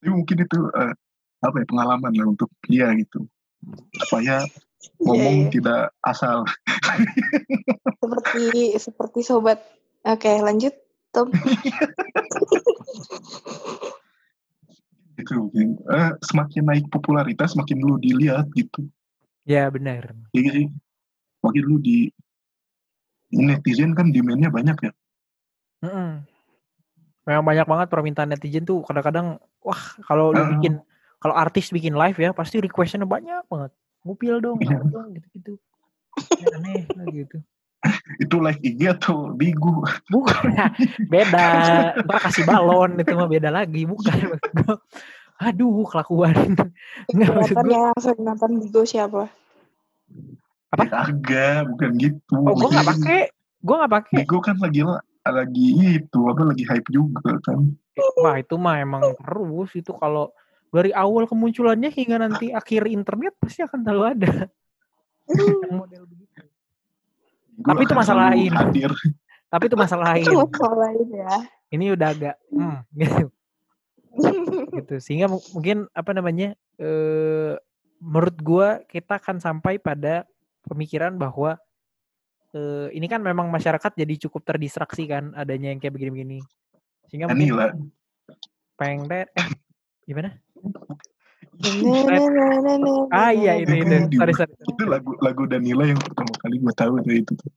Tapi 0.00 0.08
mungkin 0.08 0.36
itu 0.42 0.58
eh, 0.72 0.94
apa 1.42 1.56
ya 1.58 1.66
pengalaman 1.66 2.12
lah 2.14 2.26
untuk 2.30 2.48
dia 2.64 2.88
gitu. 2.96 3.26
Supaya 4.06 4.46
ngomong 5.02 5.36
Iya, 5.36 5.44
iya. 5.46 5.52
tidak 5.52 5.80
asal. 6.02 6.46
seperti 8.02 8.74
seperti 8.78 9.20
sobat. 9.22 9.58
Oke, 10.02 10.30
lanjut. 10.42 10.74
Tom. 11.12 11.28
Gitu. 15.12 15.38
mungkin. 15.38 15.78
Eh, 15.86 16.10
semakin 16.24 16.62
naik 16.66 16.86
popularitas, 16.90 17.54
semakin 17.54 17.78
lu 17.78 17.94
dilihat 18.00 18.48
gitu. 18.58 18.90
Ya 19.46 19.70
benar. 19.70 20.16
Iya 20.34 20.50
sih. 20.50 20.66
Makin 21.46 21.62
lu 21.62 21.76
di 21.78 22.10
netizen 23.30 23.94
kan 23.94 24.10
demandnya 24.10 24.50
banyak 24.50 24.74
ya. 24.82 24.92
Mm-mm. 25.82 26.26
Memang 27.22 27.44
banyak 27.46 27.66
banget 27.66 27.86
permintaan 27.86 28.34
netizen 28.34 28.66
tuh 28.66 28.82
kadang-kadang 28.82 29.38
wah 29.62 29.82
kalau 30.02 30.34
lu 30.34 30.42
bikin 30.58 30.82
kalau 31.22 31.38
artis 31.38 31.70
bikin 31.70 31.94
live 31.94 32.18
ya 32.18 32.34
pasti 32.34 32.58
requestnya 32.58 33.06
banyak 33.06 33.46
banget. 33.46 33.70
Ngupil 34.02 34.42
dong, 34.42 34.58
apa 34.58 34.82
dong 34.90 35.14
gitu-gitu. 35.14 35.54
Ya, 36.42 36.46
aneh 36.58 36.82
lah 36.98 37.06
gitu. 37.14 37.38
Itu 38.18 38.42
live 38.42 38.58
IG 38.58 38.80
atau 38.90 39.30
Bigu. 39.30 39.86
Bukan, 40.10 40.50
ya, 40.50 40.66
beda. 41.06 41.46
Ntar 42.02 42.18
kasih 42.26 42.42
balon 42.42 42.98
itu 42.98 43.14
mah 43.14 43.30
beda 43.30 43.54
lagi, 43.54 43.86
bukan. 43.86 44.34
Aduh, 45.38 45.86
kelakuan. 45.86 46.34
Nggak 47.10 47.30
maksud 47.30 47.54
Kelihatan 47.54 47.66
gua. 47.66 47.74
yang 47.74 47.98
sering 48.02 48.22
nonton 48.26 48.50
Bigo 48.62 48.82
siapa? 48.82 49.30
Apa? 50.74 50.82
Ya, 50.82 51.06
Agak, 51.06 51.60
bukan 51.70 51.90
gitu. 51.98 52.36
Oh, 52.42 52.54
gua 52.54 52.68
nggak 52.70 52.88
pakai. 52.98 53.20
Gua 53.62 53.74
nggak 53.82 53.92
pakai. 54.02 54.16
Bigu 54.22 54.38
kan 54.42 54.56
lagi 54.58 54.82
lagi 55.22 55.98
itu 56.02 56.20
apa 56.26 56.42
lagi 56.42 56.64
hype 56.66 56.88
juga 56.90 57.38
kan. 57.46 57.70
Wah, 58.18 58.40
itu 58.42 58.58
mah 58.58 58.82
emang 58.82 59.14
terus 59.14 59.70
itu 59.78 59.94
kalau 59.94 60.34
dari 60.72 60.90
awal 60.96 61.28
kemunculannya 61.28 61.92
hingga 61.92 62.16
nanti 62.16 62.50
akhir 62.50 62.88
internet 62.88 63.36
pasti 63.36 63.60
akan 63.62 63.80
selalu 63.84 64.02
ada 64.08 64.32
yang 65.28 65.76
model 65.78 66.02
begitu. 66.08 66.42
Tapi 67.62 67.80
itu 67.84 67.94
masalah 67.94 68.32
lain. 68.32 68.50
Hadir. 68.50 68.92
Tapi 69.52 69.64
itu 69.68 69.76
masalah 69.76 70.16
lain. 70.16 70.24
Itu 70.24 70.32
masalah 70.48 70.78
lain 70.88 71.06
ya. 71.12 71.32
Ini 71.72 71.84
udah 71.92 72.08
agak 72.08 72.36
hmm, 72.48 72.78
gitu. 72.96 73.26
gitu. 74.80 74.94
Sehingga 74.98 75.28
mu- 75.28 75.44
mungkin 75.52 75.86
apa 75.92 76.10
namanya? 76.16 76.56
eh 76.80 77.54
menurut 78.02 78.36
gua 78.42 78.68
kita 78.88 79.20
akan 79.20 79.38
sampai 79.38 79.78
pada 79.78 80.26
pemikiran 80.66 81.14
bahwa 81.14 81.60
eh 82.52 82.88
ini 82.92 83.06
kan 83.08 83.20
memang 83.20 83.48
masyarakat 83.48 83.92
jadi 83.96 84.14
cukup 84.28 84.44
terdistraksi 84.44 85.08
kan 85.08 85.32
adanya 85.32 85.72
yang 85.72 85.80
kayak 85.80 85.96
begini-begini. 85.96 86.40
Sehingga 87.08 87.28
mungkin 87.28 87.48
Danila. 87.48 87.66
peng 88.76 89.04
eh 89.08 89.26
gimana? 90.04 90.30
Ah 93.12 93.28
Ah 93.28 93.30
iya 93.32 93.60
itu 93.60 93.72
itu. 93.72 94.16
Sorry 94.18 94.32
sorry. 94.34 94.52
Itu 94.64 94.82
lagu 94.88 95.12
lagu 95.20 95.44
Danila 95.46 95.84
yang 95.84 96.00
pertama 96.00 96.32
kali 96.40 96.56
gue 96.58 96.74
tahu 96.74 96.94
itu. 97.06 97.32
tuh. 97.36 97.50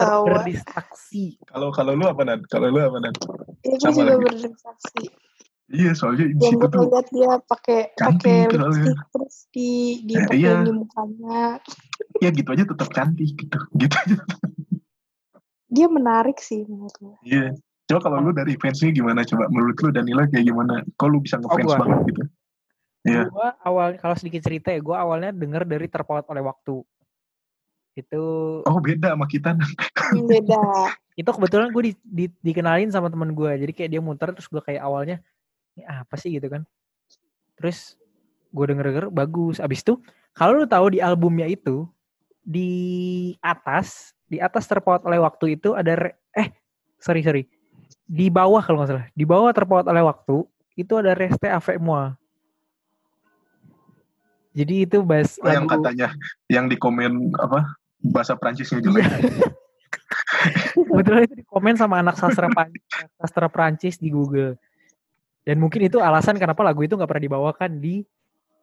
Tahu. 0.00 0.24
Terdistraksi. 0.32 1.36
Kalau 1.44 1.68
kalau 1.70 1.92
lu 1.92 2.08
apa 2.08 2.22
Nan? 2.24 2.40
Kalau 2.48 2.72
lu 2.72 2.80
apa 2.80 2.98
Nan? 2.98 3.14
Itu 3.60 3.76
Sama 3.84 4.00
juga 4.00 4.12
lagi. 4.16 4.22
berdistraksi. 4.26 5.02
Iya 5.70 5.94
soalnya 5.94 6.26
di 6.26 6.34
Yang 6.34 6.50
situ 6.50 6.58
gue 6.58 6.70
tuh 6.74 6.82
lihat 6.90 7.06
dia 7.14 7.32
pakai 7.46 7.80
pakai 7.94 8.38
terus 8.50 9.36
di 9.54 10.02
di 10.02 10.14
Eh, 10.18 10.26
iya. 10.34 10.66
di 10.66 10.72
mukanya. 10.74 11.62
Ya 12.20 12.30
gitu 12.30 12.48
aja 12.52 12.64
tetap 12.68 12.88
cantik 12.92 13.32
gitu. 13.34 13.58
Gitu 13.80 13.94
aja. 13.96 14.16
Dia 15.70 15.86
menarik 15.86 16.38
sih 16.42 16.66
menurut 16.66 16.94
gue. 16.98 17.16
Iya. 17.24 17.54
Coba 17.90 18.00
kalau 18.06 18.18
lu 18.22 18.30
dari 18.30 18.54
fansnya 18.54 18.94
gimana 18.94 19.26
coba? 19.26 19.50
Menurut 19.50 19.74
lu 19.82 19.90
Danila 19.90 20.22
kayak 20.30 20.46
gimana? 20.46 20.86
Kok 20.94 21.08
lu 21.10 21.18
bisa 21.18 21.42
ngefans 21.42 21.66
gua. 21.66 21.78
banget 21.78 21.98
gitu? 22.10 22.22
Iya. 23.06 23.22
Gua 23.30 23.48
awal 23.66 23.98
kalau 23.98 24.14
sedikit 24.14 24.46
cerita 24.46 24.70
ya, 24.70 24.78
gua 24.78 25.02
awalnya 25.02 25.34
denger 25.34 25.66
dari 25.66 25.86
terpaut 25.90 26.22
oleh 26.30 26.42
waktu. 26.42 26.86
Itu 27.98 28.22
Oh 28.62 28.78
beda 28.78 29.18
sama 29.18 29.26
kita. 29.26 29.58
Hmm, 29.58 30.26
Beda. 30.26 30.62
itu 31.20 31.26
kebetulan 31.26 31.68
gue 31.74 31.82
di, 31.90 31.92
di- 32.00 32.38
dikenalin 32.40 32.88
sama 32.88 33.10
teman 33.10 33.34
gue. 33.34 33.50
Jadi 33.58 33.72
kayak 33.74 33.90
dia 33.90 34.00
muter 34.00 34.30
terus 34.32 34.46
gue 34.46 34.62
kayak 34.62 34.80
awalnya 34.80 35.18
ini 35.74 35.82
apa 35.84 36.14
sih 36.14 36.32
gitu 36.32 36.46
kan. 36.46 36.62
Terus 37.58 37.98
gue 38.54 38.64
denger-denger 38.70 39.10
bagus. 39.10 39.58
Abis 39.58 39.82
itu 39.82 39.98
kalau 40.32 40.62
lu 40.62 40.66
tahu 40.70 40.94
di 40.94 41.02
albumnya 41.02 41.44
itu 41.44 41.84
di 42.40 42.70
atas 43.44 44.16
di 44.26 44.40
atas 44.40 44.64
terpaut 44.64 45.02
oleh 45.04 45.20
waktu 45.20 45.60
itu 45.60 45.76
ada 45.76 45.92
re- 45.94 46.18
eh 46.32 46.48
sorry 46.96 47.20
sorry 47.20 47.42
di 48.06 48.32
bawah 48.32 48.62
kalau 48.64 48.82
nggak 48.82 48.90
salah 48.90 49.06
di 49.12 49.24
bawah 49.28 49.50
terpaut 49.52 49.86
oleh 49.86 50.02
waktu 50.02 50.46
itu 50.74 50.92
ada 50.96 51.12
reste 51.12 51.46
avec 51.46 51.78
moi 51.78 52.14
jadi 54.50 54.88
itu 54.88 54.98
bahas 55.06 55.38
Oh, 55.42 55.50
yang 55.50 55.66
katanya 55.70 56.08
yang 56.50 56.66
di 56.66 56.74
komen 56.74 57.30
apa 57.38 57.70
bahasa 58.02 58.34
Prancisnya 58.34 58.80
Iya. 58.80 58.84
jelek. 58.90 59.04
Kebetulan 60.74 61.22
itu 61.28 61.34
di 61.38 61.46
komen 61.46 61.74
sama 61.76 62.00
anak 62.02 62.16
sastra 62.18 62.48
Prancis, 62.50 62.82
sastra 63.20 63.46
Prancis 63.46 63.96
di 64.00 64.08
Google. 64.10 64.56
Dan 65.44 65.60
mungkin 65.62 65.86
itu 65.86 66.00
alasan 66.02 66.34
kenapa 66.40 66.64
lagu 66.64 66.82
itu 66.82 66.96
nggak 66.96 67.06
pernah 67.06 67.24
dibawakan 67.30 67.70
di 67.78 68.02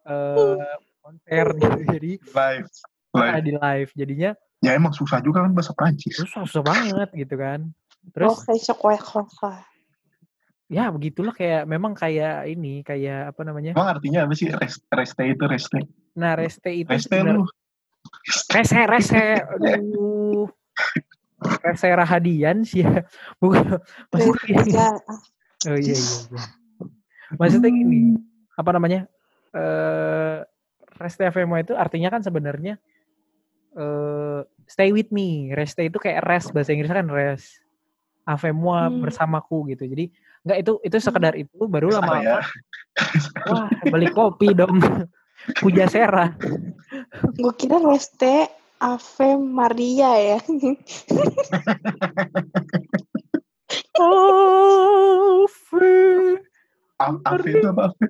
eh, 0.04 0.74
konser 1.00 1.46
gitu. 1.56 1.80
Jadi 1.88 2.12
Live. 2.20 2.68
Live. 3.20 3.44
di 3.44 3.52
live. 3.54 3.90
Jadinya 3.94 4.30
Ya 4.58 4.74
emang 4.74 4.90
susah 4.90 5.22
juga 5.22 5.46
kan 5.46 5.54
bahasa 5.54 5.70
Prancis. 5.70 6.18
susah 6.18 6.42
susah 6.42 6.62
banget 6.66 7.08
gitu 7.14 7.38
kan. 7.38 7.70
Oh, 7.70 8.10
Terus 8.10 8.66
coklat. 8.66 9.62
ya 10.68 10.92
begitulah 10.92 11.32
kayak 11.32 11.64
memang 11.64 11.94
kayak 11.94 12.44
ini 12.46 12.82
kayak 12.82 13.32
apa 13.32 13.40
namanya? 13.42 13.72
Emang 13.72 13.88
artinya 13.88 14.26
apa 14.26 14.34
sih 14.34 14.50
rest, 14.50 14.82
reste 14.90 15.22
itu 15.24 15.44
reste? 15.46 15.78
Nah 16.14 16.34
reste 16.34 16.70
itu 16.74 16.90
Reste 16.90 17.16
lu. 17.22 17.46
rese 18.50 18.80
rese 18.84 19.22
aduh 19.46 20.48
rese 21.62 21.88
rahadian 21.88 22.66
sih 22.66 22.82
ya. 22.82 23.06
Bukan 23.38 23.78
maksudnya. 24.10 24.90
Oh 25.66 25.74
iya 25.74 25.94
iya. 25.94 25.94
iya. 25.94 26.42
Maksudnya 27.34 27.70
gini, 27.70 28.16
apa 28.54 28.70
namanya? 28.72 29.06
Eh 29.54 30.36
reste 30.98 31.22
FMO 31.24 31.54
itu 31.56 31.72
artinya 31.72 32.10
kan 32.10 32.20
sebenarnya 32.20 32.74
eh 33.74 34.40
stay 34.64 34.92
with 34.92 35.10
me. 35.10 35.52
Reste 35.52 35.84
itu 35.84 35.98
kayak 35.98 36.24
rest 36.24 36.52
bahasa 36.52 36.72
Inggrisnya 36.72 37.00
kan 37.02 37.10
rest. 37.10 37.60
Avemo 38.24 38.76
Hmm. 38.76 39.00
bersamaku 39.00 39.72
gitu. 39.72 39.88
Jadi 39.88 40.12
enggak 40.44 40.58
itu 40.60 40.72
itu 40.84 40.96
sekedar 41.00 41.32
itu 41.34 41.64
baru 41.64 41.88
lama-lama 41.88 42.20
ya. 42.22 42.38
wah 43.48 43.68
beli 43.88 44.08
kopi 44.12 44.52
dong. 44.52 44.80
Puja 45.62 45.88
Sera. 45.88 46.34
Gue 47.40 47.52
kira 47.56 47.80
Reste 47.80 48.50
Ave 48.78 49.28
Maria 49.38 50.12
ya. 50.18 50.38
Ave. 55.48 56.42
Ave 56.98 57.50
itu 57.50 57.66
apa 57.70 57.82
Ave? 57.88 58.06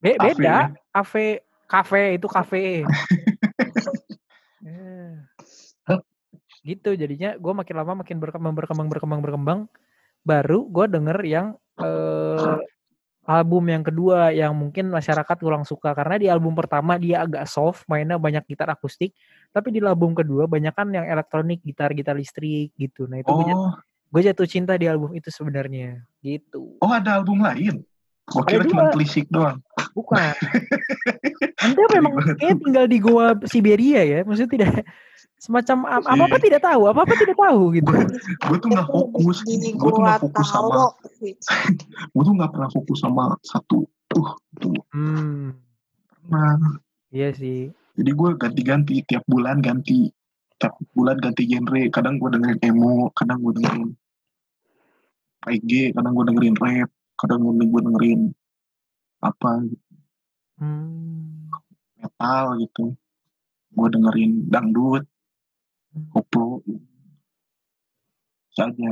Be- 0.00 0.16
Ave. 0.18 0.34
beda. 0.34 0.56
Ave 0.94 1.24
kafe 1.68 2.16
itu 2.16 2.26
kafe. 2.26 2.82
Gitu 6.62 6.90
jadinya 6.98 7.32
gue 7.38 7.52
makin 7.54 7.74
lama 7.80 7.92
makin 8.04 8.20
berkembang 8.20 8.52
berkembang 8.52 8.88
berkembang 8.92 9.20
berkembang. 9.24 9.60
Baru 10.26 10.68
gue 10.68 10.84
denger 10.90 11.18
yang 11.24 11.46
eh, 11.80 12.58
album 13.28 13.64
yang 13.68 13.84
kedua 13.84 14.32
yang 14.36 14.52
mungkin 14.52 14.92
masyarakat 14.92 15.36
kurang 15.40 15.64
suka. 15.64 15.96
Karena 15.96 16.20
di 16.20 16.26
album 16.28 16.52
pertama 16.52 17.00
dia 17.00 17.24
agak 17.24 17.48
soft 17.48 17.88
mainnya 17.88 18.20
banyak 18.20 18.44
gitar 18.48 18.68
akustik. 18.68 19.16
Tapi 19.48 19.72
di 19.72 19.80
album 19.80 20.12
kedua 20.12 20.44
banyak 20.44 20.76
kan 20.76 20.92
yang 20.92 21.08
elektronik 21.08 21.64
gitar 21.64 21.96
gitar 21.96 22.16
listrik 22.16 22.76
gitu. 22.76 23.08
Nah 23.08 23.24
itu 23.24 23.32
gue 23.32 23.44
Oh, 23.48 23.72
gua 24.12 24.20
jatuh 24.24 24.48
cinta 24.48 24.76
di 24.76 24.88
album 24.88 25.16
itu 25.16 25.28
sebenarnya. 25.32 26.04
Gitu. 26.20 26.76
Oh 26.84 26.92
ada 26.92 27.16
album 27.16 27.40
lain. 27.40 27.87
Ada 28.28 28.44
kira 28.44 28.64
cuma 28.68 28.82
dua. 28.84 28.92
telisik 28.92 29.26
doang. 29.32 29.56
bukan 29.96 30.20
anda 31.64 31.82
memang 31.96 32.12
kayak 32.38 32.56
tinggal 32.62 32.84
di 32.86 32.98
goa 33.00 33.34
Siberia 33.48 34.02
ya 34.04 34.20
maksudnya 34.22 34.50
tidak 34.52 34.70
semacam 35.44 35.76
apa 36.02 36.08
apa 36.12 36.36
Iya. 36.38 36.44
tidak 36.50 36.60
tahu 36.66 36.82
apa 36.90 37.00
apa 37.06 37.14
tidak 37.14 37.36
tahu 37.38 37.62
gitu 37.74 37.92
Gue 38.48 38.56
tuh 38.58 38.68
nggak 38.74 38.88
fokus. 38.90 39.36
Gue 39.78 39.90
tuh 39.94 40.02
nggak 40.02 40.18
fokus 40.18 40.46
sama. 40.50 40.90
Gue 42.14 42.22
tuh 42.26 42.34
nggak 42.34 42.50
pernah 42.50 42.70
fokus 42.74 42.98
sama 43.02 43.24
satu. 43.46 43.86
Uh, 44.18 44.32
tuh 44.58 44.72
hmm 44.96 45.52
nah 46.32 46.56
iya 47.12 47.28
sih 47.32 47.68
Jadi 47.94 48.10
gue 48.12 48.30
ganti-ganti 48.40 49.04
tiap 49.04 49.22
bulan 49.28 49.60
ganti 49.60 50.08
tiap 50.58 50.74
bulan 50.92 51.16
ganti 51.22 51.46
genre. 51.46 51.82
Kadang 51.94 52.18
gue 52.18 52.28
dengerin 52.34 52.60
emo, 52.66 53.14
kadang 53.14 53.38
gue 53.46 53.52
dengerin 53.62 53.90
reggae, 55.46 55.94
kadang 55.94 56.12
gue 56.18 56.24
dengerin 56.26 56.56
rap, 56.58 56.90
kadang 57.18 57.42
gue 57.44 57.82
dengerin 57.82 58.30
apa 59.18 59.66
Hmm. 60.58 61.46
metal 61.94 62.58
gitu. 62.58 62.98
Gue 63.70 63.88
dengerin 63.94 64.50
dangdut, 64.50 65.06
koplo, 66.10 66.66
saja. 68.50 68.90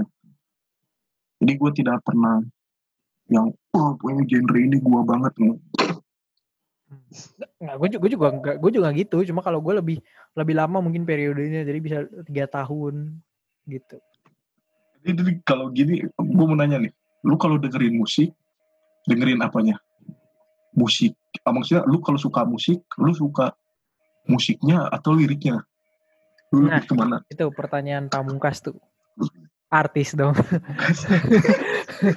Jadi 1.43 1.53
gue 1.59 1.71
tidak 1.75 2.07
pernah 2.07 2.39
yang 3.27 3.51
oh 3.75 3.91
pokoknya 3.99 4.23
genre 4.31 4.59
ini 4.63 4.79
gue 4.79 5.01
banget 5.03 5.35
Nggak, 7.59 7.77
gue 7.83 7.89
juga, 7.91 8.01
gue 8.07 8.11
juga 8.15 8.29
gue 8.55 8.71
juga 8.71 8.89
gitu. 8.95 9.17
Cuma 9.27 9.43
kalau 9.43 9.59
gue 9.59 9.75
lebih 9.75 9.99
lebih 10.39 10.55
lama 10.55 10.79
mungkin 10.79 11.03
periodenya, 11.03 11.67
jadi 11.67 11.79
bisa 11.83 11.99
tiga 12.31 12.47
tahun 12.47 13.19
gitu. 13.67 13.99
Jadi, 15.03 15.11
jadi 15.19 15.33
kalau 15.43 15.75
gini, 15.75 16.07
gue 16.07 16.45
mau 16.47 16.55
nanya 16.55 16.79
nih, 16.79 16.93
lu 17.27 17.35
kalau 17.35 17.59
dengerin 17.59 17.99
musik, 17.99 18.31
dengerin 19.05 19.43
apanya? 19.43 19.83
Musik. 20.71 21.19
Ah, 21.43 21.51
maksudnya 21.51 21.83
lu 21.85 21.99
kalau 21.99 22.17
suka 22.17 22.47
musik, 22.47 22.79
lu 22.97 23.11
suka 23.11 23.51
musiknya 24.27 24.87
atau 24.89 25.13
liriknya? 25.13 25.67
Lu 26.55 26.71
Nah. 26.71 26.79
lebih 26.79 26.87
ke 26.87 26.95
mana? 26.95 27.17
Itu 27.27 27.51
pertanyaan 27.51 28.07
pamungkas 28.07 28.63
tuh. 28.63 28.79
Artis 29.67 30.15
dong. 30.15 30.31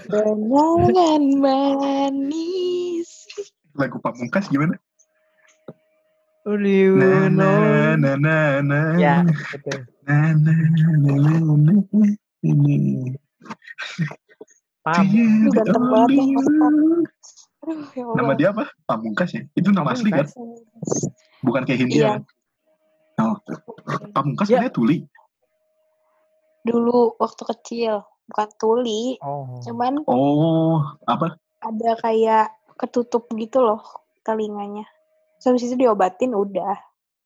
Kenangan 0.06 1.24
manis. 1.42 3.10
Lagu 3.74 3.98
Pamungkas 3.98 4.46
gimana? 4.54 4.78
Uliu, 6.46 6.98
Na 6.98 7.26
na 7.30 7.50
no. 7.98 7.98
na 7.98 8.12
na 8.18 8.38
na 8.62 8.80
Ya, 8.98 9.16
betul. 9.26 9.86
na 10.06 10.34
na 10.38 10.54
na 10.54 10.88
na 11.18 11.34
na 11.58 11.74
ini. 12.46 13.14
Pam. 14.80 15.04
Lu 15.06 15.50
ganteng 15.52 15.86
banget 15.86 16.10
ya. 16.14 16.24
Aduh, 17.60 17.86
ya 17.92 18.04
Allah. 18.04 18.16
Nama 18.16 18.32
dia 18.34 18.48
apa? 18.50 18.64
Pamungkas 18.84 19.30
ya? 19.32 19.44
Itu 19.52 19.70
nama 19.70 19.92
asli 19.92 20.10
kan? 20.10 20.26
Bukan 21.40 21.62
kayak 21.64 21.80
Hindia. 21.80 22.00
Iya. 22.00 22.12
Oh, 23.20 23.36
Pamungkas 24.10 24.48
Ya. 24.48 24.64
sebenarnya 24.64 24.74
tuli. 24.74 24.98
Dulu 26.62 27.16
waktu 27.16 27.44
kecil, 27.46 27.94
bukan 28.26 28.48
tuli, 28.56 29.20
Oh. 29.20 29.60
cuman 29.60 30.04
Oh, 30.06 30.80
apa? 31.04 31.36
ada 31.60 31.92
kayak 32.00 32.48
ketutup 32.76 33.28
gitu 33.34 33.60
loh 33.60 33.84
telinganya. 34.22 34.88
Terus 35.38 35.46
habis 35.50 35.64
itu 35.66 35.76
diobatin 35.78 36.32
udah. 36.32 36.80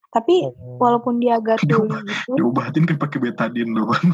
Tapi 0.09 0.45
Oh. 0.45 0.77
walaupun 0.77 1.17
dia 1.17 1.37
agak 1.37 1.61
Diob- 1.61 1.89
tuli 1.89 2.01
gitu, 2.05 2.33
Diobatin 2.37 2.83
kan 2.85 2.97
pakai 2.97 3.17
betadin 3.19 3.69
doang. 3.73 4.05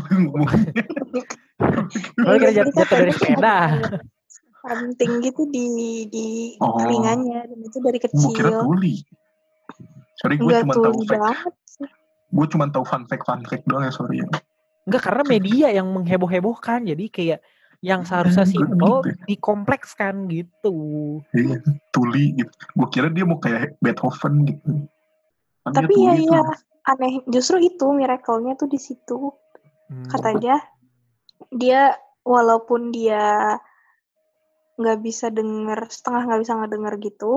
Oh, 2.19 2.35
kira 2.35 2.51
jat- 2.53 2.71
jatuh 2.71 2.87
dari 2.97 3.11
sepeda. 3.11 3.57
penting 4.59 5.11
gitu 5.21 5.47
di 5.47 5.65
di 6.05 6.27
Oh. 6.57 6.75
telinganya 6.75 7.43
dan 7.43 7.59
itu 7.59 7.77
dari 7.79 7.97
Gue 7.97 8.11
kira 8.31 8.51
kecil. 8.51 8.61
tuli. 8.61 8.95
Sorry, 10.15 10.35
gue 10.35 10.51
cuma 10.57 10.73
tahu 10.73 10.99
fact. 11.03 11.55
Gue 12.29 12.45
cuma 12.45 12.65
tahu 12.67 12.83
fun 12.83 13.03
fact 13.05 13.23
fun 13.23 13.41
fact 13.41 13.63
doang 13.65 13.83
ya 13.83 13.91
sorry 13.91 14.19
ya. 14.19 14.27
Enggak 14.83 15.01
karena 15.01 15.23
media 15.25 15.67
yang 15.71 15.87
mengheboh-hebohkan. 15.89 16.83
Jadi 16.83 17.07
kayak 17.07 17.39
yang 17.79 18.03
seharusnya 18.03 18.43
Hmm, 18.43 18.51
simpel 18.67 18.93
gitu. 19.01 19.23
dikomplekskan 19.25 20.27
gitu. 20.27 20.75
Iya, 21.31 21.63
tuli 21.89 22.35
gitu. 22.35 22.51
Gue 22.73 22.87
kira 22.89 23.07
dia 23.07 23.23
mau 23.23 23.39
kayak 23.39 23.79
Beethoven 23.79 24.43
gitu. 24.45 24.71
Kan 25.63 25.71
dia 25.71 25.79
Tapi 25.79 25.93
ya 25.95 26.13
ya 26.19 26.41
tuh. 26.43 26.55
aneh 26.85 27.13
justru 27.25 27.57
itu 27.61 27.85
miracle-nya 27.89 28.53
tuh 28.53 28.67
di 28.67 28.77
situ. 28.77 29.31
Hmm. 29.87 30.05
Katanya 30.05 30.37
dia 30.37 30.57
walaupun 32.23 32.91
dia 32.91 33.57
nggak 34.79 34.99
bisa 35.03 35.27
denger 35.27 35.91
setengah 35.91 36.21
nggak 36.29 36.41
bisa 36.45 36.53
ngedenger 36.55 36.93
gitu, 37.03 37.33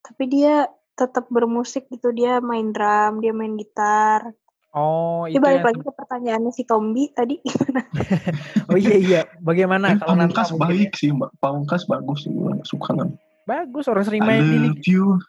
tapi 0.00 0.24
dia 0.28 0.66
tetap 0.92 1.28
bermusik 1.32 1.88
gitu 1.88 2.12
dia 2.12 2.38
main 2.44 2.68
drum 2.70 3.24
dia 3.24 3.32
main 3.32 3.56
gitar 3.56 4.36
Oh, 4.72 5.28
dia 5.28 5.36
itu 5.36 5.44
balik 5.44 5.60
yang 5.60 5.68
lagi 5.68 5.80
ke 5.84 5.92
pertanyaannya 5.92 6.52
si 6.56 6.64
Tombi 6.64 7.04
tadi 7.12 7.36
gimana 7.44 7.84
Oh 8.72 8.78
iya 8.80 8.96
iya, 8.96 9.20
bagaimana 9.44 9.92
Eh, 9.92 10.00
kalau 10.00 10.16
Pamungkas 10.16 10.48
mungkin 10.48 10.64
baik 10.64 10.90
sih, 10.96 11.12
Mbak. 11.12 11.30
Pamungkas 11.44 11.82
bagus 11.84 12.24
sih, 12.24 12.32
gue 12.32 12.56
suka 12.64 12.96
kan. 12.96 13.12
Bagus 13.44 13.84
orang 13.92 14.04
sering 14.08 14.24
I 14.24 14.28
main 14.32 14.44
di 14.48 14.88
you. 14.88 15.20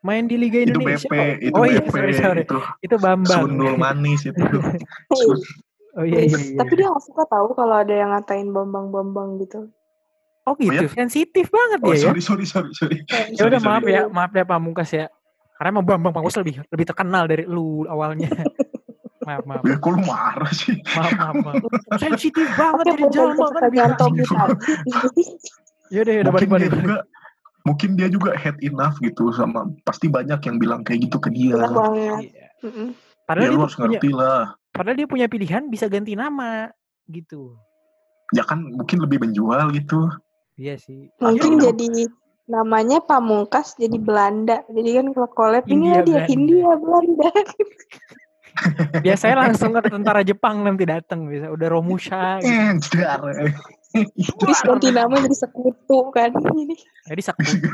main 0.00 0.24
di 0.24 0.40
Liga 0.40 0.64
Itu 0.64 0.80
Indonesia. 0.80 1.04
BP, 1.04 1.20
kok. 1.20 1.36
itu 1.44 1.58
oh 1.60 1.64
iya, 1.68 1.80
BP, 1.84 1.92
sorry 1.92 2.12
sorry. 2.16 2.42
itu 2.48 2.58
Itu 2.80 2.96
Bambang. 2.96 3.28
sundul 3.44 3.76
manis 3.76 4.24
itu. 4.24 4.40
Oh 5.98 6.04
iya 6.04 6.22
iya 6.22 6.38
iya. 6.38 6.56
tapi 6.56 6.72
dia 6.72 6.86
nggak 6.86 7.04
suka 7.04 7.26
tahu 7.26 7.52
kalau 7.52 7.74
ada 7.76 7.90
yang 7.90 8.10
ngatain 8.10 8.48
bambang 8.48 8.88
bambang 8.88 9.36
gitu 9.38 9.66
Oh 10.42 10.56
gitu, 10.56 10.72
ya? 10.72 10.88
sensitif 10.88 11.50
banget 11.50 11.78
Oh, 11.78 11.90
dia 11.90 11.98
ya. 11.98 12.04
sorry, 12.08 12.22
sorry, 12.22 12.46
sorry, 12.46 12.72
sorry. 12.72 12.98
Ya 13.34 13.44
udah 13.44 13.60
maaf 13.60 13.82
sorry. 13.82 13.92
ya, 13.92 14.02
maaf 14.06 14.32
ya 14.32 14.44
Pamungkas 14.44 14.90
ya. 14.90 15.06
Karena 15.52 15.68
emang 15.70 15.84
Bambang 15.84 16.08
Pamungkas 16.10 16.38
lebih 16.38 16.64
lebih 16.64 16.86
terkenal 16.86 17.26
dari 17.26 17.44
lu 17.44 17.84
awalnya. 17.84 18.32
maaf 19.26 19.44
maaf 19.44 19.60
Ya, 19.60 19.76
kok 19.76 19.90
lu 19.90 20.00
marah 20.00 20.48
sih? 20.50 20.80
maaf 20.88 21.12
maaf. 21.12 21.34
maaf. 21.36 21.62
Sensitif 21.98 22.48
banget 22.54 22.84
jadi 22.86 22.96
balik 22.96 23.12
jalma 23.12 23.34
kan 23.36 23.50
pertanyaan 23.52 23.90
biasa. 23.90 24.00
Tombi 24.00 24.22
tadi 24.24 25.24
Yaudah 25.92 26.12
yaudah 26.14 26.32
mungkin 26.32 26.48
balik 26.48 26.48
balik. 26.48 26.70
dia 26.70 26.80
juga 26.80 26.98
mungkin 27.60 27.90
dia 27.92 28.08
juga 28.08 28.30
head 28.32 28.56
enough 28.62 28.96
gitu 28.98 29.24
sama 29.30 29.60
pasti 29.82 30.06
banyak 30.08 30.40
yang 30.40 30.56
bilang 30.56 30.80
kayak 30.80 31.04
gitu 31.04 31.18
ke 31.18 31.28
dia. 31.28 31.60
Banyak 31.60 31.74
banget 31.74 32.24
Iya. 32.24 32.46
Padahal 33.22 33.44
Ya 33.44 33.44
dia 33.44 33.52
lu 33.52 33.60
harus 33.60 33.76
punya, 33.76 33.84
ngerti 33.92 34.10
lah. 34.10 34.42
Padahal 34.70 34.96
dia 34.96 35.08
punya 35.08 35.26
pilihan 35.26 35.66
bisa 35.66 35.86
ganti 35.86 36.12
nama 36.12 36.68
gitu. 37.06 37.56
Ya 38.32 38.44
kan 38.44 38.60
mungkin 38.62 39.00
lebih 39.00 39.22
menjual 39.22 39.72
gitu. 39.72 40.08
Iya 40.54 40.76
sih. 40.76 41.08
mungkin 41.16 41.56
Akhirnya- 41.56 41.64
jadi 41.72 41.88
namanya 42.48 42.98
Pamungkas 43.00 43.76
jadi 43.76 43.94
Belanda 43.94 44.64
jadi 44.68 44.98
kan 44.98 45.06
kalau 45.12 45.28
collab 45.28 45.64
ini 45.64 45.92
ya 45.92 46.00
dia 46.00 46.24
Belanda. 46.24 46.26
Hindia 46.26 46.70
Belanda 46.80 47.28
Biasanya 49.04 49.36
langsung 49.38 49.70
ke 49.70 49.86
tentara 49.86 50.24
Jepang 50.24 50.64
nanti 50.64 50.82
datang 50.82 51.28
bisa 51.28 51.46
udah 51.46 51.68
Romusha 51.68 52.40
gitu. 52.42 52.98
Eh, 52.98 53.52
terus 54.40 54.58
ganti 54.60 54.88
nama 54.90 55.14
jadi 55.14 55.36
sekutu 55.36 56.10
kan 56.10 56.32
ini 56.56 56.74
Jadi 57.06 57.22
sekutu. 57.22 57.68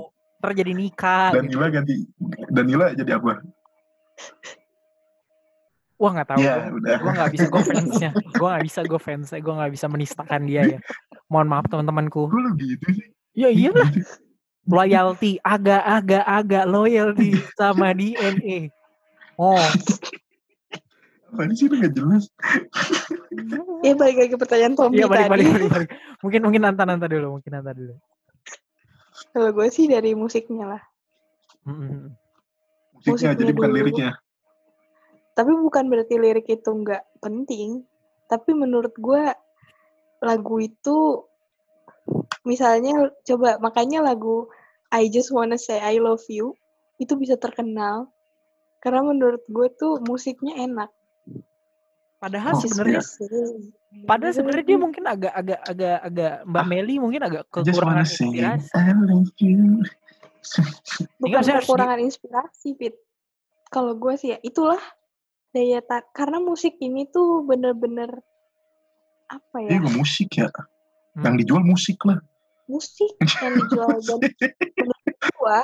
Ntar 0.40 0.56
jadi 0.56 0.72
nikah. 0.72 1.36
gitu. 1.36 1.44
Danila 1.44 1.66
ganti 1.68 1.94
Danila 2.48 2.86
jadi 2.94 3.20
apa? 3.20 3.44
Wah 6.00 6.10
nggak 6.10 6.28
tahu. 6.28 6.40
Ya, 6.40 6.54
gua- 6.56 6.72
udah. 6.74 6.96
Gue 6.96 7.12
nggak 7.12 7.30
bisa 7.30 7.46
gue 7.46 7.62
fansnya. 7.62 8.10
Gue 8.32 8.48
nggak 8.48 8.64
bisa 8.64 8.80
gue 8.82 8.96
fansnya. 8.98 9.38
Gue 9.38 9.52
nggak 9.52 9.70
bisa 9.70 9.86
menistakan 9.86 10.42
dia 10.48 10.62
ya. 10.66 10.78
Mohon 11.28 11.48
maaf 11.50 11.66
teman-temanku. 11.68 12.24
Kok 12.24 12.34
lu 12.34 12.50
gitu 12.56 12.86
sih? 12.90 13.06
Ya 13.36 13.52
iyalah. 13.52 13.84
Loyalty. 14.64 15.36
Agak 15.40 15.82
agak 15.82 16.24
agak 16.24 16.64
loyalty 16.64 17.36
sama 17.54 17.92
DNA. 17.92 18.72
Oh. 19.36 19.60
Apaan 21.30 21.52
sih 21.52 21.68
lu 21.68 21.78
gak 21.78 21.92
jelas? 21.92 22.26
ya 23.86 23.92
balik 23.94 24.16
lagi 24.18 24.30
ke 24.32 24.38
pertanyaan 24.38 24.74
Tombi 24.74 24.98
Iya 24.98 25.06
balik 25.06 25.22
tadi 25.22 25.30
balik 25.30 25.46
balik. 25.46 25.70
balik. 25.70 25.90
Mungkin 26.20 26.40
mungkin 26.42 26.60
nanta 26.60 26.82
nanta 26.82 27.06
dulu. 27.06 27.38
Mungkin 27.38 27.50
nanta 27.52 27.70
dulu. 27.70 27.94
kalau 29.30 29.52
gue 29.52 29.68
sih 29.68 29.84
dari 29.84 30.16
musiknya 30.16 30.64
lah 30.66 30.82
Mm-mm. 31.62 32.08
Musiknya, 32.96 33.12
Musiknya 33.30 33.34
jadi 33.36 33.52
bukan 33.52 33.68
dulu. 33.68 33.78
liriknya. 33.78 34.10
Tapi 35.40 35.56
bukan 35.56 35.88
berarti 35.88 36.20
lirik 36.20 36.52
itu 36.52 36.68
nggak 36.68 37.00
penting 37.24 37.80
tapi 38.28 38.52
menurut 38.52 38.92
gue 39.00 39.32
lagu 40.20 40.56
itu 40.60 41.24
misalnya 42.44 43.08
coba 43.24 43.56
makanya 43.56 44.04
lagu 44.04 44.52
I 44.92 45.08
Just 45.08 45.32
Wanna 45.32 45.56
Say 45.56 45.80
I 45.80 45.96
Love 45.96 46.28
You 46.28 46.52
itu 47.00 47.16
bisa 47.16 47.40
terkenal 47.40 48.12
karena 48.84 49.00
menurut 49.00 49.40
gue 49.48 49.72
tuh 49.80 50.04
musiknya 50.04 50.60
enak 50.60 50.92
Padahal 52.20 52.52
Oh, 52.52 52.60
sebenarnya 52.60 53.00
padahal 54.04 54.34
sebenarnya 54.36 54.64
dia 54.68 54.76
mungkin 54.76 55.08
agak 55.08 55.32
agak 55.32 55.60
agak 55.64 55.98
agak 56.04 56.34
Mbak 56.44 56.60
Ah. 56.60 56.68
Meli 56.68 56.94
mungkin 57.00 57.20
agak 57.24 57.48
I 57.48 57.64
just 57.64 57.80
kekurangan 57.80 57.96
wanna 57.96 58.04
say 58.04 58.28
inspirasi. 58.28 58.76
I 58.76 58.92
love 58.92 59.32
you. 59.40 59.60
bukan 61.16 61.40
kekurangan 61.64 62.00
inspirasi 62.04 62.68
Fit 62.76 63.00
kalau 63.72 63.96
gue 63.96 64.20
sih 64.20 64.36
ya 64.36 64.38
itulah 64.44 64.80
daya 65.50 65.82
tar 65.82 66.06
karena 66.10 66.38
musik 66.38 66.78
ini 66.78 67.06
tuh 67.06 67.42
bener-bener 67.42 68.22
apa 69.26 69.56
ya 69.62 69.78
Iya 69.78 69.90
musik 69.90 70.30
ya. 70.34 70.50
Hmm. 71.14 71.22
Yang 71.26 71.34
dijual 71.44 71.62
musik 71.62 71.98
lah. 72.06 72.18
musik 72.70 73.10
yang 73.18 73.54
dijual 73.58 73.98
dan 74.06 74.18
menurut 74.78 75.16
gua 75.34 75.60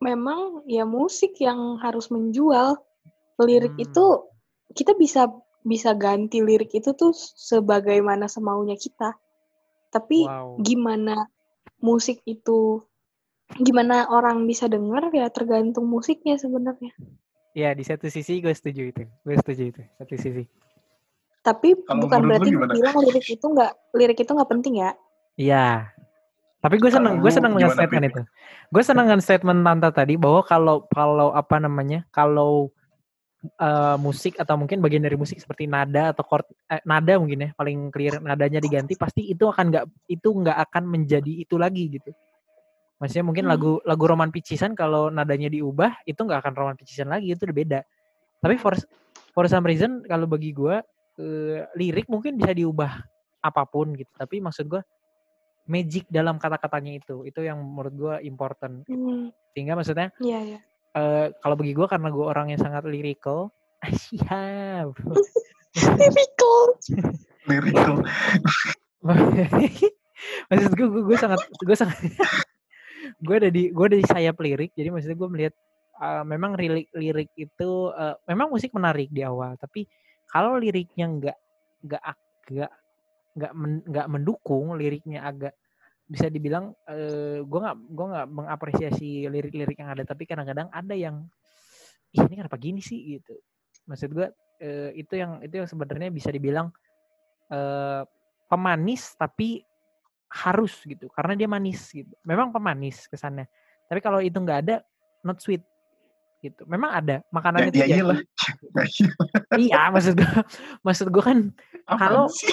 memang 0.00 0.64
ya 0.64 0.88
musik 0.88 1.36
yang 1.36 1.76
harus 1.76 2.08
menjual 2.08 2.80
lirik 3.36 3.76
Hmm. 3.76 3.84
itu 3.84 4.04
kita 4.72 4.96
bisa 4.96 5.28
bisa 5.60 5.92
ganti 5.92 6.40
lirik 6.40 6.72
itu 6.72 6.96
tuh 6.96 7.12
sebagaimana 7.12 8.32
semaunya 8.32 8.80
kita 8.80 9.12
tapi 9.92 10.24
Wow. 10.24 10.56
gimana 10.64 11.28
musik 11.80 12.24
itu 12.24 12.80
gimana 13.60 14.08
orang 14.08 14.48
bisa 14.48 14.70
denger 14.70 15.10
ya 15.10 15.26
tergantung 15.28 15.84
musiknya 15.84 16.38
sebenarnya. 16.38 16.94
Ya 17.50 17.74
di 17.74 17.82
satu 17.82 18.06
sisi 18.06 18.38
gue 18.38 18.54
setuju 18.54 18.94
itu, 18.94 19.02
gue 19.26 19.36
setuju 19.42 19.62
itu 19.74 19.82
satu 19.98 20.14
sisi. 20.14 20.44
Tapi 21.40 21.72
Kalau 21.82 22.04
bukan 22.04 22.20
berarti 22.28 22.50
bilang 22.52 22.96
lirik 23.00 23.26
itu 23.26 23.46
nggak 23.48 23.72
lirik 23.96 24.18
itu 24.22 24.30
nggak 24.30 24.50
penting 24.50 24.74
ya. 24.84 24.90
Iya. 25.34 25.90
Tapi 26.60 26.76
gue 26.76 26.92
seneng, 26.92 27.24
gue 27.24 27.32
seneng 27.32 27.56
dengan 27.56 27.72
statement 27.72 28.04
itu. 28.12 28.22
Gue 28.68 28.82
seneng 28.84 29.04
dengan 29.08 29.22
statement 29.24 29.60
Tanta 29.64 29.88
tadi 29.88 30.14
bahwa 30.20 30.44
kalau 30.44 30.76
kalau 30.92 31.32
apa 31.32 31.56
namanya, 31.56 32.04
kalau 32.12 32.68
eh, 33.40 33.96
musik 33.96 34.36
atau 34.36 34.60
mungkin 34.60 34.84
bagian 34.84 35.00
dari 35.00 35.16
musik 35.16 35.40
seperti 35.40 35.64
nada 35.64 36.12
atau 36.12 36.20
chord, 36.28 36.44
eh, 36.68 36.84
nada 36.84 37.16
mungkin 37.16 37.48
ya 37.48 37.50
paling 37.56 37.88
clear 37.88 38.20
nadanya 38.20 38.60
diganti, 38.60 38.92
pasti 39.00 39.24
itu 39.32 39.48
akan 39.48 39.72
nggak 39.72 39.84
itu 40.12 40.28
nggak 40.28 40.58
akan 40.68 40.84
menjadi 40.84 41.32
itu 41.40 41.56
lagi 41.56 41.96
gitu. 41.96 42.12
Maksudnya 43.00 43.24
mungkin 43.24 43.44
Hmm. 43.48 43.52
lagu 43.56 43.72
lagu 43.82 44.04
roman 44.04 44.28
picisan 44.28 44.76
kalau 44.76 45.08
nadanya 45.08 45.48
diubah 45.48 46.04
itu 46.04 46.20
nggak 46.20 46.44
akan 46.44 46.54
roman 46.54 46.76
picisan 46.76 47.08
lagi 47.08 47.32
itu 47.32 47.42
udah 47.42 47.56
beda. 47.56 47.80
Tapi 48.38 48.54
for 48.54 48.76
for 49.32 49.48
some 49.48 49.64
reason 49.64 50.04
kalau 50.04 50.24
bagi 50.24 50.52
gue 50.52 50.84
eh, 51.16 51.64
lirik 51.74 52.06
mungkin 52.06 52.36
bisa 52.36 52.52
diubah 52.52 52.92
apa 53.40 53.62
pun 53.64 53.96
gitu. 53.96 54.12
Tapi 54.14 54.38
maksud 54.38 54.68
gue 54.68 54.84
magic 55.64 56.08
dalam 56.08 56.36
kata-katanya 56.36 56.98
itu 56.98 57.24
itu 57.24 57.40
yang 57.40 57.56
menurut 57.58 57.94
gue 57.94 58.14
important. 58.22 58.84
Hmm, 58.84 59.32
Sehingga 59.50 59.74
maksudnya 59.74 60.12
iya 60.20 60.40
ya. 60.46 60.58
eh, 60.92 61.26
kalau 61.40 61.56
bagi 61.56 61.72
gue 61.72 61.86
karena 61.86 62.08
gue 62.08 62.20
orang 62.22 62.52
yang 62.52 62.60
sangat 62.60 62.84
lyrical, 62.84 63.48
siap. 63.96 64.92
Lyrical. 67.48 67.96
maksud 70.52 70.72
gue 70.76 70.88
gue 71.00 71.16
sangat 71.16 71.40
gue 71.56 71.72
sangat 71.72 71.96
gue 73.20 73.36
ada 73.36 73.50
di 73.52 73.68
gue 73.70 73.84
ada 73.86 73.98
di 74.00 74.06
sayap 74.06 74.36
lirik 74.40 74.72
jadi 74.72 74.88
maksudnya 74.88 75.18
gue 75.20 75.28
melihat 75.30 75.54
uh, 76.00 76.24
memang 76.24 76.56
lirik 76.56 76.88
lirik 76.96 77.30
itu 77.36 77.92
uh, 77.92 78.16
memang 78.24 78.48
musik 78.48 78.72
menarik 78.72 79.12
di 79.12 79.20
awal 79.22 79.54
tapi 79.60 79.84
kalau 80.30 80.56
liriknya 80.56 81.06
nggak 81.06 81.38
nggak 81.84 82.02
agak 82.02 82.70
nggak 83.36 83.52
men- 83.54 83.84
nggak 83.86 84.06
mendukung 84.10 84.74
liriknya 84.74 85.22
agak 85.26 85.54
bisa 86.10 86.26
dibilang 86.26 86.74
eh, 86.90 87.38
gue 87.46 87.60
nggak 87.62 87.76
gue 87.94 88.06
nggak 88.10 88.28
mengapresiasi 88.34 89.30
lirik-lirik 89.30 89.78
yang 89.78 89.94
ada 89.94 90.02
tapi 90.02 90.26
kadang-kadang 90.26 90.66
ada 90.74 90.94
yang 90.98 91.22
ih 92.10 92.26
ini 92.26 92.42
kenapa 92.42 92.58
gini 92.58 92.82
sih? 92.82 92.98
gitu. 93.14 93.38
Maksud 93.86 94.10
gue 94.10 94.26
eh, 94.58 94.90
itu 94.98 95.14
yang 95.14 95.38
itu 95.38 95.54
yang 95.62 95.70
sebenarnya 95.70 96.10
bisa 96.10 96.34
dibilang 96.34 96.74
eh, 97.54 98.02
pemanis 98.50 99.14
tapi 99.14 99.62
harus 100.30 100.78
gitu 100.86 101.10
karena 101.10 101.34
dia 101.34 101.48
manis 101.50 101.90
gitu. 101.90 102.14
Memang 102.22 102.54
pemanis 102.54 103.04
kesannya. 103.06 103.50
Tapi 103.84 103.98
kalau 103.98 104.22
itu 104.22 104.38
nggak 104.38 104.58
ada 104.64 104.76
not 105.20 105.42
sweet 105.42 105.66
gitu. 106.40 106.62
Memang 106.64 106.94
ada 106.94 107.20
makanan 107.28 107.58
Ya, 107.58 107.66
itu 107.68 107.76
ya 107.76 107.84
jadi- 107.84 107.94
iyalah. 107.98 108.18
Ya 109.50 109.56
iya 109.58 109.80
maksud 109.90 110.14
gue 110.16 110.24
maksud 110.86 111.06
gue 111.10 111.20
kan 111.20 111.38
Apaan 111.84 111.98
Kalau- 112.00 112.28
sih? 112.30 112.48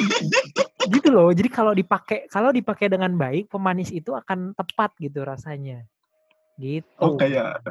gitu 0.97 1.09
loh. 1.13 1.29
Jadi 1.29 1.47
kalau 1.47 1.71
dipakai 1.71 2.25
kalau 2.27 2.49
dipakai 2.49 2.89
dengan 2.89 3.13
baik 3.13 3.47
pemanis 3.47 3.93
itu 3.93 4.11
akan 4.11 4.57
tepat 4.57 4.91
gitu 4.97 5.21
rasanya. 5.21 5.85
Gitu. 6.57 6.89
Oh, 6.97 7.13
kayak- 7.15 7.61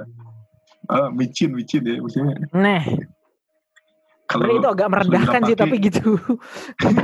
Ah, 0.86 1.10
micin, 1.10 1.50
micin 1.50 1.82
ya 1.82 1.98
maksudnya. 1.98 2.38
nah 2.54 2.78
sebenarnya 4.38 4.58
itu 4.58 4.70
agak 4.70 4.88
merendahkan 4.88 5.40
sih 5.42 5.56
tapi 5.56 5.76
gitu. 5.80 6.04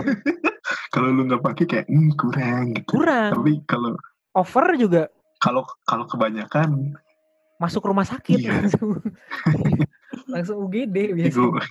Kalau 0.95 1.09
lu 1.09 1.25
nggak 1.25 1.43
pakai 1.43 1.65
kayak 1.65 1.87
hmm, 1.87 2.11
kurang 2.15 2.65
gitu. 2.73 2.89
kurang. 2.93 3.31
Tapi 3.33 3.53
kalau 3.65 3.91
over 4.33 4.67
juga. 4.77 5.03
Kalau 5.39 5.65
kalau 5.83 6.05
kebanyakan 6.05 6.95
masuk 7.57 7.83
rumah 7.83 8.05
sakit 8.05 8.39
Iya. 8.39 8.51
langsung. 8.61 9.01
Langsung 10.33 10.57
UGD 10.63 10.97
biasanya 11.15 11.65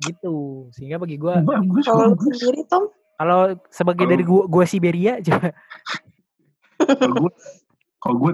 gitu. 0.00 0.36
Sehingga 0.70 0.96
bagi 0.96 1.16
gua 1.16 1.40
bagus 1.40 1.84
Kalau 1.84 2.12
sendiri 2.14 2.64
Tom, 2.64 2.88
kalau 3.14 3.40
sebagai 3.68 4.04
Kalau- 4.04 4.12
dari 4.12 4.24
gua, 4.24 4.42
gua 4.46 4.64
Siberia 4.64 5.16
coba. 5.26 5.50
Kalau 6.78 7.14
gue 7.18 7.32
kalau 7.98 8.16
gue 8.18 8.32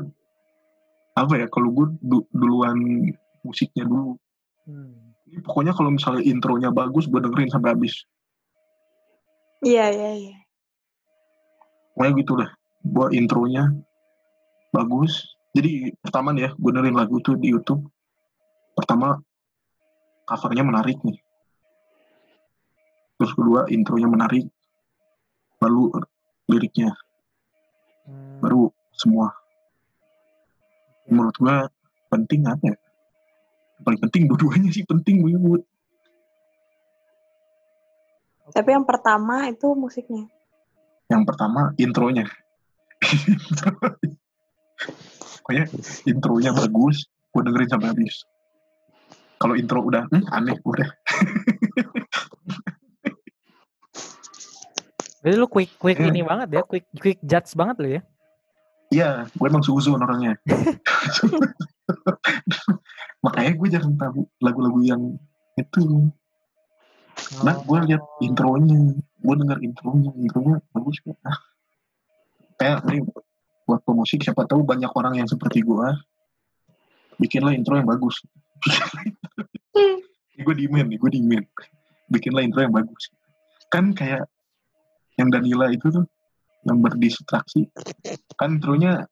apa 1.16 1.32
ya 1.34 1.46
kalau 1.48 1.68
gue 1.72 1.86
du- 1.98 2.28
duluan 2.30 2.78
musiknya 3.40 3.82
dulu. 3.82 4.14
Hmm. 4.62 5.05
Ini 5.36 5.44
pokoknya 5.44 5.76
kalau 5.76 5.92
misalnya 5.92 6.24
intronya 6.24 6.72
bagus 6.72 7.04
gue 7.12 7.20
dengerin 7.20 7.52
sampai 7.52 7.76
habis. 7.76 8.08
Iya 9.60 9.92
iya 9.92 10.10
iya. 10.16 10.36
pokoknya 11.92 12.12
gitu 12.24 12.32
lah 12.40 12.50
gue 12.80 13.06
intronya 13.12 13.68
bagus. 14.72 15.36
Jadi 15.52 15.92
pertama 16.00 16.32
nih 16.32 16.48
ya 16.48 16.50
gue 16.56 16.70
dengerin 16.72 16.96
lagu 16.96 17.20
tuh 17.20 17.36
di 17.36 17.52
YouTube. 17.52 17.84
Pertama 18.72 19.20
covernya 20.24 20.64
menarik 20.64 20.96
nih. 21.04 21.20
Terus 23.20 23.32
kedua 23.36 23.68
intronya 23.68 24.08
menarik. 24.08 24.48
Lalu 25.60 26.00
liriknya. 26.48 26.96
Hmm. 28.06 28.40
baru 28.40 28.70
semua. 28.96 29.34
Menurut 31.12 31.36
gue 31.36 31.56
penting 32.08 32.46
apa 32.48 32.70
ya 32.70 32.76
paling 33.80 34.00
penting 34.00 34.24
dua-duanya 34.24 34.70
sih 34.72 34.84
penting 34.84 35.20
buat 35.22 35.62
Tapi 38.46 38.70
yang 38.72 38.86
pertama 38.86 39.50
itu 39.50 39.74
musiknya. 39.74 40.30
yang 41.06 41.22
pertama 41.22 41.70
intronya 41.76 42.26
pokoknya 45.38 45.64
intronya 46.04 46.50
bagus 46.50 47.06
gue 47.30 47.42
dengerin 47.42 47.70
sampai 47.70 47.88
habis 47.94 48.26
kalau 49.38 49.54
intro 49.54 49.84
udah 49.84 50.02
hmm, 50.10 50.26
aneh 50.32 50.58
udah 50.64 50.88
Berarti 55.22 55.36
lu 55.36 55.46
quick 55.46 55.70
quick 55.76 55.98
Hmm. 55.98 56.10
ini 56.10 56.22
banget 56.22 56.48
ya, 56.52 56.62
quick 56.62 56.86
quick 56.94 57.18
judge 57.22 57.50
banget 57.54 57.76
lu 57.78 57.88
ya. 57.98 58.02
iya 58.88 59.10
gue 59.28 59.46
emang 59.46 59.62
suzon 59.62 59.98
orangnya 59.98 60.38
makanya 63.24 63.52
gue 63.56 63.68
jarang 63.72 63.94
tahu 63.96 64.28
lagu-lagu 64.42 64.80
yang 64.84 65.02
itu. 65.56 66.12
Nah 67.42 67.56
gue 67.64 67.78
lihat 67.88 68.02
Oh. 68.04 68.24
intronya 68.26 68.92
gue 68.96 69.34
denger 69.40 69.58
intronya 69.64 70.10
intronya 70.20 70.56
bagus 70.72 70.96
kok. 71.00 71.16
Ah. 71.24 71.38
Kayak 72.60 72.84
nih 72.88 73.00
buat 73.66 73.80
pemusik 73.82 74.22
siapa 74.22 74.46
tahu 74.46 74.62
banyak 74.62 74.88
orang 74.94 75.18
yang 75.20 75.28
seperti 75.28 75.64
gue 75.64 75.88
bikinlah 77.16 77.56
intro 77.56 77.80
yang 77.80 77.88
bagus. 77.88 78.20
Gue 80.36 80.54
demand 80.60 80.86
nih 80.92 80.98
gue 81.00 81.10
demand 81.10 81.46
bikinlah 82.12 82.44
intro 82.44 82.60
yang 82.62 82.74
bagus. 82.76 83.10
Kan 83.72 83.96
kayak 83.96 84.28
yang 85.16 85.32
Danila 85.32 85.72
itu 85.72 85.88
tuh 85.88 86.06
yang 86.68 86.84
berdistraksi. 86.84 87.66
Kan 88.36 88.60
intronya 88.60 89.08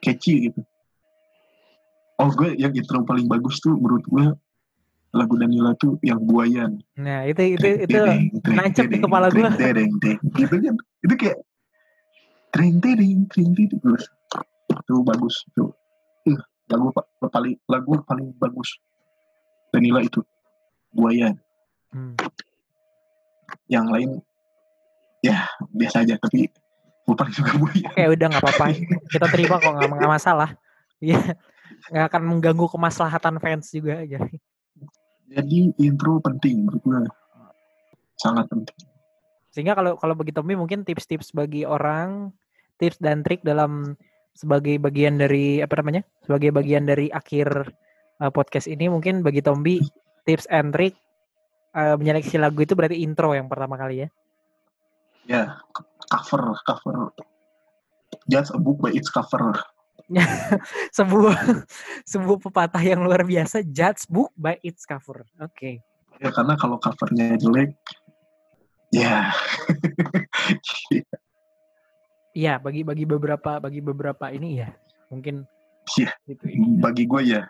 catchy 0.00 0.48
gitu 0.48 0.64
oh 2.20 2.30
gue 2.30 2.52
yang 2.54 2.70
intro 2.70 3.00
paling 3.02 3.24
bagus 3.24 3.58
tuh 3.58 3.72
menurut 3.74 4.04
gue 4.04 4.24
lagu 5.10 5.34
Danila 5.34 5.72
tuh 5.74 5.96
yang 6.00 6.20
buayan 6.20 6.78
Nah, 6.94 7.24
itu 7.24 7.56
itu 7.56 7.66
itu 7.82 7.98
nancep 8.46 8.86
di 8.86 9.00
kepala 9.00 9.26
treng. 9.26 9.90
gitu 10.30 10.54
kan 10.54 10.74
itu 11.00 11.14
kayak 11.16 11.38
treng 12.50 12.76
treng 12.78 12.98
treng 13.26 13.50
treng 13.50 13.68
terus 13.74 14.04
itu 14.70 14.94
bagus 15.00 15.34
itu 15.48 15.64
lagu 16.68 16.92
pa- 16.92 17.08
paling 17.26 17.58
lagu 17.66 17.98
paling 18.04 18.30
bagus 18.36 18.78
Danila 19.70 20.00
itu 20.00 20.20
buayan 20.90 21.34
Hmm. 21.90 22.14
yang 23.66 23.90
lain 23.90 24.22
ya 25.18 25.42
biasa 25.68 26.06
aja 26.06 26.14
tapi 26.16 26.46
gue 27.02 27.14
paling 27.18 27.34
suka 27.34 27.50
buayan 27.56 27.90
Oke, 27.90 28.04
udah 28.14 28.26
nggak 28.30 28.42
apa-apa. 28.46 28.64
Kita 29.10 29.26
terima 29.26 29.58
kok 29.58 29.74
nggak 29.90 30.06
masalah. 30.08 30.54
Iya. 31.00 31.34
Nggak 31.90 32.06
akan 32.10 32.22
mengganggu 32.26 32.66
kemaslahatan 32.70 33.36
fans 33.42 33.70
juga 33.70 34.02
aja. 34.02 34.18
jadi 35.30 35.70
intro 35.78 36.18
penting 36.18 36.66
menurut 36.66 36.82
gue 36.82 37.00
sangat 38.18 38.50
penting 38.50 38.74
Sehingga 39.54 39.78
kalau 39.78 39.94
kalau 39.94 40.14
bagi 40.18 40.34
Tommy 40.34 40.58
mungkin 40.58 40.82
tips-tips 40.82 41.34
bagi 41.34 41.62
orang, 41.66 42.30
tips 42.78 42.98
dan 42.98 43.22
trik 43.22 43.42
dalam 43.42 43.98
sebagai 44.34 44.78
bagian 44.78 45.18
dari 45.18 45.58
apa 45.58 45.78
namanya? 45.82 46.06
Sebagai 46.22 46.54
bagian 46.54 46.86
dari 46.86 47.10
akhir 47.10 47.50
uh, 48.22 48.30
podcast 48.30 48.70
ini 48.70 48.86
mungkin 48.86 49.26
bagi 49.26 49.42
Tommy 49.42 49.82
tips 50.22 50.46
and 50.54 50.70
trik 50.70 50.94
uh, 51.74 51.98
menyeleksi 51.98 52.38
lagu 52.38 52.62
itu 52.62 52.78
berarti 52.78 53.02
intro 53.02 53.34
yang 53.34 53.50
pertama 53.50 53.74
kali 53.74 54.06
ya. 54.06 54.08
ya 55.28 55.42
c- 55.74 55.86
cover 56.10 56.54
cover 56.66 57.14
just 58.26 58.50
a 58.54 58.58
book 58.58 58.78
by 58.82 58.90
its 58.90 59.10
cover 59.10 59.54
sebuah 60.98 61.38
sebuah 62.02 62.38
pepatah 62.40 62.82
yang 62.82 63.00
luar 63.00 63.22
biasa 63.22 63.62
judge 63.62 64.04
book 64.06 64.34
by 64.34 64.58
its 64.60 64.82
cover. 64.82 65.22
Oke. 65.38 65.80
ya 66.18 66.28
karena 66.28 66.52
kalau 66.54 66.76
covernya 66.76 67.32
jelek 67.36 67.72
ya 68.90 69.32
Iya, 72.30 72.58
bagi 72.58 72.82
bagi 72.82 73.02
beberapa 73.02 73.58
bagi 73.58 73.80
beberapa 73.80 74.30
ini 74.30 74.60
ya. 74.60 74.70
Mungkin 75.08 75.42
Iya. 75.96 76.12
gitu 76.28 76.44
ini. 76.46 76.78
bagi 76.78 77.02
gue 77.02 77.22
ya 77.24 77.42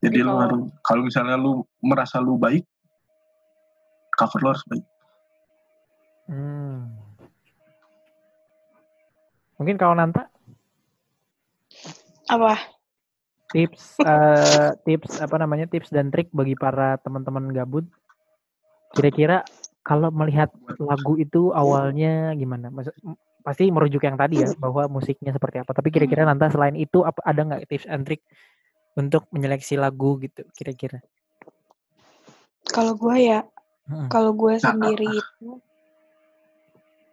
jadi 0.00 0.18
lu 0.18 0.28
kalau- 0.28 0.40
harus 0.40 0.60
kalau 0.80 1.02
misalnya 1.04 1.36
lu 1.36 1.62
merasa 1.78 2.16
lu 2.18 2.34
baik 2.34 2.64
cover 4.12 4.38
lu 4.40 4.48
harus 4.50 4.64
baik 4.66 4.84
Hmm. 6.22 7.01
Mungkin 9.62 9.78
kalau 9.78 9.94
Nanta? 9.94 10.26
Apa? 12.26 12.58
tips 13.52 14.00
eh, 14.10 14.74
tips 14.82 15.22
apa 15.22 15.36
namanya 15.38 15.70
tips 15.70 15.94
dan 15.94 16.10
trik 16.10 16.34
bagi 16.34 16.58
para 16.58 16.98
teman-teman 16.98 17.54
gabut? 17.54 17.86
Kira-kira 18.90 19.46
kalau 19.86 20.10
melihat 20.10 20.50
lagu 20.82 21.14
itu 21.14 21.54
awalnya 21.54 22.34
gimana? 22.34 22.74
Maksud- 22.74 22.98
pasti 23.42 23.70
merujuk 23.70 24.02
yang 24.02 24.14
tadi 24.18 24.42
ya 24.42 24.50
bahwa 24.58 24.86
musiknya 24.90 25.30
seperti 25.30 25.62
apa. 25.62 25.70
Tapi 25.74 25.94
kira-kira 25.94 26.26
Nanta 26.26 26.50
selain 26.50 26.74
itu 26.74 27.06
apa 27.06 27.22
ada 27.22 27.46
nggak 27.46 27.70
tips 27.70 27.86
and 27.86 28.02
trik 28.02 28.22
untuk 28.98 29.30
menyeleksi 29.30 29.78
lagu 29.78 30.18
gitu 30.18 30.42
kira-kira? 30.58 30.98
Kalau 32.72 32.94
gue 32.98 33.16
ya, 33.18 33.46
Mm-mm. 33.90 34.08
kalau 34.08 34.32
gue 34.32 34.54
sendiri 34.56 35.18
itu, 35.18 35.48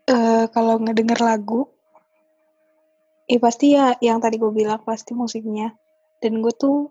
eh 0.07 0.45
kalau 0.53 0.77
ngedenger 0.79 1.19
lagu, 1.19 1.65
ya 3.29 3.37
pasti 3.37 3.77
ya 3.77 3.93
yang 4.01 4.17
tadi 4.17 4.35
gue 4.35 4.49
bilang 4.49 4.81
pasti 4.81 5.13
musiknya. 5.13 5.77
Dan 6.17 6.41
gue 6.41 6.51
tuh 6.51 6.89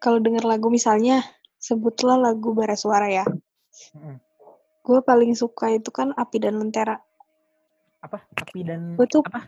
kalau 0.00 0.16
denger 0.18 0.42
lagu 0.42 0.66
misalnya, 0.66 1.20
sebutlah 1.54 2.16
lagu 2.16 2.50
bara 2.50 2.74
suara 2.74 3.06
ya. 3.06 3.22
Mm-mm. 3.94 4.16
Gue 4.80 4.98
paling 5.00 5.36
suka 5.36 5.70
itu 5.70 5.92
kan 5.92 6.10
Api 6.12 6.40
dan 6.40 6.56
Lentera. 6.56 6.96
apa 8.00 8.24
api 8.32 8.64
dan 8.64 8.96
Gue 8.96 9.04
tuh 9.04 9.20
apa 9.20 9.44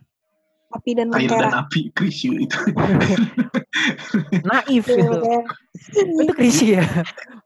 Api 0.76 0.92
dan 0.92 1.08
air 1.08 1.24
dan 1.24 1.40
Lentera. 1.48 1.50
api 1.64 1.88
Krisyu 1.90 2.36
itu 2.36 2.52
naif 4.48 4.84
itu 4.84 5.08
kayak- 5.08 5.48
itu 6.20 6.32
krisi 6.36 6.66
ya 6.76 6.84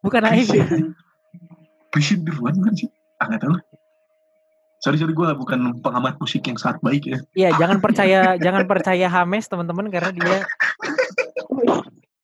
bukan 0.02 0.26
naif 0.26 0.50
ya 0.50 0.66
Krisyu 1.94 2.26
duluan 2.26 2.58
kan 2.58 2.74
sih 2.74 2.90
ah 3.16 3.30
nggak 3.30 3.38
tahu. 3.38 3.54
Sorry 4.86 5.02
sorry 5.02 5.14
gue 5.18 5.26
bukan 5.34 5.82
pengamat 5.82 6.14
musik 6.22 6.46
yang 6.46 6.54
sangat 6.54 6.78
baik 6.78 7.02
ya 7.02 7.18
Iya, 7.34 7.48
jangan 7.58 7.82
percaya 7.82 8.38
jangan 8.38 8.70
percaya 8.70 9.10
Hames 9.10 9.50
teman-teman 9.50 9.90
karena 9.90 10.14
dia 10.14 10.38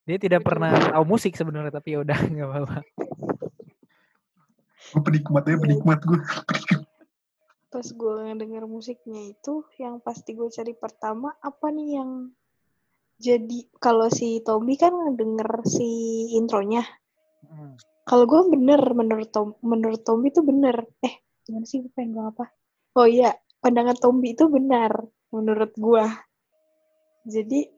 dia 0.07 0.19
tidak 0.23 0.47
pernah 0.47 0.71
tahu 0.95 1.03
musik 1.03 1.35
sebenarnya 1.35 1.75
tapi 1.75 1.99
ya 1.99 2.07
udah 2.07 2.19
nggak 2.23 2.47
apa-apa. 2.47 2.79
penikmatnya 4.93 5.57
penikmat 5.59 5.99
gue 6.07 6.21
pas 7.73 7.87
gue 7.89 8.15
ngedenger 8.29 8.69
musiknya 8.69 9.33
itu 9.33 9.65
yang 9.81 9.99
pasti 9.99 10.37
gue 10.37 10.47
cari 10.47 10.77
pertama 10.77 11.33
apa 11.41 11.73
nih 11.73 11.99
yang 11.99 12.31
jadi 13.17 13.65
kalau 13.81 14.13
si 14.13 14.45
Tommy 14.45 14.77
kan 14.77 14.95
ngedenger 14.95 15.67
si 15.67 15.89
intronya 16.39 16.87
Hmm. 17.43 17.75
kalau 18.07 18.23
gue 18.31 18.55
bener 18.55 18.79
menurut 18.95 19.29
Tom 19.35 19.59
menurut 19.67 20.07
Tommy 20.07 20.31
itu 20.31 20.47
bener 20.47 20.87
eh 21.03 21.22
gimana 21.45 21.67
sih? 21.67 21.83
Gue 21.83 21.93
pengen 21.95 22.17
bilang 22.17 22.35
apa? 22.35 22.51
Oh 22.99 23.09
iya 23.09 23.35
pandangan 23.63 23.97
Tommy 23.99 24.35
itu 24.35 24.51
benar 24.51 24.93
menurut 25.33 25.73
gue 25.79 26.05
jadi 27.25 27.71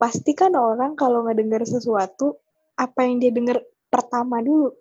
pasti 0.00 0.32
kan 0.32 0.56
orang 0.56 0.96
kalau 0.96 1.24
ngedenger 1.24 1.62
sesuatu 1.68 2.40
apa 2.76 3.04
yang 3.04 3.20
dia 3.20 3.32
denger 3.32 3.60
pertama 3.88 4.40
dulu 4.40 4.72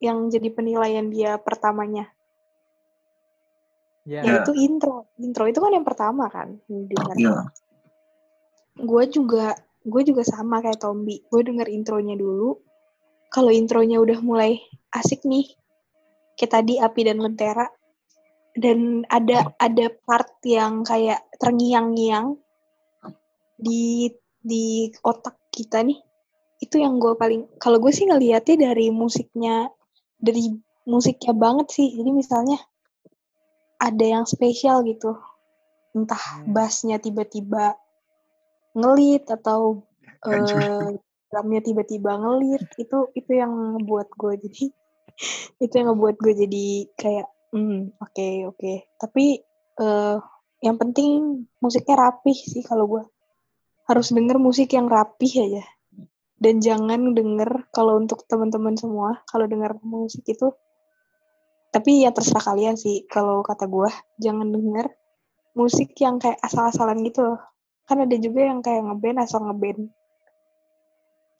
yang 0.00 0.28
jadi 0.28 0.48
penilaian 0.52 1.08
dia 1.08 1.40
pertamanya? 1.40 2.12
Ya. 4.04 4.20
yaitu 4.20 4.52
intro. 4.52 5.08
Intro 5.16 5.48
itu 5.48 5.64
kan 5.64 5.72
yang 5.72 5.86
pertama 5.86 6.28
kan 6.28 6.60
yang 6.68 6.84
didengar. 6.84 7.16
Ya 7.16 7.48
gue 8.80 9.04
juga 9.06 9.54
gue 9.86 10.02
juga 10.02 10.22
sama 10.26 10.58
kayak 10.64 10.82
Tombi. 10.82 11.22
Gue 11.30 11.46
denger 11.46 11.70
intronya 11.70 12.18
dulu. 12.18 12.58
Kalau 13.30 13.50
intronya 13.50 14.02
udah 14.02 14.18
mulai 14.22 14.58
asik 14.94 15.26
nih 15.26 15.46
kayak 16.34 16.52
tadi 16.60 16.74
api 16.78 17.00
dan 17.06 17.18
lentera. 17.22 17.66
Dan 18.54 19.02
ada 19.10 19.50
ada 19.58 19.90
part 20.06 20.30
yang 20.46 20.86
kayak 20.86 21.26
terngiang-ngiang 21.42 22.38
di 23.58 24.06
di 24.38 24.86
otak 25.02 25.34
kita 25.50 25.82
nih. 25.82 25.98
Itu 26.62 26.78
yang 26.78 27.02
gue 27.02 27.18
paling 27.18 27.58
kalau 27.58 27.82
gue 27.82 27.90
sih 27.90 28.06
ngelihatnya 28.06 28.70
dari 28.70 28.94
musiknya 28.94 29.74
dari 30.22 30.54
musiknya 30.86 31.34
banget 31.34 31.66
sih. 31.74 31.98
Jadi 31.98 32.10
misalnya 32.14 32.58
ada 33.82 34.04
yang 34.04 34.24
spesial 34.24 34.86
gitu. 34.86 35.18
Entah 35.90 36.18
Hmm. 36.18 36.54
bassnya 36.54 37.02
tiba-tiba 37.02 37.74
ngelit 38.74 39.26
atau 39.30 39.82
eh 40.26 40.94
drumnya 41.30 41.60
tiba-tiba 41.62 42.22
ngelit. 42.22 42.62
Itu 42.78 43.10
itu 43.18 43.30
yang 43.34 43.50
ngebuat 43.50 44.08
gue 44.14 44.34
jadi 44.46 44.64
itu 45.62 45.72
yang 45.74 45.94
ngebuat 45.94 46.16
gue 46.18 46.34
jadi 46.46 46.66
kayak 46.98 47.28
hmm 47.54 47.98
oke 48.02 48.28
oke. 48.50 48.72
Tapi 48.98 49.24
eh 49.80 50.16
yang 50.64 50.76
penting 50.80 51.44
musiknya 51.60 52.08
rapih 52.08 52.34
sih 52.34 52.64
kalau 52.64 52.88
gue 52.88 53.04
harus 53.84 54.08
denger 54.10 54.40
musik 54.40 54.72
yang 54.74 54.88
rapih 54.88 55.32
aja. 55.44 55.64
Dan 56.34 56.58
jangan 56.58 57.14
denger 57.14 57.70
kalau 57.70 57.96
untuk 57.96 58.26
teman-teman 58.26 58.74
semua 58.74 59.22
kalau 59.30 59.46
denger 59.46 59.78
musik 59.86 60.26
itu 60.26 60.50
tapi 61.74 62.06
ya 62.06 62.14
terserah 62.14 62.54
kalian 62.54 62.78
sih. 62.78 63.02
Kalau 63.10 63.42
kata 63.42 63.66
gue 63.66 63.90
jangan 64.22 64.46
denger 64.50 64.94
musik 65.58 65.94
yang 65.98 66.22
kayak 66.22 66.38
asal-asalan 66.42 67.02
gitu 67.02 67.34
loh. 67.34 67.40
Kan 67.86 68.02
ada 68.02 68.16
juga 68.18 68.46
yang 68.46 68.62
kayak 68.62 68.86
ngeband 68.86 69.18
asal 69.22 69.42
ngeband. 69.42 69.90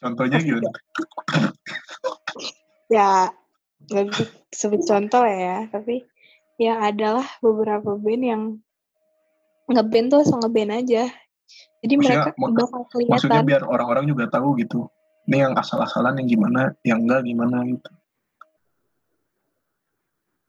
Contohnya 0.03 0.39
gimana? 0.43 0.71
ya 2.93 3.33
nggak 3.91 4.29
sebut 4.55 4.81
contoh 4.87 5.25
ya 5.27 5.69
tapi 5.69 6.05
ya 6.61 6.79
adalah 6.79 7.27
beberapa 7.43 7.99
band 7.99 8.23
yang 8.23 8.43
ngeband 9.71 10.07
tuh 10.13 10.19
asal 10.23 10.39
ngeband 10.43 10.85
aja. 10.85 11.05
Jadi 11.85 11.95
Maksudnya, 12.01 12.33
mereka 12.33 12.41
bakal 12.41 12.81
maksudnya 13.09 13.41
kelihatan 13.45 13.49
biar 13.49 13.63
orang-orang 13.69 14.05
juga 14.09 14.25
tahu 14.33 14.57
gitu. 14.61 14.89
Ini 15.29 15.49
yang 15.49 15.55
asal-asalan 15.57 16.21
yang 16.21 16.29
gimana 16.29 16.63
yang 16.85 17.05
enggak 17.05 17.25
gimana 17.25 17.65
gitu. 17.69 17.91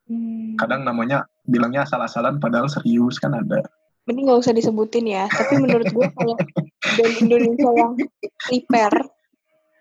Hmm, 0.06 0.54
kadang 0.60 0.86
namanya 0.86 1.26
bilangnya 1.44 1.88
asal-asalan 1.88 2.38
padahal 2.38 2.70
serius 2.70 3.18
kan 3.20 3.36
ada. 3.36 3.64
Ini 4.06 4.20
nggak 4.22 4.40
usah 4.46 4.54
disebutin 4.54 5.10
ya 5.10 5.26
tapi 5.26 5.58
menurut 5.58 5.90
gue 5.90 6.08
kalau 6.14 6.38
band 6.94 7.16
Indonesia 7.26 7.72
yang 7.74 7.94
prepare 8.38 9.00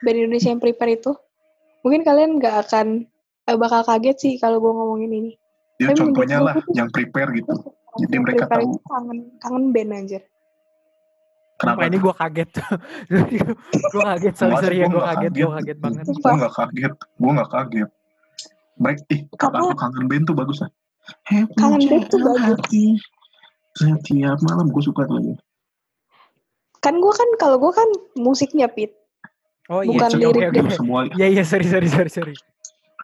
band 0.01 0.17
Indonesia 0.17 0.49
yang 0.49 0.63
prepare 0.65 0.97
itu 0.97 1.13
mungkin 1.85 2.09
kalian 2.09 2.41
nggak 2.41 2.57
akan 2.65 3.05
bakal 3.47 3.85
kaget 3.85 4.17
sih 4.17 4.33
kalau 4.35 4.57
gue 4.57 4.73
ngomongin 4.73 5.13
ini 5.13 5.33
ya 5.77 5.91
Tapi 5.91 6.01
contohnya 6.01 6.39
lah 6.41 6.55
tuh- 6.57 6.73
yang 6.73 6.89
prepare 6.89 7.29
gitu 7.35 7.53
Jadi 7.95 8.17
mereka 8.17 8.45
prepare 8.47 8.59
tahu. 8.59 8.73
itu 8.73 8.79
kangen 8.85 9.19
kangen 9.39 9.65
band 9.71 9.91
anjir 9.93 10.23
kenapa 11.55 11.77
Sumpah, 11.77 11.87
ini 11.87 11.99
gue 12.01 12.15
kaget. 12.17 12.51
gue 13.95 14.03
kaget, 14.03 14.35
sorry 14.35 14.55
sorry 14.59 14.77
ya 14.77 14.87
gua 14.87 14.91
gue 14.91 15.05
kaget, 15.07 15.33
gue 15.33 15.51
kaget 15.55 15.79
banget. 15.79 16.05
Gue 16.09 16.35
nggak 16.35 16.53
kaget 16.53 16.93
gue 16.99 17.31
nggak 17.31 17.51
kaget 17.51 17.91
mereka 18.75 19.03
ih 19.09 19.21
kata 19.31 19.57
aku 19.57 19.75
kangen 19.77 20.05
band 20.09 20.25
tuh 20.27 20.35
bagus 20.35 20.59
lah 20.59 20.71
Happy 21.23 21.55
Kangen 21.55 21.83
band 21.85 22.05
tuh 22.09 22.19
bagus. 22.19 22.43
hati. 22.43 22.85
setiap 23.75 24.39
malam 24.41 24.67
gue 24.67 24.83
suka 24.83 25.05
tuh 25.05 25.15
lagu 25.15 25.33
kan 26.77 26.95
gue 26.95 27.13
kan 27.13 27.29
kalau 27.37 27.57
gue 27.59 27.71
kan 27.71 27.89
musiknya 28.15 28.67
pit 28.67 28.91
Oh 29.65 29.81
iya, 29.81 29.97
Bukan 29.97 30.11
oke, 30.11 30.21
lirik 30.21 30.43
Iya 31.15 31.27
iya 31.31 31.43
sorry 31.43 31.65
sorry 31.65 31.89
sorry 31.89 32.11
sorry. 32.13 32.35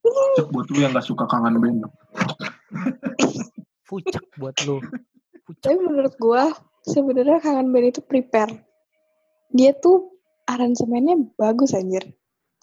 Cek 0.09 0.49
buat 0.53 0.67
lu 0.73 0.79
yang 0.81 0.93
gak 0.97 1.07
suka 1.07 1.25
kangen 1.29 1.61
band 1.61 1.85
Pucak 3.91 4.23
buat 4.39 4.55
lu. 4.65 4.79
Pucak. 5.45 5.67
tapi 5.67 5.77
menurut 5.83 6.15
gue 6.15 6.43
sebenarnya 6.87 7.43
kangen 7.43 7.75
band 7.75 7.91
itu 7.91 8.01
prepare 8.07 8.55
dia 9.51 9.75
tuh 9.75 10.15
aransemennya 10.47 11.35
bagus 11.35 11.75
anjir 11.75 12.15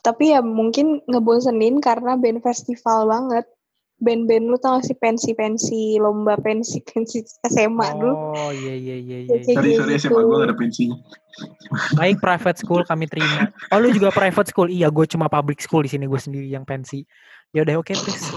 tapi 0.01 0.31
ya 0.31 0.39
mungkin 0.39 1.03
ngebosenin 1.03 1.83
karena 1.83 2.15
band 2.15 2.39
festival 2.39 3.11
banget 3.11 3.45
band-band 3.97 4.45
lu 4.45 4.57
tau 4.57 4.77
gak 4.77 4.85
sih 4.85 4.93
pensi-pensi 4.93 5.97
lomba 5.97 6.37
pensi-pensi 6.37 7.25
SMA 7.43 7.87
dulu 7.97 8.13
Oh 8.13 8.51
iya 8.51 8.73
iya 8.73 8.95
iya 8.95 9.17
iya. 9.25 9.35
Iya. 9.35 9.53
sorry 9.57 9.69
sorry 9.73 9.93
gitu. 9.95 10.13
SMA 10.13 10.21
gue 10.21 10.35
gak 10.35 10.47
ada 10.47 10.57
pensinya 10.57 10.97
Baik 11.93 12.17
private 12.17 12.57
school 12.57 12.81
kami 12.81 13.05
terima. 13.05 13.53
Oh 13.69 13.77
lu 13.77 13.93
juga 13.93 14.09
private 14.09 14.49
school? 14.49 14.73
Iya, 14.73 14.89
gue 14.89 15.05
cuma 15.05 15.29
public 15.29 15.61
school 15.61 15.85
di 15.85 15.89
sini 15.89 16.09
gue 16.09 16.17
sendiri 16.17 16.49
yang 16.49 16.65
pensi. 16.65 17.05
Ya 17.51 17.61
udah 17.61 17.77
oke 17.77 17.93
please. 17.93 18.33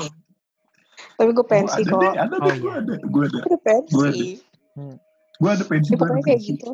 tapi 1.16 1.32
gue 1.32 1.40
Gua 1.40 1.48
pensi 1.48 1.80
kok 1.82 1.96
deh 1.96 2.12
ada 2.12 2.34
Oh, 2.34 2.44
deh 2.44 2.56
gue 2.56 2.68
iya. 2.68 2.80
ada 2.80 2.94
gue 3.00 3.24
ada 3.24 3.38
Gue 3.40 3.58
pensi 3.60 3.92
Gua 3.92 4.06
ada. 4.08 4.24
gue 5.32 5.50
ada 5.50 5.64
pensi 5.64 5.88
ya 5.88 5.96
gue 5.96 5.96
ada 5.96 6.00
pokoknya 6.04 6.22
kayak 6.22 6.40
pensi 6.40 6.50
gitu 6.50 6.70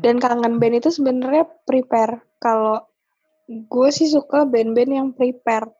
dan 0.00 0.14
kangen 0.16 0.54
band 0.58 0.74
itu 0.76 0.90
sebenarnya 0.90 1.44
prepare 1.62 2.14
kalau 2.38 2.82
gue 3.46 3.88
sih 3.90 4.06
suka 4.06 4.46
band-band 4.46 4.90
yang 4.90 5.08
prepare 5.10 5.70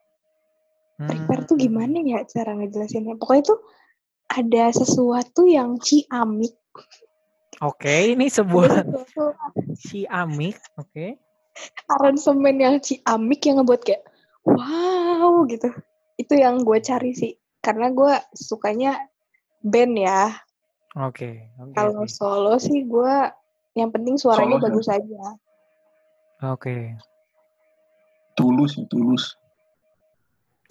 Hmm. 0.99 1.07
prepare 1.07 1.43
tuh 1.47 1.57
gimana 1.57 1.97
ya 2.03 2.21
cara 2.27 2.57
ngejelasinnya 2.57 3.17
pokoknya 3.17 3.55
tuh 3.55 3.59
ada 4.31 4.71
sesuatu 4.71 5.43
yang 5.43 5.75
ciamik. 5.79 6.55
Oke, 7.61 8.15
ini 8.15 8.31
Ada 8.31 8.41
sebuah 8.41 8.73
ciamik. 9.77 10.57
Oke. 10.79 11.19
aransemen 11.91 12.55
yang 12.63 12.75
ciamik 12.79 13.43
yang 13.43 13.59
ngebuat 13.59 13.83
kayak 13.83 14.07
wow 14.47 15.43
gitu. 15.51 15.67
Itu 16.15 16.39
yang 16.39 16.63
gue 16.63 16.79
cari 16.79 17.11
sih. 17.11 17.35
Karena 17.59 17.91
gue 17.91 18.13
sukanya 18.33 18.95
band 19.61 19.99
ya. 19.99 20.31
Oke. 20.95 21.51
Oke. 21.59 21.75
Kalau 21.75 22.07
oke. 22.07 22.09
solo 22.09 22.55
sih 22.55 22.87
gue 22.87 23.15
yang 23.75 23.91
penting 23.91 24.15
suaranya 24.15 24.57
Solo, 24.57 24.65
bagus 24.71 24.87
aja. 24.87 25.23
Oke. 26.55 26.95
Tulus, 28.39 28.79
tulus. 28.87 29.35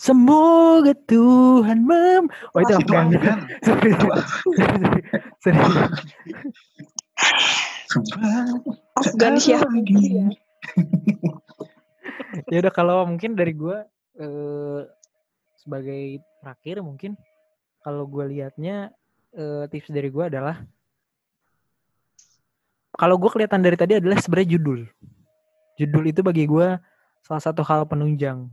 Semoga 0.01 0.97
Tuhan 1.05 1.85
mem. 1.85 2.25
Oh 2.57 2.61
itu. 2.65 2.73
Afgan. 2.73 3.13
Sorry. 5.45 5.61
Afgan 8.97 9.35
Syah. 9.37 9.61
lagi. 9.61 10.25
ya 12.49 12.57
udah 12.65 12.73
kalau 12.73 13.05
mungkin 13.05 13.37
dari 13.37 13.53
gue 13.53 13.77
eh, 14.17 14.81
sebagai 15.61 16.25
terakhir 16.41 16.81
mungkin 16.81 17.21
kalau 17.85 18.09
gue 18.09 18.25
liatnya 18.33 18.97
eh, 19.37 19.69
tips 19.69 19.93
dari 19.93 20.09
gue 20.09 20.25
adalah 20.33 20.65
kalau 22.97 23.21
gue 23.21 23.29
kelihatan 23.29 23.61
dari 23.61 23.77
tadi 23.77 23.99
adalah 23.99 24.17
sebenarnya 24.23 24.57
judul 24.57 24.81
judul 25.77 26.05
itu 26.09 26.21
bagi 26.25 26.47
gue 26.49 26.79
salah 27.27 27.43
satu 27.43 27.61
hal 27.67 27.85
penunjang 27.85 28.49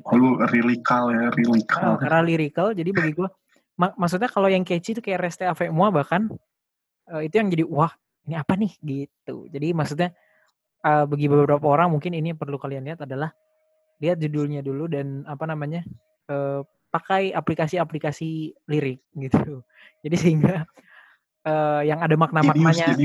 gitu. 0.00 0.08
Lu 0.16 0.40
lyrical 0.48 1.12
ya, 1.12 1.28
lyrical. 1.36 1.92
Ah, 1.92 1.96
karena 2.00 2.20
lyrical 2.24 2.72
jadi 2.72 2.90
bagi 2.94 3.12
gue 3.12 3.28
mak- 3.76 3.96
maksudnya 4.00 4.30
kalau 4.32 4.48
yang 4.48 4.64
catchy 4.64 4.96
itu 4.96 5.02
kayak 5.04 5.28
Reste 5.28 5.44
Ave 5.44 5.68
Moi 5.68 5.92
bahkan 5.92 6.32
eh, 7.12 7.28
itu 7.28 7.34
yang 7.36 7.48
jadi 7.52 7.64
wah 7.68 7.92
ini 8.24 8.34
apa 8.38 8.54
nih? 8.56 8.72
gitu. 8.80 9.46
Jadi 9.52 9.68
maksudnya 9.76 10.08
eh, 10.84 11.04
bagi 11.04 11.26
beberapa 11.28 11.66
orang 11.68 11.92
mungkin 11.92 12.16
ini 12.16 12.32
yang 12.32 12.40
perlu 12.40 12.56
kalian 12.56 12.86
lihat 12.88 13.04
adalah 13.04 13.34
lihat 14.02 14.18
judulnya 14.18 14.64
dulu 14.64 14.90
dan 14.90 15.22
apa 15.28 15.44
namanya 15.46 15.84
eh, 16.30 16.60
pakai 16.92 17.32
aplikasi-aplikasi 17.32 18.56
lirik 18.68 19.00
gitu. 19.16 19.62
Jadi 20.04 20.16
sehingga 20.16 20.66
eh, 21.44 21.80
yang 21.88 22.00
ada 22.00 22.14
makna-maknanya 22.16 22.96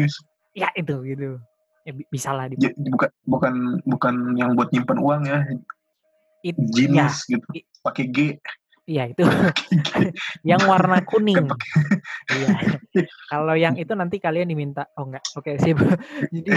ya 0.57 0.69
itu 0.73 0.95
gitu. 1.05 1.39
Ya, 1.87 1.95
bi- 1.95 2.09
bisa 2.11 2.35
lah 2.35 2.51
dipakai. 2.51 2.75
bukan 2.75 3.09
bukan 3.23 3.53
bukan 3.87 4.15
yang 4.35 4.51
buat 4.59 4.75
nyimpen 4.75 4.99
uang 4.99 5.23
ya, 5.23 5.39
It- 6.41 6.57
ya, 6.57 6.65
jenis 6.73 7.25
gitu. 7.25 7.47
i- 7.55 7.65
Pakai 7.81 8.05
G. 8.09 8.17
Iya 8.87 9.11
itu 9.11 9.19
yang 10.47 10.63
warna 10.63 11.03
kuning. 11.03 11.43
Iya. 12.31 12.47
Kalau 13.27 13.51
yang 13.51 13.75
itu 13.75 13.91
nanti 13.91 14.15
kalian 14.15 14.47
diminta. 14.47 14.87
Oh 14.95 15.03
enggak. 15.03 15.23
Oke 15.35 15.59
sip. 15.59 15.75
Jadi 16.33 16.51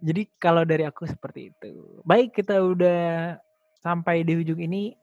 Jadi 0.00 0.22
kalau 0.40 0.64
dari 0.64 0.86
aku 0.86 1.04
seperti 1.04 1.52
itu. 1.52 2.00
Baik 2.06 2.32
kita 2.32 2.56
udah 2.62 3.36
sampai 3.82 4.24
di 4.24 4.38
ujung 4.38 4.56
ini 4.62 4.94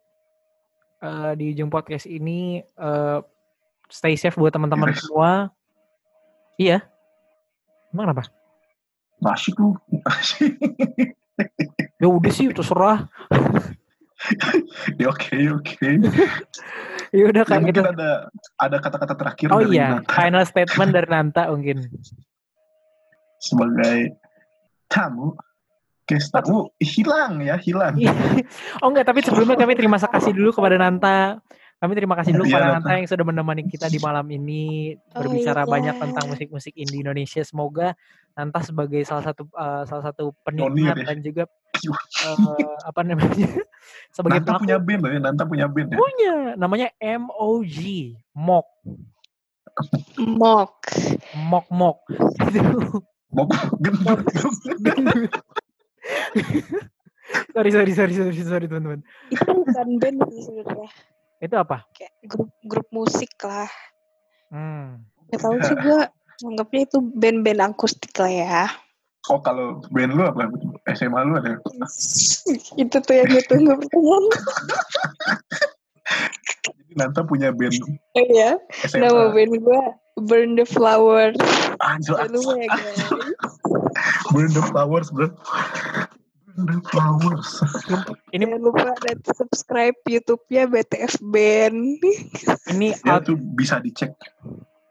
eh, 1.04 1.32
di 1.38 1.54
ujung 1.54 1.70
podcast 1.70 2.10
ini 2.10 2.58
eh, 2.64 3.20
stay 3.92 4.16
safe 4.18 4.40
buat 4.40 4.56
teman-teman 4.56 4.96
Yes. 4.96 5.04
semua. 5.06 5.32
Iya. 6.58 6.82
Emang 7.94 8.10
kenapa? 8.10 8.32
Masih 9.18 9.54
lu. 9.58 9.74
Asik. 10.10 10.54
Ya 11.98 12.08
udah 12.08 12.32
sih 12.34 12.50
terserah. 12.54 13.06
ya 15.02 15.08
oke 15.10 15.38
oke. 15.62 15.88
Ya 17.16 17.24
udah 17.32 17.48
Ya, 17.48 17.48
kan 17.48 17.64
kita. 17.64 17.88
ada 17.88 18.28
ada 18.60 18.78
kata-kata 18.84 19.16
terakhir 19.16 19.48
Oh 19.56 19.64
dari 19.64 19.80
iya, 19.80 20.04
Nata 20.04 20.12
final 20.12 20.44
statement 20.44 20.92
dari 20.92 21.08
Nanta 21.08 21.48
mungkin. 21.48 21.88
sebagai 23.40 24.12
tamu. 24.92 25.32
Guys, 26.04 26.28
tamu 26.28 26.68
hilang 26.84 27.40
ya, 27.40 27.56
hilang. 27.56 27.96
Oh 28.84 28.92
enggak, 28.92 29.08
tapi 29.08 29.24
sebelumnya 29.24 29.56
kami 29.56 29.80
terima 29.80 29.96
kasih 29.96 30.36
dulu 30.36 30.52
kepada 30.52 30.76
Nanta. 30.76 31.40
Kami 31.78 31.94
terima 31.94 32.18
kasih 32.18 32.34
dulu 32.34 32.50
Iya, 32.50 32.58
kepada 32.58 32.68
Nanta. 32.74 32.90
Yang 32.98 33.10
sudah 33.14 33.26
menemani 33.30 33.64
kita 33.70 33.86
di 33.86 34.02
malam 34.02 34.26
ini 34.34 34.98
Oh, 35.14 35.22
berbicara 35.22 35.62
iya. 35.62 35.70
banyak 35.70 35.96
tentang 36.02 36.26
musik-musik 36.26 36.74
indie 36.74 37.06
Indonesia. 37.06 37.46
Semoga 37.46 37.94
Nanta 38.34 38.60
sebagai 38.66 39.02
salah 39.06 39.22
satu 39.22 39.46
eh, 39.46 39.84
salah 39.86 40.04
satu 40.10 40.34
penikmat 40.42 40.98
ya. 40.98 41.06
dan 41.14 41.18
juga 41.22 41.44
eh, 42.26 42.74
apa 42.82 43.02
namanya 43.06 43.50
sebagai 44.16 44.42
Nanta 44.42 44.58
pelaku 44.58 44.64
punya 44.66 44.78
band 44.82 45.02
loh 45.06 45.12
ya, 45.14 45.20
Nanta 45.22 45.44
punya 45.46 45.66
band 45.70 45.90
ya. 45.94 45.98
punya 46.02 46.34
namanya 46.58 46.88
MOG 46.98 47.78
Mok 48.34 48.68
Mok. 50.18 50.74
Mok 51.38 51.66
Mok. 51.70 52.00
Mau 53.30 53.46
gendut. 53.78 54.26
sorry 57.54 57.70
sorry 57.70 57.92
sorry 57.94 58.14
sorry 58.16 58.42
sorry 58.42 58.66
teman-teman 58.66 59.06
Itu 59.30 59.46
bukan 59.46 59.88
band 60.02 60.18
sih 60.34 60.42
sebenarnya. 60.42 60.90
Itu 61.38 61.54
apa 61.54 61.86
Kayak 61.94 62.14
grup 62.26 62.50
grup 62.66 62.88
musik 62.90 63.30
lah. 63.46 63.70
hmm. 64.50 65.06
Gak 65.30 65.40
tau 65.44 65.54
sih 65.60 65.76
gue 65.76 66.00
anggapnya 66.48 66.82
itu 66.88 66.98
band-band 67.04 67.62
akustik 67.74 68.14
lah 68.16 68.32
ya. 68.32 68.64
Oh 69.28 69.44
kalau 69.44 69.84
band 69.92 70.16
lu 70.16 70.24
apa? 70.24 70.48
SMA 70.96 71.20
lu 71.28 71.36
ada? 71.36 71.60
itu 72.82 72.96
tuh 72.96 73.14
yang 73.14 73.28
gue 73.28 73.44
tunggu 73.46 73.76
pertanyaan. 73.76 74.24
Jadi 76.64 76.94
Nanta 76.96 77.22
punya 77.28 77.52
band 77.52 77.76
Oh 78.16 78.24
iya, 78.24 78.56
nama 78.96 79.30
SMA. 79.30 79.36
band 79.36 79.54
gue 79.60 79.82
Burn 80.18 80.58
the 80.58 80.66
Flower. 80.66 81.30
Anjir, 81.78 82.18
Jangan 82.18 82.30
lupa 82.34 82.54
ya 82.58 82.68
guys. 82.74 83.00
Burn 84.34 84.50
the 84.50 84.64
Flowers 84.66 85.10
bro. 85.14 85.28
Burn 86.58 86.74
the 86.74 86.82
Flowers. 86.90 87.50
ini 88.34 88.50
Jangan 88.50 88.62
lupa 88.66 88.90
dan 89.06 89.18
subscribe 89.30 89.94
YouTube-nya 90.04 90.66
BTF 90.66 91.22
Band. 91.22 92.02
ini 92.74 92.88
Ya 93.06 93.22
tuh 93.22 93.38
bisa 93.38 93.78
dicek. 93.78 94.18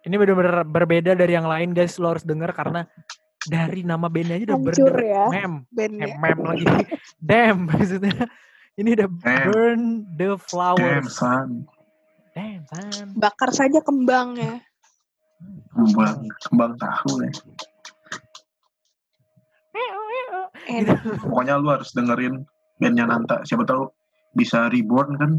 Ini 0.06 0.14
benar-benar 0.14 0.62
berbeda 0.62 1.18
dari 1.18 1.34
yang 1.34 1.50
lain 1.50 1.74
guys, 1.74 1.98
lo 1.98 2.14
harus 2.14 2.22
denger 2.22 2.54
karena 2.54 2.86
dari 3.42 3.82
nama 3.82 4.06
bandnya 4.06 4.38
aja 4.38 4.44
udah 4.46 4.58
Hancur 4.58 4.90
bener 4.94 4.98
ya 5.02 5.24
mem, 5.26 5.54
eh, 5.54 5.54
bandnya. 5.74 6.06
mem 6.14 6.38
lagi, 6.46 6.64
damn 7.30 7.66
maksudnya. 7.66 8.26
Ini 8.76 8.88
udah 8.92 9.08
Damn. 9.08 9.44
burn 9.48 9.80
the 10.14 10.30
Damn 10.30 10.46
flowers, 10.46 11.10
son. 11.10 11.66
damn, 12.30 12.62
son. 12.70 13.08
Bakar 13.16 13.50
saja 13.50 13.82
kembangnya. 13.82 14.62
Kembang, 15.72 16.22
kembang 16.46 16.72
tahu 16.76 17.24
ya. 17.24 17.32
Enak. 20.64 21.22
Pokoknya 21.22 21.60
lu 21.60 21.68
harus 21.70 21.92
dengerin 21.92 22.44
bandnya 22.80 23.04
Nanta. 23.04 23.44
Siapa 23.44 23.68
tahu 23.68 23.88
bisa 24.32 24.68
reborn 24.72 25.16
kan. 25.20 25.32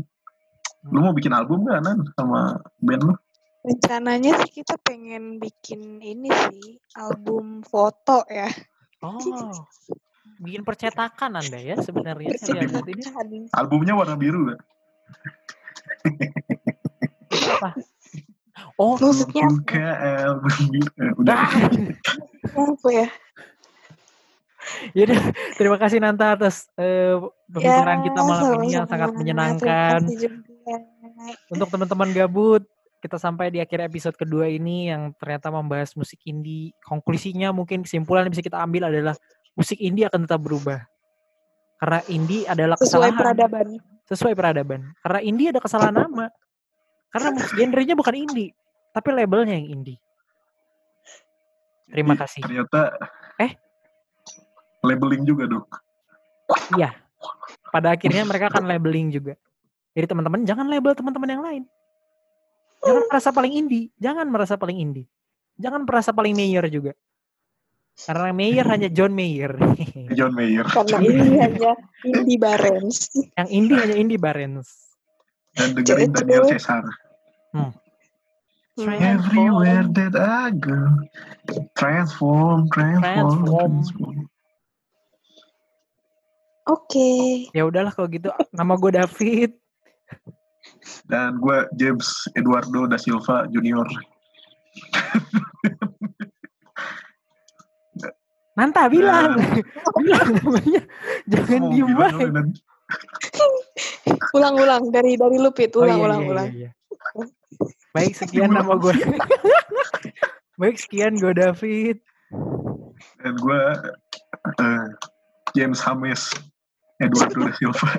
Lu 0.88 1.03
mau 1.03 1.11
bikin 1.11 1.34
album 1.34 1.68
gak 1.68 1.84
Nan 1.84 2.05
sama 2.15 2.61
band 2.80 3.03
lu? 3.11 3.13
Rencananya 3.68 4.39
sih 4.45 4.63
kita 4.63 4.80
pengen 4.80 5.43
bikin 5.43 5.99
ini 5.99 6.32
sih 6.32 6.80
album 6.95 7.65
foto 7.68 8.24
ya. 8.32 8.47
Oh, 9.03 9.20
bikin 10.39 10.63
percetakan 10.63 11.38
anda 11.38 11.59
ya 11.59 11.76
sebenarnya 11.78 12.34
ini 12.34 12.39
Percetakan. 12.39 13.51
Albumnya 13.51 13.93
warna 13.97 14.15
biru 14.15 14.53
gak? 14.53 14.61
apa? 17.57 17.70
Oh, 18.78 18.93
Maksudnya? 18.95 19.45
Buka 19.49 19.88
album 20.32 20.55
biru. 20.72 20.89
Eh, 21.01 21.11
udah. 21.18 21.38
ah, 22.55 22.70
apa 22.72 22.89
ya? 22.93 23.07
Yaudah, 24.91 25.22
terima 25.55 25.78
kasih 25.80 25.97
Nanta 26.03 26.36
atas 26.36 26.68
eh, 26.76 27.15
pembicaraan 27.47 28.03
Ya, 28.03 28.05
kita 28.11 28.20
malam 28.24 28.47
ini 28.61 28.70
yang 28.76 28.88
sangat 28.88 29.11
menyenangkan. 29.15 29.99
Untuk 31.51 31.68
teman-teman 31.72 32.11
gabut, 32.11 32.63
kita 32.99 33.15
sampai 33.15 33.53
di 33.53 33.63
akhir 33.63 33.88
episode 33.88 34.15
kedua 34.20 34.49
ini 34.51 34.91
yang 34.91 35.15
ternyata 35.15 35.47
membahas 35.53 35.95
musik 35.95 36.20
indie. 36.28 36.76
Konklusinya 36.84 37.55
mungkin 37.55 37.88
kesimpulan 37.88 38.28
yang 38.28 38.34
bisa 38.36 38.43
kita 38.43 38.59
ambil 38.59 38.91
adalah 38.91 39.15
musik 39.55 39.80
indie 39.80 40.03
akan 40.03 40.28
tetap 40.28 40.41
berubah. 40.43 40.84
Karena 41.78 41.99
indie 42.09 42.43
adalah 42.49 42.76
Sesuai 42.82 43.13
kesalahan. 43.13 43.15
peradaban. 43.15 43.68
Sesuai 44.09 44.34
peradaban. 44.34 44.82
Karena 45.05 45.20
indie 45.22 45.47
ada 45.53 45.61
kesalahan 45.61 45.95
nama. 45.95 46.28
Karena 47.13 47.30
musik 47.32 47.53
genrenya 47.55 47.95
bukan 47.95 48.15
indie, 48.18 48.51
tapi 48.91 49.09
labelnya 49.15 49.55
yang 49.55 49.80
indie. 49.80 49.97
Terima 51.88 52.20
kasih. 52.20 52.43
Ternyata 52.43 52.91
Eh? 53.39 53.53
Labeling 54.86 55.23
juga 55.25 55.49
dong. 55.49 55.65
Iya. 56.78 56.93
Pada 57.73 57.93
akhirnya 57.97 58.23
mereka 58.23 58.49
akan 58.53 58.65
labeling 58.69 59.11
juga. 59.11 59.36
Jadi 59.97 60.05
teman-teman 60.07 60.45
jangan 60.45 60.69
label 60.69 60.93
teman-teman 60.93 61.30
yang 61.30 61.43
lain. 61.43 61.63
Jangan 62.86 63.03
merasa 63.09 63.30
paling 63.34 63.53
indie, 63.57 63.89
jangan 63.97 64.28
merasa 64.30 64.53
paling 64.55 64.78
indie. 64.78 65.07
Jangan 65.57 65.82
merasa 65.89 66.13
paling 66.13 66.38
mayor 66.38 66.69
juga. 66.69 66.93
Karena 67.97 68.30
mayor 68.30 68.65
hanya 68.78 68.93
John 68.93 69.17
Mayer. 69.17 69.57
John 70.13 70.38
Mayer. 70.38 70.69
Karena 70.69 71.01
ini 71.01 71.34
hanya 71.41 71.73
Indie 72.05 72.38
Barens. 72.38 73.09
yang 73.34 73.49
indie 73.49 73.73
hanya 73.82 73.95
indie 73.97 74.21
Barens. 74.21 74.69
Dan 75.57 75.73
dengerin. 75.73 76.13
Daniel 76.13 76.45
Caesar. 76.45 76.86
Hmm. 77.57 77.73
Everywhere 78.78 79.89
that 79.97 80.13
I 80.13 80.53
go, 80.53 81.01
transform, 81.73 82.69
transform, 82.69 83.01
Transform. 83.01 83.73
transform. 83.82 84.17
Oke. 86.68 87.47
Ya 87.55 87.63
udahlah 87.63 87.95
kalau 87.95 88.11
gitu. 88.11 88.28
Nama 88.51 88.74
gue 88.76 88.91
David. 88.91 89.51
Dan 91.07 91.39
gue 91.39 91.57
James 91.80 92.28
Eduardo 92.36 92.88
da 92.91 92.99
Silva 92.99 93.47
Junior. 93.47 93.88
Nanta 98.57 98.89
bilang. 98.89 99.38
bilang 100.01 100.28
namanya. 100.41 100.82
Jangan 101.30 101.61
Mau 101.61 101.72
diem 101.72 101.89
baik. 101.93 102.57
Ulang-ulang 104.34 104.84
dari 104.89 105.20
dari 105.20 105.38
Lupit, 105.38 105.76
Oh, 105.76 105.84
iya, 105.84 105.93
ulang-ulang 105.95 106.22
iya, 106.24 106.30
ulang. 106.32 106.47
iya, 106.51 106.70
iya. 106.72 107.26
Baik 107.93 108.13
sekian 108.13 108.51
nama 108.53 108.78
gue. 108.78 108.93
Baik 110.61 110.78
sekian 110.82 111.22
gue 111.22 111.34
David. 111.38 111.97
Dan 113.22 113.34
gue 113.38 113.61
eh, 114.57 114.86
James 115.53 115.78
Hames 115.82 116.30
Eduardo 116.98 117.45
da 117.45 117.54
Silva. 117.54 117.89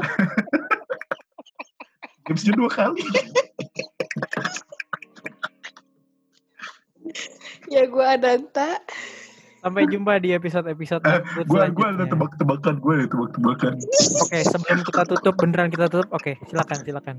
Jamesnya 2.29 2.53
dua 2.59 2.69
kali. 2.69 3.03
Ya 7.73 7.87
gue 7.89 8.05
Adanta. 8.05 8.83
Sampai 9.59 9.91
jumpa 9.91 10.23
di 10.23 10.31
episode-episode 10.37 11.03
Eh, 11.03 11.19
Nakbut 11.19 11.47
gue 11.51 11.63
gue 11.75 11.87
ada 11.89 12.05
tebak-tebakan 12.07 12.75
gue 12.79 12.93
ada 12.95 13.07
tebak-tebakan. 13.11 13.75
Oke, 14.23 14.39
sebelum 14.45 14.81
kita 14.87 15.03
tutup 15.09 15.35
beneran 15.41 15.71
kita 15.73 15.87
tutup. 15.91 16.09
Oke, 16.15 16.39
silakan 16.47 16.79
silakan. 16.87 17.17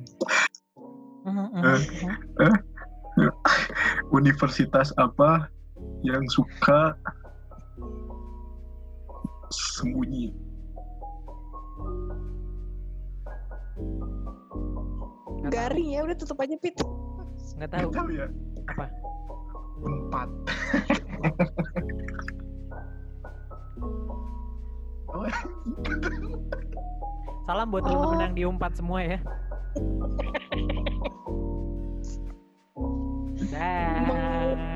Universitas 4.14 4.96
apa 4.96 5.52
yang 6.06 6.24
suka 6.32 6.96
sembunyi? 9.52 10.49
Garing 15.48 15.90
ya, 15.96 16.04
udah 16.04 16.16
tutup 16.20 16.38
aja 16.44 16.56
Pit. 16.60 16.76
Nggak 17.56 17.70
tahu. 17.72 17.88
Gak 17.92 17.98
tahu 18.04 18.10
ya. 18.12 18.28
Apa? 18.68 18.86
Empat. 19.80 20.30
Oh, 25.10 25.26
Salam 27.50 27.74
buat 27.74 27.82
Oh. 27.82 27.90
teman-teman 27.90 28.20
yang 28.30 28.36
diumpat 28.38 28.78
semua 28.78 29.00
ya. 29.02 29.18
Dah. 33.50 34.06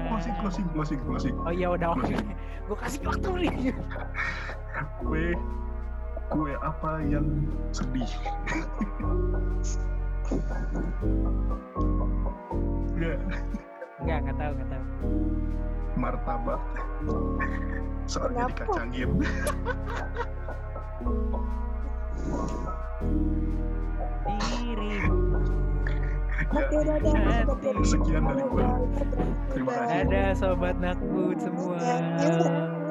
closing, 0.10 0.36
closing, 0.42 0.68
closing, 0.74 1.00
closing. 1.06 1.36
Oh 1.46 1.54
iya 1.54 1.70
udah 1.70 1.94
oke. 1.94 2.16
Gue 2.66 2.78
kasih 2.80 3.02
waktu 3.06 3.30
nih. 3.46 3.54
Kue, 5.04 5.38
kue 6.34 6.52
apa 6.58 6.92
yang 7.06 7.46
sedih? 7.70 8.10
Enggak, 14.04 14.18
enggak 14.24 14.38
tahu, 14.40 14.52
enggak 14.56 14.70
tahu. 14.72 14.86
martabak. 16.00 16.62
Soalnya 18.12 18.48
Kenapa? 18.48 18.64
dikacangin. 18.68 19.10
Dirimu. 24.40 25.18
Ya, 26.54 26.68
sekian 27.88 28.24
dari 28.28 28.44
gue. 28.46 28.66
Terima 29.54 29.72
kasih. 29.74 29.96
Ada 30.06 30.24
sobat 30.36 30.76
nakbut 30.78 31.38
semua. 31.40 31.78
Ya, 31.80 31.98
ya. 32.20 32.84